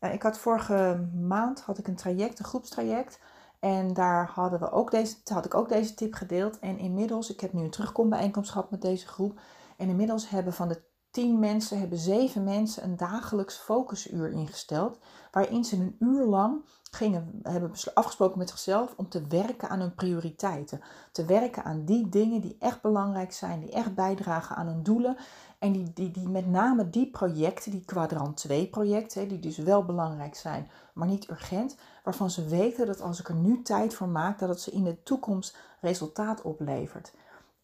Uh, 0.00 0.12
ik 0.12 0.22
had 0.22 0.38
vorige 0.38 1.08
maand 1.20 1.60
had 1.60 1.78
ik 1.78 1.88
een 1.88 1.96
traject, 1.96 2.38
een 2.38 2.44
groepstraject. 2.44 3.20
En 3.60 3.92
daar 3.94 4.26
hadden 4.26 4.60
we 4.60 4.70
ook 4.70 4.90
deze, 4.90 5.16
had 5.24 5.44
ik 5.44 5.54
ook 5.54 5.68
deze 5.68 5.94
tip 5.94 6.14
gedeeld. 6.14 6.58
En 6.58 6.78
inmiddels, 6.78 7.32
ik 7.32 7.40
heb 7.40 7.52
nu 7.52 7.62
een 7.62 7.70
terugkombijeenkomst 7.70 8.50
gehad 8.50 8.70
met 8.70 8.82
deze 8.82 9.06
groep. 9.06 9.40
En 9.76 9.88
inmiddels 9.88 10.28
hebben 10.28 10.52
van 10.52 10.68
de 10.68 10.80
tien 11.14 11.38
mensen, 11.38 11.78
hebben 11.78 11.98
zeven 11.98 12.44
mensen 12.44 12.84
een 12.84 12.96
dagelijks 12.96 13.56
focusuur 13.56 14.30
ingesteld. 14.30 14.98
Waarin 15.30 15.64
ze 15.64 15.76
een 15.76 15.96
uur 15.98 16.24
lang 16.24 16.64
gingen, 16.90 17.40
hebben 17.42 17.70
afgesproken 17.94 18.38
met 18.38 18.48
zichzelf 18.50 18.94
om 18.96 19.08
te 19.08 19.26
werken 19.28 19.68
aan 19.68 19.80
hun 19.80 19.94
prioriteiten. 19.94 20.80
Te 21.12 21.24
werken 21.24 21.64
aan 21.64 21.84
die 21.84 22.08
dingen 22.08 22.40
die 22.40 22.56
echt 22.58 22.82
belangrijk 22.82 23.32
zijn, 23.32 23.60
die 23.60 23.70
echt 23.70 23.94
bijdragen 23.94 24.56
aan 24.56 24.66
hun 24.66 24.82
doelen. 24.82 25.16
En 25.58 25.72
die, 25.72 25.92
die, 25.92 26.10
die 26.10 26.28
met 26.28 26.46
name 26.46 26.90
die 26.90 27.10
projecten, 27.10 27.70
die 27.70 27.84
kwadrant 27.84 28.36
2 28.36 28.68
projecten, 28.68 29.28
die 29.28 29.40
dus 29.40 29.56
wel 29.56 29.84
belangrijk 29.84 30.34
zijn, 30.34 30.70
maar 30.94 31.08
niet 31.08 31.30
urgent. 31.30 31.76
Waarvan 32.04 32.30
ze 32.30 32.44
weten 32.44 32.86
dat 32.86 33.00
als 33.00 33.20
ik 33.20 33.28
er 33.28 33.34
nu 33.34 33.62
tijd 33.62 33.94
voor 33.94 34.08
maak, 34.08 34.38
dat 34.38 34.48
het 34.48 34.60
ze 34.60 34.70
in 34.70 34.84
de 34.84 35.02
toekomst 35.02 35.56
resultaat 35.80 36.42
oplevert. 36.42 37.12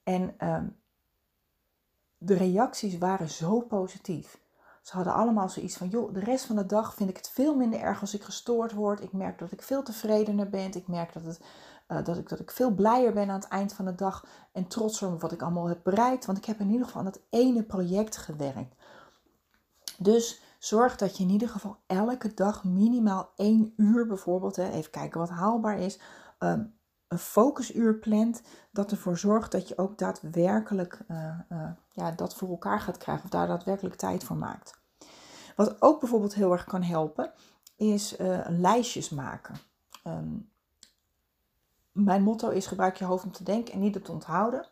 En 0.02 0.34
ehm, 0.38 0.64
de 2.22 2.34
reacties 2.34 2.98
waren 2.98 3.28
zo 3.28 3.60
positief. 3.60 4.40
Ze 4.82 4.96
hadden 4.96 5.14
allemaal 5.14 5.48
zoiets 5.48 5.76
van, 5.76 5.88
joh, 5.88 6.14
de 6.14 6.20
rest 6.20 6.44
van 6.44 6.56
de 6.56 6.66
dag 6.66 6.94
vind 6.94 7.10
ik 7.10 7.16
het 7.16 7.30
veel 7.30 7.56
minder 7.56 7.80
erg 7.80 8.00
als 8.00 8.14
ik 8.14 8.22
gestoord 8.22 8.72
word. 8.72 9.02
Ik 9.02 9.12
merk 9.12 9.38
dat 9.38 9.52
ik 9.52 9.62
veel 9.62 9.82
tevredener 9.82 10.50
ben. 10.50 10.74
Ik 10.74 10.88
merk 10.88 11.12
dat, 11.12 11.24
het, 11.24 11.40
uh, 11.88 12.04
dat, 12.04 12.16
ik, 12.16 12.28
dat 12.28 12.40
ik 12.40 12.50
veel 12.50 12.70
blijer 12.70 13.12
ben 13.12 13.28
aan 13.28 13.40
het 13.40 13.48
eind 13.48 13.72
van 13.72 13.84
de 13.84 13.94
dag. 13.94 14.26
En 14.52 14.66
trots 14.66 15.02
op 15.02 15.20
wat 15.20 15.32
ik 15.32 15.42
allemaal 15.42 15.68
heb 15.68 15.80
bereikt. 15.82 16.26
Want 16.26 16.38
ik 16.38 16.44
heb 16.44 16.60
in 16.60 16.70
ieder 16.70 16.86
geval 16.86 17.00
aan 17.00 17.10
dat 17.12 17.22
ene 17.30 17.62
project 17.62 18.16
gewerkt. 18.16 18.74
Dus 19.98 20.42
zorg 20.58 20.96
dat 20.96 21.16
je 21.16 21.24
in 21.24 21.30
ieder 21.30 21.48
geval 21.48 21.76
elke 21.86 22.34
dag 22.34 22.64
minimaal 22.64 23.32
één 23.36 23.72
uur 23.76 24.06
bijvoorbeeld, 24.06 24.56
hè, 24.56 24.70
even 24.70 24.90
kijken 24.90 25.20
wat 25.20 25.30
haalbaar 25.30 25.78
is, 25.78 26.00
um, 26.38 26.78
een 27.10 27.18
focusuur 27.18 27.98
plant 27.98 28.42
dat 28.70 28.90
ervoor 28.90 29.18
zorgt 29.18 29.52
dat 29.52 29.68
je 29.68 29.78
ook 29.78 29.98
daadwerkelijk 29.98 31.00
uh, 31.10 31.38
uh, 31.52 31.70
ja, 31.92 32.10
dat 32.10 32.34
voor 32.34 32.48
elkaar 32.48 32.80
gaat 32.80 32.96
krijgen 32.96 33.24
of 33.24 33.30
daar 33.30 33.46
daadwerkelijk 33.46 33.94
tijd 33.94 34.24
voor 34.24 34.36
maakt. 34.36 34.80
Wat 35.56 35.82
ook 35.82 36.00
bijvoorbeeld 36.00 36.34
heel 36.34 36.52
erg 36.52 36.64
kan 36.64 36.82
helpen, 36.82 37.32
is 37.76 38.18
uh, 38.18 38.46
lijstjes 38.48 39.08
maken. 39.08 39.54
Um, 40.06 40.50
mijn 41.92 42.22
motto 42.22 42.48
is 42.48 42.66
gebruik 42.66 42.96
je 42.96 43.04
hoofd 43.04 43.24
om 43.24 43.32
te 43.32 43.44
denken 43.44 43.74
en 43.74 43.80
niet 43.80 43.96
om 43.96 44.02
te 44.02 44.12
onthouden. 44.12 44.66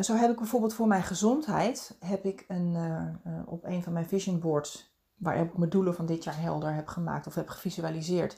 zo 0.00 0.14
heb 0.14 0.30
ik 0.30 0.36
bijvoorbeeld 0.36 0.74
voor 0.74 0.86
mijn 0.86 1.02
gezondheid 1.02 1.96
heb 2.00 2.24
ik 2.24 2.44
een, 2.48 2.76
op 3.46 3.64
een 3.64 3.82
van 3.82 3.92
mijn 3.92 4.08
vision 4.08 4.40
boards, 4.40 4.94
waar 5.16 5.36
ik 5.36 5.56
mijn 5.56 5.70
doelen 5.70 5.94
van 5.94 6.06
dit 6.06 6.24
jaar 6.24 6.40
helder 6.40 6.74
heb 6.74 6.88
gemaakt 6.88 7.26
of 7.26 7.34
heb 7.34 7.48
gevisualiseerd, 7.48 8.36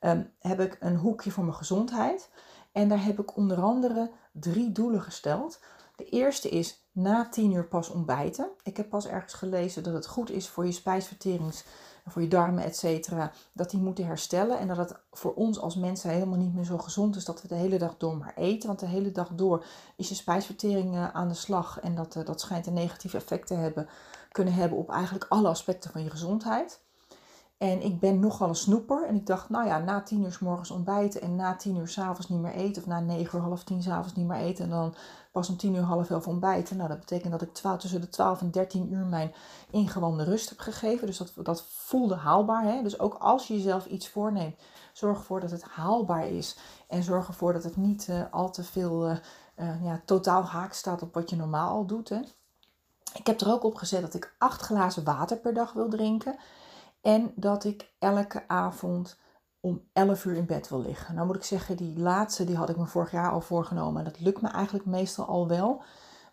um, 0.00 0.32
heb 0.38 0.60
ik 0.60 0.76
een 0.80 0.96
hoekje 0.96 1.30
voor 1.30 1.44
mijn 1.44 1.56
gezondheid. 1.56 2.30
En 2.72 2.88
daar 2.88 3.04
heb 3.04 3.18
ik 3.18 3.36
onder 3.36 3.60
andere 3.60 4.10
drie 4.32 4.72
doelen 4.72 5.02
gesteld. 5.02 5.60
De 5.96 6.04
eerste 6.04 6.48
is 6.48 6.86
na 6.92 7.28
tien 7.28 7.52
uur 7.52 7.68
pas 7.68 7.88
ontbijten. 7.88 8.48
Ik 8.62 8.76
heb 8.76 8.88
pas 8.88 9.06
ergens 9.06 9.34
gelezen 9.34 9.82
dat 9.82 9.94
het 9.94 10.06
goed 10.06 10.30
is 10.30 10.48
voor 10.48 10.66
je 10.66 10.72
spijsverterings, 10.72 11.64
voor 12.06 12.22
je 12.22 12.28
darmen, 12.28 12.64
et 12.64 12.76
cetera, 12.76 13.32
dat 13.52 13.70
die 13.70 13.80
moeten 13.80 14.06
herstellen. 14.06 14.58
En 14.58 14.68
dat 14.68 14.76
het 14.76 14.94
voor 15.10 15.34
ons 15.34 15.60
als 15.60 15.76
mensen 15.76 16.10
helemaal 16.10 16.38
niet 16.38 16.54
meer 16.54 16.64
zo 16.64 16.78
gezond 16.78 17.16
is 17.16 17.24
dat 17.24 17.42
we 17.42 17.48
de 17.48 17.54
hele 17.54 17.78
dag 17.78 17.96
door 17.96 18.16
maar 18.16 18.34
eten. 18.36 18.66
Want 18.66 18.80
de 18.80 18.86
hele 18.86 19.12
dag 19.12 19.28
door 19.28 19.64
is 19.96 20.08
je 20.08 20.14
spijsvertering 20.14 20.94
eh, 20.94 21.10
aan 21.10 21.28
de 21.28 21.34
slag. 21.34 21.80
En 21.80 21.94
dat, 21.94 22.16
eh, 22.16 22.24
dat 22.24 22.40
schijnt 22.40 22.66
een 22.66 22.72
negatief 22.72 23.14
effect 23.14 23.46
te 23.46 23.54
hebben, 23.54 23.88
kunnen 24.32 24.54
hebben 24.54 24.78
op 24.78 24.90
eigenlijk 24.90 25.26
alle 25.28 25.48
aspecten 25.48 25.90
van 25.90 26.02
je 26.02 26.10
gezondheid. 26.10 26.81
En 27.62 27.82
ik 27.82 28.00
ben 28.00 28.20
nogal 28.20 28.48
een 28.48 28.54
snoeper. 28.54 29.06
En 29.06 29.14
ik 29.14 29.26
dacht, 29.26 29.48
nou 29.48 29.66
ja, 29.66 29.78
na 29.78 30.00
tien 30.00 30.22
uur 30.22 30.32
s 30.32 30.38
morgens 30.38 30.70
ontbijten 30.70 31.20
en 31.20 31.36
na 31.36 31.56
tien 31.56 31.76
uur 31.76 31.88
s'avonds 31.88 32.28
niet 32.28 32.40
meer 32.40 32.52
eten. 32.52 32.82
Of 32.82 32.88
na 32.88 33.00
negen 33.00 33.38
uur, 33.38 33.44
half 33.44 33.64
tien 33.64 33.82
s'avonds 33.82 34.14
niet 34.14 34.26
meer 34.26 34.40
eten. 34.40 34.64
En 34.64 34.70
dan 34.70 34.94
pas 35.32 35.48
om 35.48 35.56
tien 35.56 35.74
uur, 35.74 35.82
half 35.82 36.10
elf 36.10 36.26
ontbijten. 36.26 36.76
Nou, 36.76 36.88
dat 36.88 36.98
betekent 36.98 37.32
dat 37.32 37.42
ik 37.42 37.54
12, 37.54 37.80
tussen 37.80 38.00
de 38.00 38.08
12 38.08 38.40
en 38.40 38.50
13 38.50 38.92
uur 38.92 39.04
mijn 39.04 39.34
ingewande 39.70 40.24
rust 40.24 40.48
heb 40.48 40.58
gegeven. 40.58 41.06
Dus 41.06 41.16
dat, 41.16 41.32
dat 41.42 41.64
voelde 41.68 42.14
haalbaar. 42.14 42.64
Hè? 42.64 42.82
Dus 42.82 42.98
ook 42.98 43.14
als 43.14 43.48
je 43.48 43.54
jezelf 43.54 43.86
iets 43.86 44.08
voorneemt, 44.08 44.60
zorg 44.92 45.18
ervoor 45.18 45.40
dat 45.40 45.50
het 45.50 45.62
haalbaar 45.62 46.28
is. 46.28 46.56
En 46.88 47.02
zorg 47.02 47.26
ervoor 47.26 47.52
dat 47.52 47.64
het 47.64 47.76
niet 47.76 48.06
uh, 48.10 48.22
al 48.30 48.50
te 48.50 48.64
veel 48.64 49.08
uh, 49.08 49.16
uh, 49.56 49.84
ja, 49.84 50.00
totaal 50.04 50.42
haak 50.42 50.72
staat 50.72 51.02
op 51.02 51.14
wat 51.14 51.30
je 51.30 51.36
normaal 51.36 51.70
al 51.70 51.86
doet. 51.86 52.08
Hè? 52.08 52.20
Ik 53.14 53.26
heb 53.26 53.40
er 53.40 53.52
ook 53.52 53.64
op 53.64 53.74
gezet 53.74 54.00
dat 54.00 54.14
ik 54.14 54.34
acht 54.38 54.60
glazen 54.60 55.04
water 55.04 55.36
per 55.36 55.54
dag 55.54 55.72
wil 55.72 55.88
drinken. 55.88 56.36
En 57.02 57.32
dat 57.36 57.64
ik 57.64 57.92
elke 57.98 58.48
avond 58.48 59.18
om 59.60 59.82
11 59.92 60.24
uur 60.24 60.36
in 60.36 60.46
bed 60.46 60.68
wil 60.68 60.80
liggen. 60.80 61.14
Nou 61.14 61.26
moet 61.26 61.36
ik 61.36 61.44
zeggen, 61.44 61.76
die 61.76 61.98
laatste 61.98 62.44
die 62.44 62.56
had 62.56 62.68
ik 62.68 62.76
me 62.76 62.86
vorig 62.86 63.10
jaar 63.10 63.30
al 63.30 63.40
voorgenomen. 63.40 64.04
En 64.04 64.12
dat 64.12 64.20
lukt 64.20 64.40
me 64.40 64.48
eigenlijk 64.48 64.86
meestal 64.86 65.26
al 65.26 65.48
wel. 65.48 65.82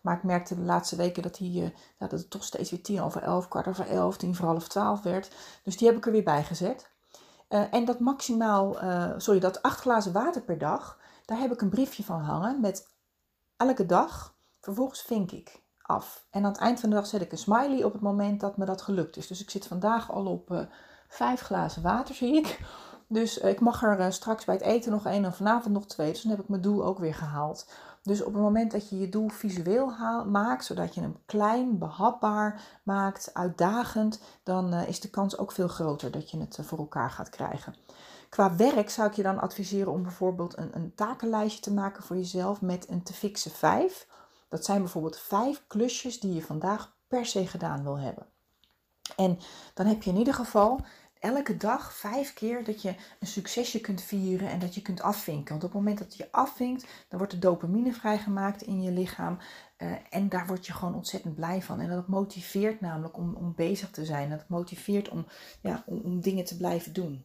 Maar 0.00 0.16
ik 0.16 0.22
merkte 0.22 0.54
de 0.54 0.60
laatste 0.60 0.96
weken 0.96 1.22
dat, 1.22 1.34
die, 1.34 1.62
uh, 1.62 1.68
dat 1.98 2.10
het 2.10 2.30
toch 2.30 2.44
steeds 2.44 2.70
weer 2.70 2.82
tien 2.82 3.00
over 3.00 3.22
elf, 3.22 3.48
kwart 3.48 3.68
over 3.68 3.88
elf, 3.88 4.16
tien 4.16 4.34
voor 4.34 4.46
half 4.46 4.68
twaalf 4.68 5.02
werd. 5.02 5.30
Dus 5.62 5.76
die 5.76 5.88
heb 5.88 5.96
ik 5.96 6.06
er 6.06 6.12
weer 6.12 6.22
bij 6.24 6.44
gezet. 6.44 6.90
Uh, 7.48 7.74
en 7.74 7.84
dat 7.84 8.00
maximaal, 8.00 8.82
uh, 8.84 9.12
sorry, 9.16 9.40
dat 9.40 9.62
acht 9.62 9.80
glazen 9.80 10.12
water 10.12 10.42
per 10.42 10.58
dag, 10.58 10.98
daar 11.24 11.38
heb 11.38 11.52
ik 11.52 11.60
een 11.60 11.68
briefje 11.68 12.04
van 12.04 12.20
hangen 12.20 12.60
met 12.60 12.88
elke 13.56 13.86
dag. 13.86 14.34
Vervolgens 14.60 15.02
vink 15.02 15.30
ik 15.30 15.62
af. 15.90 16.24
En 16.30 16.44
aan 16.44 16.50
het 16.50 16.60
eind 16.60 16.80
van 16.80 16.90
de 16.90 16.96
dag 16.96 17.06
zet 17.06 17.20
ik 17.20 17.32
een 17.32 17.38
smiley 17.38 17.84
op 17.84 17.92
het 17.92 18.02
moment 18.02 18.40
dat 18.40 18.56
me 18.56 18.64
dat 18.64 18.82
gelukt 18.82 19.16
is. 19.16 19.26
Dus 19.26 19.40
ik 19.40 19.50
zit 19.50 19.66
vandaag 19.66 20.12
al 20.12 20.26
op 20.26 20.50
uh, 20.50 20.60
vijf 21.08 21.40
glazen 21.40 21.82
water, 21.82 22.14
zie 22.14 22.36
ik. 22.36 22.60
Dus 23.06 23.42
uh, 23.42 23.50
ik 23.50 23.60
mag 23.60 23.82
er 23.82 24.00
uh, 24.00 24.10
straks 24.10 24.44
bij 24.44 24.54
het 24.54 24.64
eten 24.64 24.92
nog 24.92 25.06
één 25.06 25.24
en 25.24 25.34
vanavond 25.34 25.74
nog 25.74 25.86
twee. 25.86 26.10
Dus 26.12 26.22
dan 26.22 26.30
heb 26.30 26.40
ik 26.40 26.48
mijn 26.48 26.62
doel 26.62 26.84
ook 26.84 26.98
weer 26.98 27.14
gehaald. 27.14 27.70
Dus 28.02 28.22
op 28.22 28.32
het 28.32 28.42
moment 28.42 28.70
dat 28.70 28.88
je 28.88 28.98
je 28.98 29.08
doel 29.08 29.28
visueel 29.28 29.92
maakt, 30.26 30.64
zodat 30.64 30.94
je 30.94 31.00
hem 31.00 31.16
klein, 31.26 31.78
behapbaar 31.78 32.60
maakt, 32.82 33.30
uitdagend, 33.34 34.20
dan 34.42 34.74
is 34.74 35.00
de 35.00 35.10
kans 35.10 35.38
ook 35.38 35.52
veel 35.52 35.68
groter 35.68 36.10
dat 36.10 36.30
je 36.30 36.38
het 36.38 36.58
voor 36.62 36.78
elkaar 36.78 37.10
gaat 37.10 37.28
krijgen. 37.28 37.74
Qua 38.28 38.56
werk 38.56 38.90
zou 38.90 39.08
ik 39.08 39.14
je 39.14 39.22
dan 39.22 39.40
adviseren 39.40 39.92
om 39.92 40.02
bijvoorbeeld 40.02 40.58
een, 40.58 40.70
een 40.72 40.94
takenlijstje 40.94 41.60
te 41.60 41.72
maken 41.72 42.02
voor 42.02 42.16
jezelf 42.16 42.60
met 42.60 42.88
een 42.88 43.02
te 43.02 43.12
fixe 43.12 43.50
vijf 43.50 44.06
dat 44.50 44.64
zijn 44.64 44.80
bijvoorbeeld 44.80 45.18
vijf 45.18 45.62
klusjes 45.66 46.20
die 46.20 46.34
je 46.34 46.42
vandaag 46.42 46.96
per 47.08 47.26
se 47.26 47.46
gedaan 47.46 47.82
wil 47.82 47.98
hebben. 47.98 48.26
En 49.16 49.38
dan 49.74 49.86
heb 49.86 50.02
je 50.02 50.10
in 50.10 50.16
ieder 50.16 50.34
geval 50.34 50.80
elke 51.18 51.56
dag 51.56 51.94
vijf 51.94 52.34
keer 52.34 52.64
dat 52.64 52.82
je 52.82 52.94
een 53.20 53.26
succesje 53.26 53.80
kunt 53.80 54.02
vieren 54.02 54.48
en 54.48 54.58
dat 54.58 54.74
je 54.74 54.82
kunt 54.82 55.00
afvinken. 55.00 55.48
Want 55.48 55.64
op 55.64 55.72
het 55.72 55.78
moment 55.78 55.98
dat 55.98 56.16
je 56.16 56.28
afvinkt, 56.30 56.86
dan 57.08 57.18
wordt 57.18 57.32
de 57.32 57.38
dopamine 57.38 57.92
vrijgemaakt 57.92 58.62
in 58.62 58.82
je 58.82 58.90
lichaam. 58.90 59.38
Uh, 59.78 59.92
en 60.10 60.28
daar 60.28 60.46
word 60.46 60.66
je 60.66 60.72
gewoon 60.72 60.94
ontzettend 60.94 61.34
blij 61.34 61.62
van. 61.62 61.80
En 61.80 61.88
dat 61.88 62.08
motiveert 62.08 62.80
namelijk 62.80 63.16
om, 63.16 63.34
om 63.34 63.54
bezig 63.54 63.90
te 63.90 64.04
zijn. 64.04 64.30
Dat 64.30 64.48
motiveert 64.48 65.08
om, 65.08 65.26
ja, 65.60 65.82
om, 65.86 66.00
om 66.00 66.20
dingen 66.20 66.44
te 66.44 66.56
blijven 66.56 66.92
doen. 66.92 67.24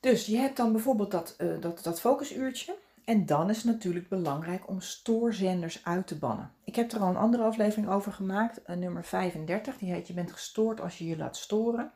Dus 0.00 0.26
je 0.26 0.36
hebt 0.36 0.56
dan 0.56 0.72
bijvoorbeeld 0.72 1.10
dat, 1.10 1.34
uh, 1.38 1.60
dat, 1.60 1.82
dat 1.82 2.00
focusuurtje. 2.00 2.76
En 3.06 3.26
dan 3.26 3.50
is 3.50 3.56
het 3.56 3.64
natuurlijk 3.64 4.08
belangrijk 4.08 4.68
om 4.68 4.80
stoorzenders 4.80 5.84
uit 5.84 6.06
te 6.06 6.18
bannen. 6.18 6.50
Ik 6.64 6.76
heb 6.76 6.92
er 6.92 7.00
al 7.00 7.08
een 7.08 7.16
andere 7.16 7.42
aflevering 7.42 7.88
over 7.88 8.12
gemaakt, 8.12 8.60
uh, 8.66 8.76
nummer 8.76 9.04
35. 9.04 9.78
Die 9.78 9.92
heet 9.92 10.06
Je 10.06 10.14
bent 10.14 10.32
gestoord 10.32 10.80
als 10.80 10.98
je 10.98 11.06
je 11.06 11.16
laat 11.16 11.36
storen. 11.36 11.92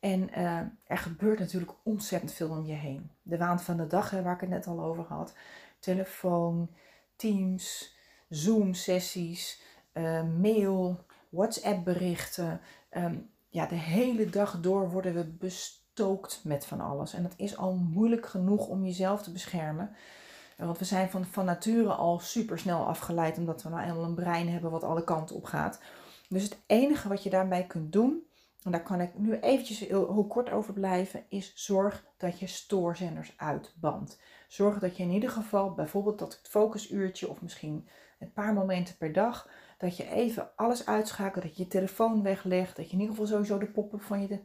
En 0.00 0.28
uh, 0.38 0.60
er 0.84 0.98
gebeurt 0.98 1.38
natuurlijk 1.38 1.72
ontzettend 1.82 2.32
veel 2.32 2.48
om 2.48 2.64
je 2.64 2.74
heen. 2.74 3.10
De 3.22 3.36
waan 3.36 3.60
van 3.60 3.76
de 3.76 3.86
dag, 3.86 4.10
hè, 4.10 4.22
waar 4.22 4.34
ik 4.34 4.40
het 4.40 4.50
net 4.50 4.66
al 4.66 4.80
over 4.80 5.04
had. 5.04 5.34
Telefoon, 5.78 6.70
Teams, 7.16 7.96
Zoom-sessies, 8.28 9.62
uh, 9.94 10.22
mail, 10.40 11.04
WhatsApp-berichten. 11.28 12.60
Um, 12.90 13.30
ja, 13.48 13.66
de 13.66 13.74
hele 13.74 14.30
dag 14.30 14.60
door 14.60 14.90
worden 14.90 15.14
we 15.14 15.24
bestookt 15.24 16.40
met 16.44 16.66
van 16.66 16.80
alles. 16.80 17.12
En 17.12 17.22
dat 17.22 17.34
is 17.36 17.56
al 17.56 17.74
moeilijk 17.74 18.26
genoeg 18.26 18.66
om 18.66 18.84
jezelf 18.84 19.22
te 19.22 19.32
beschermen. 19.32 19.96
Want 20.66 20.78
we 20.78 20.84
zijn 20.84 21.10
van, 21.10 21.24
van 21.24 21.44
nature 21.44 21.92
al 21.92 22.18
super 22.18 22.58
snel 22.58 22.86
afgeleid, 22.86 23.38
omdat 23.38 23.62
we 23.62 23.68
nou 23.68 23.82
eenmaal 23.82 24.04
een 24.04 24.14
brein 24.14 24.48
hebben 24.48 24.70
wat 24.70 24.84
alle 24.84 25.04
kanten 25.04 25.36
op 25.36 25.44
gaat. 25.44 25.80
Dus 26.28 26.42
het 26.42 26.58
enige 26.66 27.08
wat 27.08 27.22
je 27.22 27.30
daarbij 27.30 27.66
kunt 27.66 27.92
doen, 27.92 28.28
en 28.62 28.70
daar 28.70 28.82
kan 28.82 29.00
ik 29.00 29.18
nu 29.18 29.38
eventjes 29.38 29.78
heel, 29.78 30.26
kort 30.26 30.50
over 30.50 30.72
blijven, 30.72 31.24
is 31.28 31.52
zorg 31.54 32.04
dat 32.16 32.38
je 32.38 32.46
stoorzenders 32.46 33.34
uitbandt. 33.36 34.20
Zorg 34.48 34.78
dat 34.78 34.96
je 34.96 35.02
in 35.02 35.10
ieder 35.10 35.30
geval 35.30 35.74
bijvoorbeeld 35.74 36.18
dat 36.18 36.40
focusuurtje 36.42 37.28
of 37.28 37.42
misschien 37.42 37.88
een 38.18 38.32
paar 38.32 38.52
momenten 38.52 38.96
per 38.96 39.12
dag, 39.12 39.48
dat 39.78 39.96
je 39.96 40.10
even 40.10 40.50
alles 40.56 40.86
uitschakelt, 40.86 41.44
dat 41.44 41.56
je 41.56 41.62
je 41.62 41.68
telefoon 41.68 42.22
weglegt, 42.22 42.76
dat 42.76 42.86
je 42.86 42.92
in 42.92 43.00
ieder 43.00 43.14
geval 43.14 43.30
sowieso 43.30 43.58
de 43.58 43.66
pop-up 43.66 44.02
van 44.02 44.20
je, 44.20 44.40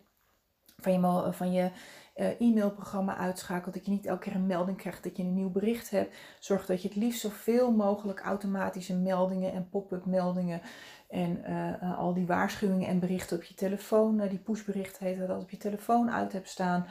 van 0.78 0.94
je, 0.94 1.34
van 1.34 1.52
je 1.52 1.64
uh, 1.64 1.72
e-mailprogramma 2.14 3.18
uitschakelt, 3.18 3.74
dat 3.74 3.86
je 3.86 3.92
niet 3.92 4.06
elke 4.06 4.24
keer 4.24 4.36
een 4.36 4.46
melding 4.46 4.78
krijgt 4.78 5.04
dat 5.04 5.18
je 5.18 5.24
een 5.24 5.34
nieuw 5.34 5.50
bericht 5.50 5.90
hebt. 5.90 6.16
Zorg 6.40 6.66
dat 6.66 6.82
je 6.82 6.88
het 6.88 6.98
liefst 6.98 7.22
zoveel 7.22 7.72
mogelijk 7.72 8.20
automatische 8.20 8.96
meldingen 8.98 9.54
en 9.54 9.70
pop-up 9.70 10.06
meldingen 10.06 10.62
en 11.10 11.44
uh, 11.50 12.00
al 12.00 12.14
die 12.14 12.26
waarschuwingen 12.26 12.88
en 12.88 13.00
berichten 13.00 13.38
op 13.38 13.44
je 13.44 13.54
telefoon, 13.54 14.28
die 14.28 14.40
pushberichten 14.40 15.06
heet 15.06 15.28
dat, 15.28 15.42
op 15.42 15.50
je 15.50 15.58
telefoon 15.58 16.12
uit 16.12 16.34
hebt 16.34 16.50
staan. 16.50 16.88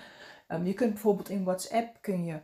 Um, 0.49 0.67
je 0.67 0.75
kunt 0.75 0.93
bijvoorbeeld 0.93 1.29
in 1.29 1.45
WhatsApp 1.45 1.99
kun 2.01 2.25
je 2.25 2.41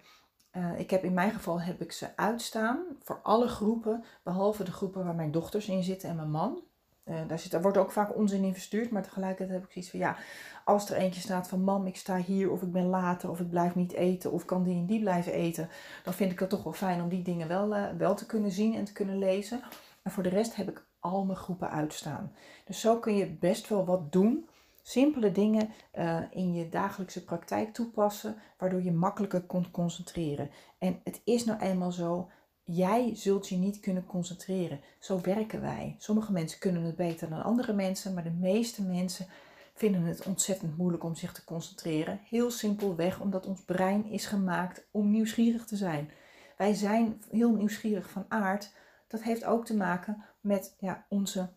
ik 0.76 0.90
heb 0.90 1.04
in 1.04 1.14
mijn 1.14 1.30
geval 1.30 1.60
heb 1.60 1.80
ik 1.80 1.92
ze 1.92 2.16
uitstaan 2.16 2.84
voor 3.02 3.20
alle 3.22 3.48
groepen, 3.48 4.04
behalve 4.22 4.64
de 4.64 4.72
groepen 4.72 5.04
waar 5.04 5.14
mijn 5.14 5.30
dochters 5.30 5.68
in 5.68 5.82
zitten 5.82 6.08
en 6.08 6.16
mijn 6.16 6.30
man. 6.30 6.62
Uh, 7.10 7.16
daar, 7.26 7.38
zit, 7.38 7.50
daar 7.50 7.62
wordt 7.62 7.76
ook 7.76 7.92
vaak 7.92 8.16
onzin 8.16 8.44
in 8.44 8.52
verstuurd, 8.52 8.90
maar 8.90 9.02
tegelijkertijd 9.02 9.50
heb 9.50 9.64
ik 9.64 9.72
zoiets 9.72 9.90
van 9.90 10.00
ja, 10.00 10.16
als 10.64 10.90
er 10.90 10.96
eentje 10.96 11.20
staat 11.20 11.48
van 11.48 11.62
mam, 11.62 11.86
ik 11.86 11.96
sta 11.96 12.16
hier 12.16 12.50
of 12.50 12.62
ik 12.62 12.72
ben 12.72 12.86
later 12.86 13.30
of 13.30 13.40
ik 13.40 13.50
blijf 13.50 13.74
niet 13.74 13.92
eten 13.92 14.32
of 14.32 14.44
kan 14.44 14.62
die 14.62 14.76
en 14.76 14.86
die 14.86 15.00
blijven 15.00 15.32
eten, 15.32 15.68
dan 16.04 16.14
vind 16.14 16.32
ik 16.32 16.38
het 16.38 16.50
toch 16.50 16.62
wel 16.62 16.72
fijn 16.72 17.02
om 17.02 17.08
die 17.08 17.22
dingen 17.22 17.48
wel, 17.48 17.76
uh, 17.76 17.84
wel 17.98 18.14
te 18.14 18.26
kunnen 18.26 18.50
zien 18.50 18.74
en 18.74 18.84
te 18.84 18.92
kunnen 18.92 19.18
lezen. 19.18 19.60
En 20.02 20.10
voor 20.10 20.22
de 20.22 20.28
rest 20.28 20.56
heb 20.56 20.68
ik 20.68 20.86
al 21.00 21.24
mijn 21.24 21.38
groepen 21.38 21.70
uitstaan. 21.70 22.32
Dus 22.64 22.80
zo 22.80 22.98
kun 22.98 23.16
je 23.16 23.26
best 23.26 23.68
wel 23.68 23.84
wat 23.84 24.12
doen 24.12 24.48
simpele 24.82 25.32
dingen 25.32 25.68
uh, 25.98 26.20
in 26.30 26.54
je 26.54 26.68
dagelijkse 26.68 27.24
praktijk 27.24 27.74
toepassen, 27.74 28.36
waardoor 28.58 28.82
je 28.82 28.92
makkelijker 28.92 29.42
kunt 29.42 29.70
concentreren. 29.70 30.50
En 30.78 31.00
het 31.04 31.20
is 31.24 31.44
nou 31.44 31.60
eenmaal 31.60 31.92
zo, 31.92 32.28
jij 32.70 33.14
zult 33.14 33.48
je 33.48 33.56
niet 33.56 33.80
kunnen 33.80 34.06
concentreren. 34.06 34.80
Zo 34.98 35.20
werken 35.20 35.60
wij. 35.60 35.96
Sommige 35.98 36.32
mensen 36.32 36.58
kunnen 36.58 36.82
het 36.82 36.96
beter 36.96 37.28
dan 37.28 37.42
andere 37.42 37.72
mensen, 37.72 38.14
maar 38.14 38.22
de 38.22 38.30
meeste 38.30 38.82
mensen 38.82 39.26
vinden 39.74 40.02
het 40.02 40.26
ontzettend 40.26 40.76
moeilijk 40.76 41.04
om 41.04 41.14
zich 41.14 41.32
te 41.32 41.44
concentreren. 41.44 42.20
Heel 42.24 42.50
simpelweg 42.50 43.20
omdat 43.20 43.46
ons 43.46 43.62
brein 43.64 44.06
is 44.06 44.26
gemaakt 44.26 44.86
om 44.90 45.10
nieuwsgierig 45.10 45.64
te 45.64 45.76
zijn. 45.76 46.10
Wij 46.56 46.74
zijn 46.74 47.22
heel 47.30 47.52
nieuwsgierig 47.52 48.10
van 48.10 48.24
aard. 48.28 48.72
Dat 49.06 49.22
heeft 49.22 49.44
ook 49.44 49.64
te 49.64 49.76
maken 49.76 50.24
met 50.40 50.74
ja, 50.78 51.06
onze 51.08 51.48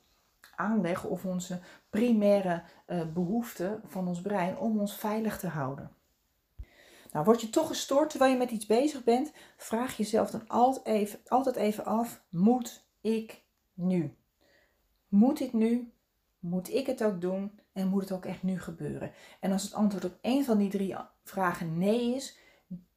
aanleg 0.55 1.05
of 1.05 1.25
onze 1.25 1.59
primaire 1.89 2.63
uh, 2.87 3.01
behoefte 3.13 3.79
van 3.85 4.07
ons 4.07 4.21
brein 4.21 4.57
om 4.57 4.79
ons 4.79 4.95
veilig 4.95 5.39
te 5.39 5.47
houden. 5.47 5.91
Nou, 7.11 7.25
word 7.25 7.41
je 7.41 7.49
toch 7.49 7.67
gestoord 7.67 8.09
terwijl 8.09 8.31
je 8.31 8.37
met 8.37 8.51
iets 8.51 8.65
bezig 8.65 9.03
bent, 9.03 9.31
vraag 9.57 9.97
jezelf 9.97 10.31
dan 10.31 10.47
altijd 10.47 10.85
even, 10.85 11.19
altijd 11.27 11.55
even 11.55 11.85
af: 11.85 12.23
moet 12.29 12.85
ik 13.01 13.41
nu? 13.73 14.15
Moet 15.07 15.39
ik 15.39 15.53
nu? 15.53 15.93
Moet 16.39 16.73
ik 16.73 16.85
het 16.85 17.03
ook 17.03 17.21
doen? 17.21 17.59
En 17.73 17.87
moet 17.87 18.01
het 18.01 18.11
ook 18.11 18.25
echt 18.25 18.43
nu 18.43 18.59
gebeuren? 18.59 19.11
En 19.39 19.51
als 19.51 19.63
het 19.63 19.73
antwoord 19.73 20.05
op 20.05 20.17
één 20.21 20.45
van 20.45 20.57
die 20.57 20.69
drie 20.69 20.95
vragen 21.23 21.77
nee 21.77 22.15
is, 22.15 22.37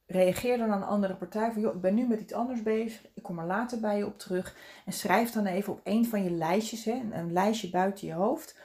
reageer 0.07 0.59
dan 0.59 0.71
aan 0.71 0.83
een 0.83 0.89
andere 0.89 1.15
partij 1.15 1.53
van, 1.53 1.65
ik 1.65 1.81
ben 1.81 1.95
nu 1.95 2.07
met 2.07 2.21
iets 2.21 2.33
anders 2.33 2.63
bezig, 2.63 3.07
ik 3.15 3.23
kom 3.23 3.39
er 3.39 3.47
later 3.47 3.81
bij 3.81 3.99
je 3.99 4.07
op 4.07 4.19
terug. 4.19 4.57
En 4.85 4.93
schrijf 4.93 5.31
dan 5.31 5.47
even 5.47 5.73
op 5.73 5.81
een 5.85 6.07
van 6.07 6.23
je 6.23 6.31
lijstjes, 6.31 6.85
hè, 6.85 7.03
een, 7.13 7.33
lijstje 7.33 7.71
buiten 7.71 8.07
je 8.07 8.13
hoofd. 8.13 8.59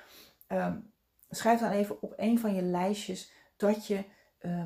Um, 0.48 0.92
schrijf 1.30 1.60
dan 1.60 1.72
even 1.72 2.02
op 2.02 2.14
een 2.18 2.40
van 2.40 2.56
je 2.56 2.62
lijstjes 2.62 3.32
dat 3.58 3.88
je, 3.88 4.04
uh, 4.42 4.66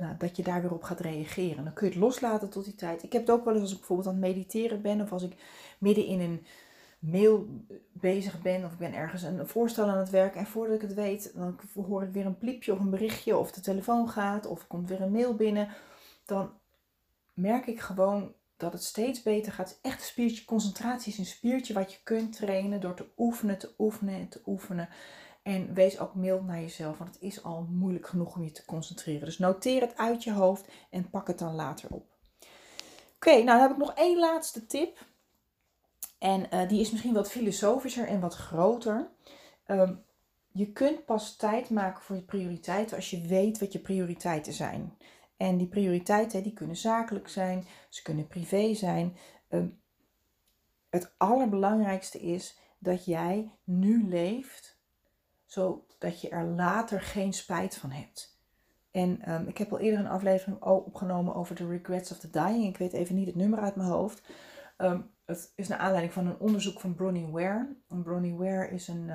nou, 0.00 0.14
dat 0.18 0.36
je 0.36 0.42
daar 0.42 0.62
weer 0.62 0.72
op 0.72 0.82
gaat 0.82 1.00
reageren. 1.00 1.64
Dan 1.64 1.72
kun 1.72 1.86
je 1.86 1.92
het 1.92 2.02
loslaten 2.02 2.48
tot 2.48 2.64
die 2.64 2.74
tijd. 2.74 3.02
Ik 3.02 3.12
heb 3.12 3.26
het 3.26 3.30
ook 3.30 3.44
wel 3.44 3.52
eens 3.52 3.62
als 3.62 3.72
ik 3.72 3.78
bijvoorbeeld 3.78 4.08
aan 4.08 4.14
het 4.14 4.22
mediteren 4.22 4.82
ben 4.82 5.00
of 5.00 5.12
als 5.12 5.22
ik 5.22 5.32
midden 5.78 6.06
in 6.06 6.20
een 6.20 6.46
mail 6.98 7.46
bezig 7.92 8.42
ben 8.42 8.64
of 8.64 8.72
ik 8.72 8.78
ben 8.78 8.94
ergens 8.94 9.22
een 9.22 9.46
voorstel 9.46 9.88
aan 9.88 9.98
het 9.98 10.10
werk 10.10 10.34
en 10.34 10.46
voordat 10.46 10.74
ik 10.74 10.80
het 10.82 10.94
weet, 10.94 11.32
dan 11.34 11.58
hoor 11.74 12.02
ik 12.02 12.12
weer 12.12 12.26
een 12.26 12.38
pliepje 12.38 12.72
of 12.72 12.78
een 12.78 12.90
berichtje 12.90 13.36
of 13.36 13.52
de 13.52 13.60
telefoon 13.60 14.08
gaat 14.08 14.46
of 14.46 14.60
er 14.60 14.66
komt 14.66 14.88
weer 14.88 15.00
een 15.00 15.12
mail 15.12 15.34
binnen 15.34 15.68
dan 16.30 16.52
merk 17.32 17.66
ik 17.66 17.80
gewoon 17.80 18.34
dat 18.56 18.72
het 18.72 18.84
steeds 18.84 19.22
beter 19.22 19.52
gaat. 19.52 19.78
Echt 19.82 19.98
een 19.98 20.06
spiertje, 20.06 20.44
concentratie 20.44 21.12
is 21.12 21.18
een 21.18 21.26
spiertje 21.26 21.74
wat 21.74 21.92
je 21.92 21.98
kunt 22.02 22.36
trainen 22.36 22.80
door 22.80 22.94
te 22.94 23.06
oefenen, 23.16 23.58
te 23.58 23.74
oefenen 23.78 24.14
en 24.14 24.28
te 24.28 24.40
oefenen. 24.46 24.88
En 25.42 25.74
wees 25.74 25.98
ook 25.98 26.14
mild 26.14 26.46
naar 26.46 26.60
jezelf, 26.60 26.98
want 26.98 27.14
het 27.14 27.22
is 27.22 27.42
al 27.42 27.66
moeilijk 27.70 28.06
genoeg 28.06 28.34
om 28.34 28.44
je 28.44 28.52
te 28.52 28.64
concentreren. 28.64 29.24
Dus 29.24 29.38
noteer 29.38 29.80
het 29.80 29.96
uit 29.96 30.24
je 30.24 30.32
hoofd 30.32 30.68
en 30.90 31.10
pak 31.10 31.26
het 31.26 31.38
dan 31.38 31.54
later 31.54 31.90
op. 31.90 32.18
Oké, 33.14 33.30
nou 33.30 33.44
dan 33.44 33.60
heb 33.60 33.70
ik 33.70 33.76
nog 33.76 33.94
één 33.94 34.18
laatste 34.18 34.66
tip. 34.66 35.06
En 36.18 36.46
uh, 36.54 36.68
die 36.68 36.80
is 36.80 36.90
misschien 36.90 37.12
wat 37.12 37.30
filosofischer 37.30 38.06
en 38.06 38.20
wat 38.20 38.34
groter. 38.34 39.10
Um, 39.66 40.04
je 40.52 40.72
kunt 40.72 41.04
pas 41.04 41.36
tijd 41.36 41.70
maken 41.70 42.02
voor 42.02 42.16
je 42.16 42.22
prioriteiten 42.22 42.96
als 42.96 43.10
je 43.10 43.20
weet 43.20 43.58
wat 43.58 43.72
je 43.72 43.78
prioriteiten 43.78 44.52
zijn. 44.52 44.96
En 45.36 45.56
die 45.56 45.68
prioriteiten 45.68 46.42
die 46.42 46.52
kunnen 46.52 46.76
zakelijk 46.76 47.28
zijn, 47.28 47.66
ze 47.88 48.02
kunnen 48.02 48.26
privé 48.26 48.74
zijn. 48.74 49.16
Ehm, 49.48 49.68
het 50.90 51.14
allerbelangrijkste 51.16 52.20
is 52.20 52.58
dat 52.78 53.04
jij 53.04 53.50
nu 53.64 54.08
leeft, 54.08 54.69
zodat 55.50 56.20
je 56.20 56.28
er 56.28 56.44
later 56.44 57.00
geen 57.00 57.32
spijt 57.32 57.76
van 57.76 57.90
hebt. 57.90 58.38
En 58.90 59.22
ehm, 59.22 59.48
ik 59.48 59.58
heb 59.58 59.72
al 59.72 59.78
eerder 59.78 60.00
een 60.00 60.10
aflevering 60.10 60.62
opgenomen 60.62 61.34
over 61.34 61.54
de 61.54 61.66
regrets 61.66 62.12
of 62.12 62.18
the 62.18 62.30
dying. 62.30 62.64
Ik 62.64 62.78
weet 62.78 62.92
even 62.92 63.14
niet 63.14 63.26
het 63.26 63.36
nummer 63.36 63.58
uit 63.58 63.76
mijn 63.76 63.88
hoofd. 63.88 64.22
Um, 64.78 65.10
het 65.24 65.52
is 65.54 65.68
naar 65.68 65.78
aanleiding 65.78 66.12
van 66.12 66.26
een 66.26 66.38
onderzoek 66.38 66.80
van 66.80 66.94
Bronnie 66.94 67.26
Ware. 67.26 67.76
En 67.88 68.02
Bronnie 68.02 68.34
Ware 68.34 68.70
is 68.70 68.88
een 68.88 69.10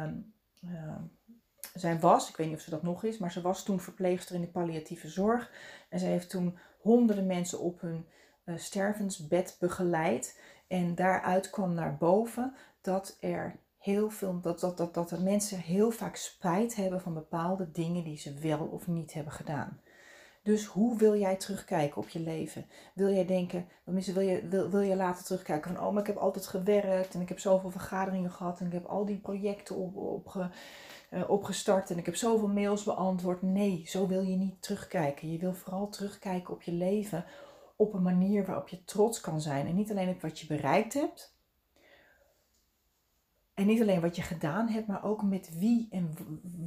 zij 1.76 2.00
was, 2.00 2.30
ik 2.30 2.36
weet 2.38 2.48
niet 2.48 2.56
of 2.56 2.62
ze 2.62 2.70
dat 2.70 2.84
nog 2.84 3.04
is, 3.04 3.18
maar 3.18 3.32
ze 3.32 3.42
was 3.42 3.64
toen 3.64 3.80
verpleegster 3.80 4.36
in 4.36 4.42
de 4.42 4.48
palliatieve 4.48 5.10
zorg. 5.10 5.52
En 5.90 6.00
ze 6.00 6.06
heeft 6.06 6.30
toen 6.30 6.58
honderden 6.80 7.26
mensen 7.26 7.60
op 7.60 7.82
hun 7.82 8.08
uh, 8.46 8.58
stervensbed 8.58 9.58
begeleid. 9.60 10.42
En 10.68 10.96
daaruit 10.96 11.50
kwam 11.50 11.74
naar 11.74 11.98
boven 11.98 12.56
dat 12.82 13.18
er 13.20 13.60
heel 13.86 14.10
veel, 14.10 14.40
dat, 14.42 14.60
dat, 14.60 14.78
dat, 14.78 14.94
dat 14.94 15.10
de 15.10 15.20
mensen 15.20 15.60
heel 15.60 15.92
vaak 15.92 16.16
spijt 16.16 16.76
hebben 16.76 17.02
van 17.02 17.14
bepaalde 17.14 17.72
dingen 17.72 18.04
die 18.04 18.18
ze 18.18 18.34
wel 18.34 18.60
of 18.60 18.88
niet 18.88 19.14
hebben 19.14 19.34
gedaan. 19.34 19.80
Dus 20.44 20.66
hoe 20.66 20.98
wil 20.98 21.16
jij 21.16 21.36
terugkijken 21.36 22.02
op 22.02 22.10
je 22.10 22.20
leven? 22.20 22.66
Wil 22.94 23.10
jij 23.10 23.26
denken, 23.26 23.68
wil 23.84 24.20
je, 24.20 24.48
wil, 24.48 24.70
wil 24.70 24.82
je 24.82 24.96
later 24.96 25.24
terugkijken 25.24 25.76
van, 25.76 25.86
oh, 25.86 25.92
maar 25.92 26.02
ik 26.02 26.08
heb 26.08 26.18
altijd 26.18 26.48
gewerkt 26.48 27.14
en 27.14 27.22
ik 27.22 27.30
heb 27.30 27.40
zoveel 27.40 27.70
vergaderingen 27.70 28.32
gehad 28.32 28.60
en 28.60 28.66
ik 28.66 28.72
heb 28.72 28.86
al 28.86 29.06
die 29.06 29.20
projecten 29.20 29.76
op, 29.76 29.96
op, 29.96 30.50
uh, 31.10 31.30
opgestart 31.30 31.90
en 31.90 31.98
ik 31.98 32.06
heb 32.06 32.16
zoveel 32.16 32.48
mails 32.48 32.84
beantwoord. 32.84 33.42
Nee, 33.42 33.84
zo 33.86 34.08
wil 34.08 34.22
je 34.22 34.36
niet 34.36 34.62
terugkijken. 34.62 35.32
Je 35.32 35.38
wil 35.38 35.54
vooral 35.54 35.90
terugkijken 35.90 36.54
op 36.54 36.62
je 36.62 36.72
leven 36.72 37.26
op 37.76 37.94
een 37.94 38.04
manier 38.04 38.46
waarop 38.46 38.68
je 38.68 38.84
trots 38.84 39.22
kan 39.22 39.42
zijn. 39.42 39.68
En 39.68 39.76
niet 39.76 39.92
alleen 39.92 40.10
op 40.10 40.22
wat 40.22 40.40
je 40.40 40.48
bereikt 40.48 40.94
hebt. 40.94 41.35
En 43.56 43.66
niet 43.66 43.82
alleen 43.82 44.02
wat 44.02 44.16
je 44.16 44.22
gedaan 44.22 44.68
hebt, 44.68 44.88
maar 44.88 45.04
ook 45.04 45.24
met 45.24 45.58
wie 45.58 45.88
en 45.92 46.14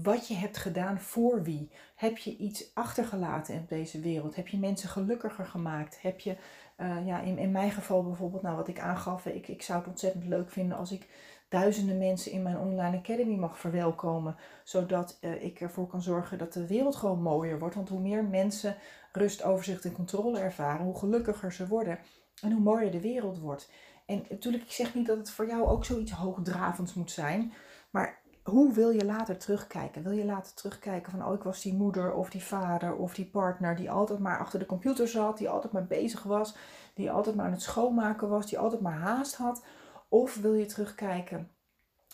wat 0.03 0.29
je 0.29 0.35
hebt 0.35 0.57
gedaan 0.57 1.01
voor 1.01 1.43
wie. 1.43 1.71
Heb 1.95 2.19
je 2.19 2.37
iets 2.37 2.75
achtergelaten 2.75 3.55
in 3.55 3.65
deze 3.69 4.01
wereld? 4.01 4.37
Heb 4.37 4.49
je 4.49 4.59
mensen 4.59 4.89
gelukkiger 4.89 5.47
gemaakt? 5.47 6.03
Heb 6.03 6.21
je, 6.21 6.37
uh, 6.79 7.07
ja, 7.07 7.21
in, 7.21 7.39
in 7.39 7.53
mijn 7.53 7.71
geval 7.71 8.05
bijvoorbeeld, 8.05 8.43
nou 8.43 8.57
wat 8.57 8.69
ik 8.69 8.81
aangaf, 8.81 9.27
ik, 9.27 9.49
ik 9.49 9.63
zou 9.63 9.79
het 9.79 9.89
ontzettend 9.89 10.25
leuk 10.25 10.51
vinden 10.51 10.77
als 10.77 10.93
ik 10.93 11.09
duizenden 11.49 11.99
mensen 11.99 12.33
in 12.33 12.43
mijn 12.43 12.59
online 12.59 12.97
academy 12.97 13.35
mag 13.35 13.59
verwelkomen. 13.59 14.37
Zodat 14.65 15.19
uh, 15.21 15.45
ik 15.45 15.61
ervoor 15.61 15.87
kan 15.87 16.03
zorgen 16.03 16.39
dat 16.39 16.53
de 16.53 16.67
wereld 16.67 16.97
gewoon 16.97 17.23
mooier 17.23 17.59
wordt. 17.59 17.75
Want 17.75 17.89
hoe 17.89 18.01
meer 18.01 18.25
mensen 18.25 18.77
rust, 19.13 19.43
overzicht 19.43 19.85
en 19.85 19.93
controle 19.93 20.39
ervaren, 20.39 20.85
hoe 20.85 20.99
gelukkiger 20.99 21.53
ze 21.53 21.69
worden. 21.69 21.99
En 22.43 22.53
hoe 22.53 22.63
mooier 22.63 22.91
de 22.91 23.01
wereld 23.01 23.39
wordt. 23.39 23.71
En 24.09 24.25
natuurlijk, 24.29 24.65
ik 24.65 24.73
zeg 24.73 24.95
niet 24.95 25.07
dat 25.07 25.17
het 25.17 25.31
voor 25.31 25.47
jou 25.47 25.67
ook 25.67 25.85
zoiets 25.85 26.13
hoogdravends 26.13 26.95
moet 26.95 27.11
zijn. 27.11 27.53
Maar 27.91 28.19
hoe 28.43 28.73
wil 28.73 28.91
je 28.91 29.05
later 29.05 29.39
terugkijken? 29.39 30.03
Wil 30.03 30.13
je 30.13 30.25
later 30.25 30.55
terugkijken 30.55 31.13
van, 31.13 31.27
oh, 31.27 31.35
ik 31.35 31.43
was 31.43 31.63
die 31.63 31.75
moeder 31.75 32.13
of 32.13 32.31
die 32.31 32.43
vader 32.43 32.97
of 32.97 33.15
die 33.15 33.27
partner 33.27 33.77
die 33.77 33.91
altijd 33.91 34.19
maar 34.19 34.39
achter 34.39 34.59
de 34.59 34.67
computer 34.67 35.09
zat, 35.09 35.39
die 35.39 35.49
altijd 35.49 35.73
maar 35.73 35.87
bezig 35.87 36.23
was, 36.23 36.57
die 36.95 37.11
altijd 37.11 37.37
maar 37.37 37.47
aan 37.47 37.53
het 37.53 37.63
schoonmaken 37.63 38.29
was, 38.29 38.47
die 38.47 38.59
altijd 38.59 38.81
maar 38.81 38.99
haast 38.99 39.35
had? 39.35 39.65
Of 40.09 40.37
wil 40.37 40.55
je 40.55 40.67
terugkijken 40.67 41.51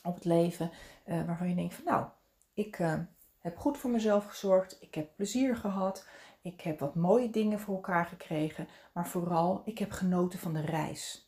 op 0.03 0.14
het 0.14 0.24
leven 0.24 0.70
uh, 1.07 1.26
waarvan 1.26 1.49
je 1.49 1.55
denkt 1.55 1.74
van, 1.74 1.84
nou, 1.84 2.07
ik 2.55 2.78
uh, 2.78 2.95
heb 3.38 3.57
goed 3.57 3.78
voor 3.78 3.90
mezelf 3.90 4.26
gezorgd, 4.26 4.76
ik 4.80 4.95
heb 4.95 5.16
plezier 5.16 5.57
gehad, 5.57 6.07
ik 6.42 6.61
heb 6.61 6.78
wat 6.78 6.95
mooie 6.95 7.30
dingen 7.30 7.61
voor 7.61 7.74
elkaar 7.74 8.07
gekregen, 8.07 8.68
maar 8.92 9.07
vooral, 9.07 9.62
ik 9.64 9.78
heb 9.78 9.90
genoten 9.90 10.38
van 10.38 10.53
de 10.53 10.61
reis. 10.61 11.24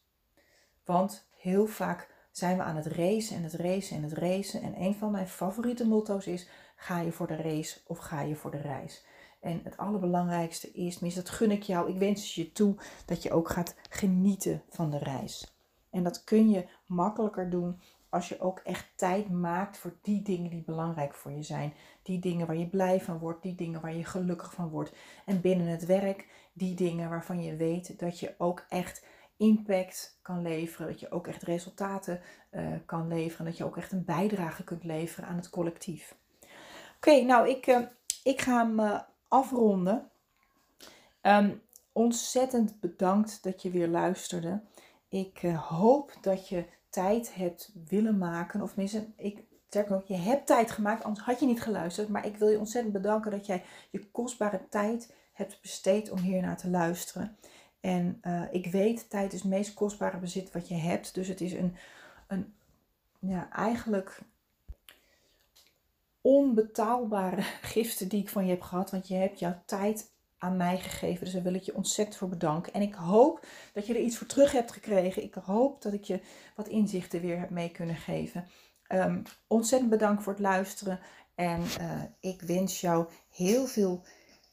Want 0.87 1.29
heel 1.37 1.67
vaak 1.67 2.15
zijn 2.31 2.57
we 2.57 2.63
aan 2.63 2.77
het 2.77 2.87
racen 2.87 3.37
en 3.37 3.43
het 3.43 3.55
racen 3.55 3.97
en 3.97 4.03
het 4.03 4.13
racen. 4.13 4.63
En 4.63 4.81
een 4.83 4.95
van 4.95 5.11
mijn 5.11 5.29
favoriete 5.29 5.87
motto's 5.87 6.27
is: 6.27 6.49
ga 6.77 7.01
je 7.01 7.13
voor 7.13 7.27
de 7.27 7.37
race 7.37 7.81
of 7.87 7.99
ga 7.99 8.21
je 8.21 8.37
voor 8.37 8.51
de 8.51 8.61
reis? 8.61 9.05
En 9.41 9.61
het 9.65 9.77
allerbelangrijkste 9.77 10.71
is, 10.71 10.93
tenminste 10.95 11.23
dat 11.23 11.31
gun 11.31 11.51
ik 11.51 11.63
jou, 11.63 11.91
ik 11.91 11.99
wens 11.99 12.35
je 12.35 12.53
toe 12.53 12.77
dat 13.07 13.23
je 13.23 13.33
ook 13.33 13.49
gaat 13.49 13.77
genieten 13.91 14.63
van 14.69 14.91
de 14.91 14.99
reis. 14.99 15.57
En 15.91 16.03
dat 16.03 16.25
kun 16.25 16.51
je 16.51 16.69
makkelijker 16.87 17.51
doen 17.51 17.81
als 18.09 18.29
je 18.29 18.41
ook 18.41 18.59
echt 18.59 18.87
tijd 18.97 19.31
maakt 19.31 19.79
voor 19.79 19.97
die 20.03 20.23
dingen 20.23 20.51
die 20.51 20.63
belangrijk 20.63 21.15
voor 21.15 21.33
je 21.33 21.43
zijn. 21.43 21.73
Die 22.03 22.19
dingen 22.19 22.47
waar 22.47 22.57
je 22.57 22.69
blij 22.69 23.01
van 23.01 23.19
wordt, 23.19 23.43
die 23.43 23.55
dingen 23.55 23.81
waar 23.81 23.95
je 23.95 24.05
gelukkig 24.05 24.53
van 24.53 24.69
wordt. 24.69 24.93
En 25.27 25.41
binnen 25.41 25.67
het 25.67 25.87
werk, 25.87 26.29
die 26.53 26.75
dingen 26.75 27.11
waarvan 27.11 27.43
je 27.43 27.57
weet 27.57 27.99
dat 27.99 28.21
je 28.21 28.35
ook 28.39 28.65
echt 28.69 29.05
impact 29.37 30.19
kan 30.23 30.43
leveren, 30.43 30.87
dat 30.87 31.01
je 31.01 31.11
ook 31.11 31.27
echt 31.27 31.43
resultaten 31.43 32.21
uh, 32.51 32.73
kan 32.87 33.09
leveren, 33.09 33.47
dat 33.47 33.57
je 33.57 33.65
ook 33.65 33.77
echt 33.77 33.93
een 33.93 34.05
bijdrage 34.05 34.65
kunt 34.65 34.85
leveren 34.85 35.29
aan 35.29 35.37
het 35.37 35.51
collectief. 35.51 36.17
Oké, 36.97 37.21
nou 37.21 37.49
ik, 37.49 37.67
uh, 37.67 37.81
ik 38.23 38.41
ga 38.41 38.67
hem 38.67 38.81
uh, 38.81 39.01
afronden. 39.29 40.11
Um, 41.23 41.63
ontzettend 41.93 42.81
bedankt 42.81 43.43
dat 43.43 43.63
je 43.63 43.71
weer 43.71 43.89
luisterde. 43.89 44.63
Ik 45.09 45.41
hoop 45.57 46.13
dat 46.21 46.49
je 46.49 46.67
tijd 46.91 47.35
hebt 47.35 47.73
willen 47.89 48.19
maken, 48.19 48.63
of 48.63 48.69
tenminste, 48.69 49.07
ik 49.17 49.45
je 50.07 50.15
hebt 50.15 50.47
tijd 50.47 50.71
gemaakt, 50.71 51.05
anders 51.05 51.25
had 51.25 51.41
je 51.41 51.47
niet 51.47 51.63
geluisterd. 51.63 52.09
Maar 52.09 52.27
ik 52.27 52.37
wil 52.37 52.49
je 52.49 52.59
ontzettend 52.59 52.93
bedanken 52.93 53.31
dat 53.31 53.47
jij 53.47 53.65
je 53.91 54.11
kostbare 54.11 54.69
tijd 54.69 55.15
hebt 55.33 55.61
besteed 55.61 56.11
om 56.11 56.19
hier 56.19 56.43
naar 56.43 56.57
te 56.57 56.71
luisteren. 56.71 57.37
En 57.87 58.21
uh, 58.23 58.43
ik 58.51 58.67
weet, 58.67 59.11
tijd 59.11 59.33
is 59.33 59.41
het 59.41 59.51
meest 59.51 59.75
kostbare 59.75 60.19
bezit 60.19 60.53
wat 60.53 60.69
je 60.69 60.75
hebt. 60.75 61.15
Dus 61.15 61.29
het 61.29 61.41
is 61.41 61.53
een, 61.53 61.77
een 62.29 62.55
ja, 63.19 63.51
eigenlijk 63.53 64.21
onbetaalbare 66.21 67.43
giften 67.73 68.09
die 68.09 68.21
ik 68.21 68.29
van 68.29 68.45
je 68.45 68.51
heb 68.51 68.63
gehad. 68.63 68.91
Want 68.91 69.09
je 69.09 69.15
hebt 69.15 69.39
jouw 69.39 69.63
tijd 69.67 70.11
aan 70.39 70.57
mij 70.57 70.79
gegeven. 70.79 71.25
Dus 71.25 71.33
daar 71.33 71.43
wil 71.43 71.55
ik 71.55 71.63
je 71.63 71.75
ontzettend 71.75 72.17
voor 72.17 72.29
bedanken. 72.29 72.73
En 72.73 72.83
ik 72.83 72.95
hoop 72.95 73.47
dat 73.73 73.87
je 73.87 73.95
er 73.95 74.01
iets 74.01 74.17
voor 74.17 74.27
terug 74.27 74.53
hebt 74.53 74.73
gekregen. 74.73 75.23
Ik 75.23 75.35
hoop 75.35 75.83
dat 75.83 75.93
ik 75.93 76.05
je 76.05 76.21
wat 76.57 76.69
inzichten 76.69 77.21
weer 77.21 77.39
heb 77.39 77.51
mee 77.51 77.71
kunnen 77.71 77.97
geven. 77.97 78.47
Um, 78.89 79.23
ontzettend 79.47 79.91
bedankt 79.91 80.23
voor 80.23 80.33
het 80.33 80.43
luisteren. 80.43 81.01
En 81.35 81.61
uh, 81.81 82.03
ik 82.21 82.43
wens 82.43 82.81
jou 82.81 83.09
heel 83.29 83.67
veel 83.67 84.03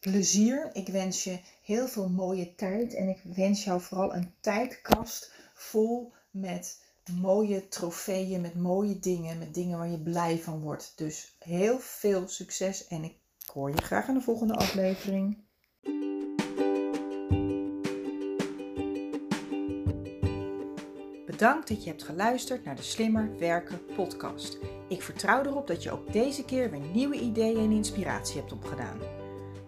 plezier. 0.04 0.70
Ik 0.74 0.88
wens 0.88 1.24
je 1.24 1.40
heel 1.62 1.88
veel 1.88 2.10
mooie 2.10 2.56
tijd. 2.56 2.94
En 2.94 3.10
ik 3.10 3.22
wens 3.36 3.64
jou 3.64 3.82
vooral 3.82 4.16
een 4.16 4.34
tijdkast 4.40 5.32
vol 5.54 6.12
met 6.32 6.82
mooie 7.22 7.68
trofeeën, 7.68 8.42
met 8.42 8.56
mooie 8.56 9.00
dingen, 9.00 9.40
met 9.40 9.54
dingen 9.54 9.78
waar 9.78 9.90
je 9.90 10.00
blij 10.00 10.38
van 10.38 10.60
wordt. 10.60 10.94
Dus 10.96 11.36
heel 11.40 11.80
veel 11.80 12.28
succes 12.28 12.88
en 12.88 13.04
ik 13.04 13.16
hoor 13.54 13.70
je 13.70 13.82
graag 13.82 14.08
in 14.08 14.14
de 14.14 14.22
volgende 14.22 14.54
aflevering. 14.54 15.38
Bedankt 21.26 21.68
dat 21.68 21.84
je 21.84 21.90
hebt 21.90 22.04
geluisterd 22.04 22.64
naar 22.66 22.76
de 22.76 22.82
Slimmer 22.82 23.40
Werken 23.40 23.86
podcast. 23.96 24.58
Ik 24.90 25.02
vertrouw 25.02 25.44
erop 25.44 25.68
dat 25.68 25.84
je 25.84 25.92
ook 25.92 26.14
deze 26.14 26.46
keer 26.46 26.72
weer 26.72 26.80
nieuwe 26.94 27.20
ideeën 27.20 27.58
en 27.58 27.72
inspiratie 27.72 28.40
hebt 28.40 28.52
opgedaan. 28.52 29.23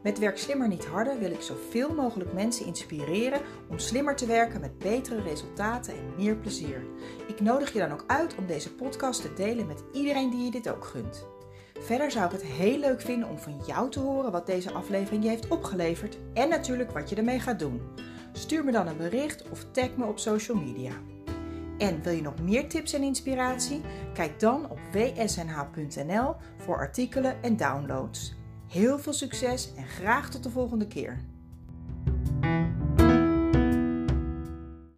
Met 0.05 0.19
Werk 0.19 0.37
Slimmer 0.37 0.67
Niet 0.67 0.85
Harder 0.85 1.19
wil 1.19 1.31
ik 1.31 1.41
zoveel 1.41 1.93
mogelijk 1.93 2.33
mensen 2.33 2.65
inspireren 2.65 3.41
om 3.69 3.79
slimmer 3.79 4.15
te 4.15 4.25
werken 4.25 4.61
met 4.61 4.77
betere 4.77 5.21
resultaten 5.21 5.93
en 5.93 6.15
meer 6.17 6.35
plezier. 6.35 6.85
Ik 7.27 7.39
nodig 7.39 7.73
je 7.73 7.79
dan 7.79 7.91
ook 7.91 8.03
uit 8.07 8.35
om 8.35 8.45
deze 8.45 8.73
podcast 8.75 9.21
te 9.21 9.33
delen 9.33 9.67
met 9.67 9.83
iedereen 9.93 10.29
die 10.29 10.43
je 10.43 10.51
dit 10.51 10.69
ook 10.69 10.85
gunt. 10.85 11.27
Verder 11.79 12.11
zou 12.11 12.25
ik 12.25 12.31
het 12.31 12.43
heel 12.43 12.77
leuk 12.77 13.01
vinden 13.01 13.29
om 13.29 13.39
van 13.39 13.61
jou 13.67 13.91
te 13.91 13.99
horen 13.99 14.31
wat 14.31 14.45
deze 14.45 14.71
aflevering 14.71 15.23
je 15.23 15.29
heeft 15.29 15.47
opgeleverd 15.47 16.17
en 16.33 16.49
natuurlijk 16.49 16.91
wat 16.91 17.09
je 17.09 17.15
ermee 17.15 17.39
gaat 17.39 17.59
doen. 17.59 17.81
Stuur 18.31 18.63
me 18.63 18.71
dan 18.71 18.87
een 18.87 18.97
bericht 18.97 19.49
of 19.49 19.65
tag 19.71 19.95
me 19.95 20.05
op 20.05 20.19
social 20.19 20.57
media. 20.57 20.93
En 21.77 22.01
wil 22.03 22.13
je 22.13 22.21
nog 22.21 22.41
meer 22.41 22.69
tips 22.69 22.93
en 22.93 23.03
inspiratie? 23.03 23.81
Kijk 24.13 24.39
dan 24.39 24.69
op 24.69 24.79
wsnh.nl 24.91 26.35
voor 26.57 26.77
artikelen 26.77 27.43
en 27.43 27.57
downloads. 27.57 28.35
Heel 28.75 28.99
veel 28.99 29.13
succes 29.13 29.69
en 29.75 29.85
graag 29.85 30.29
tot 30.29 30.43
de 30.43 30.49
volgende 30.49 30.87
keer. 30.87 31.19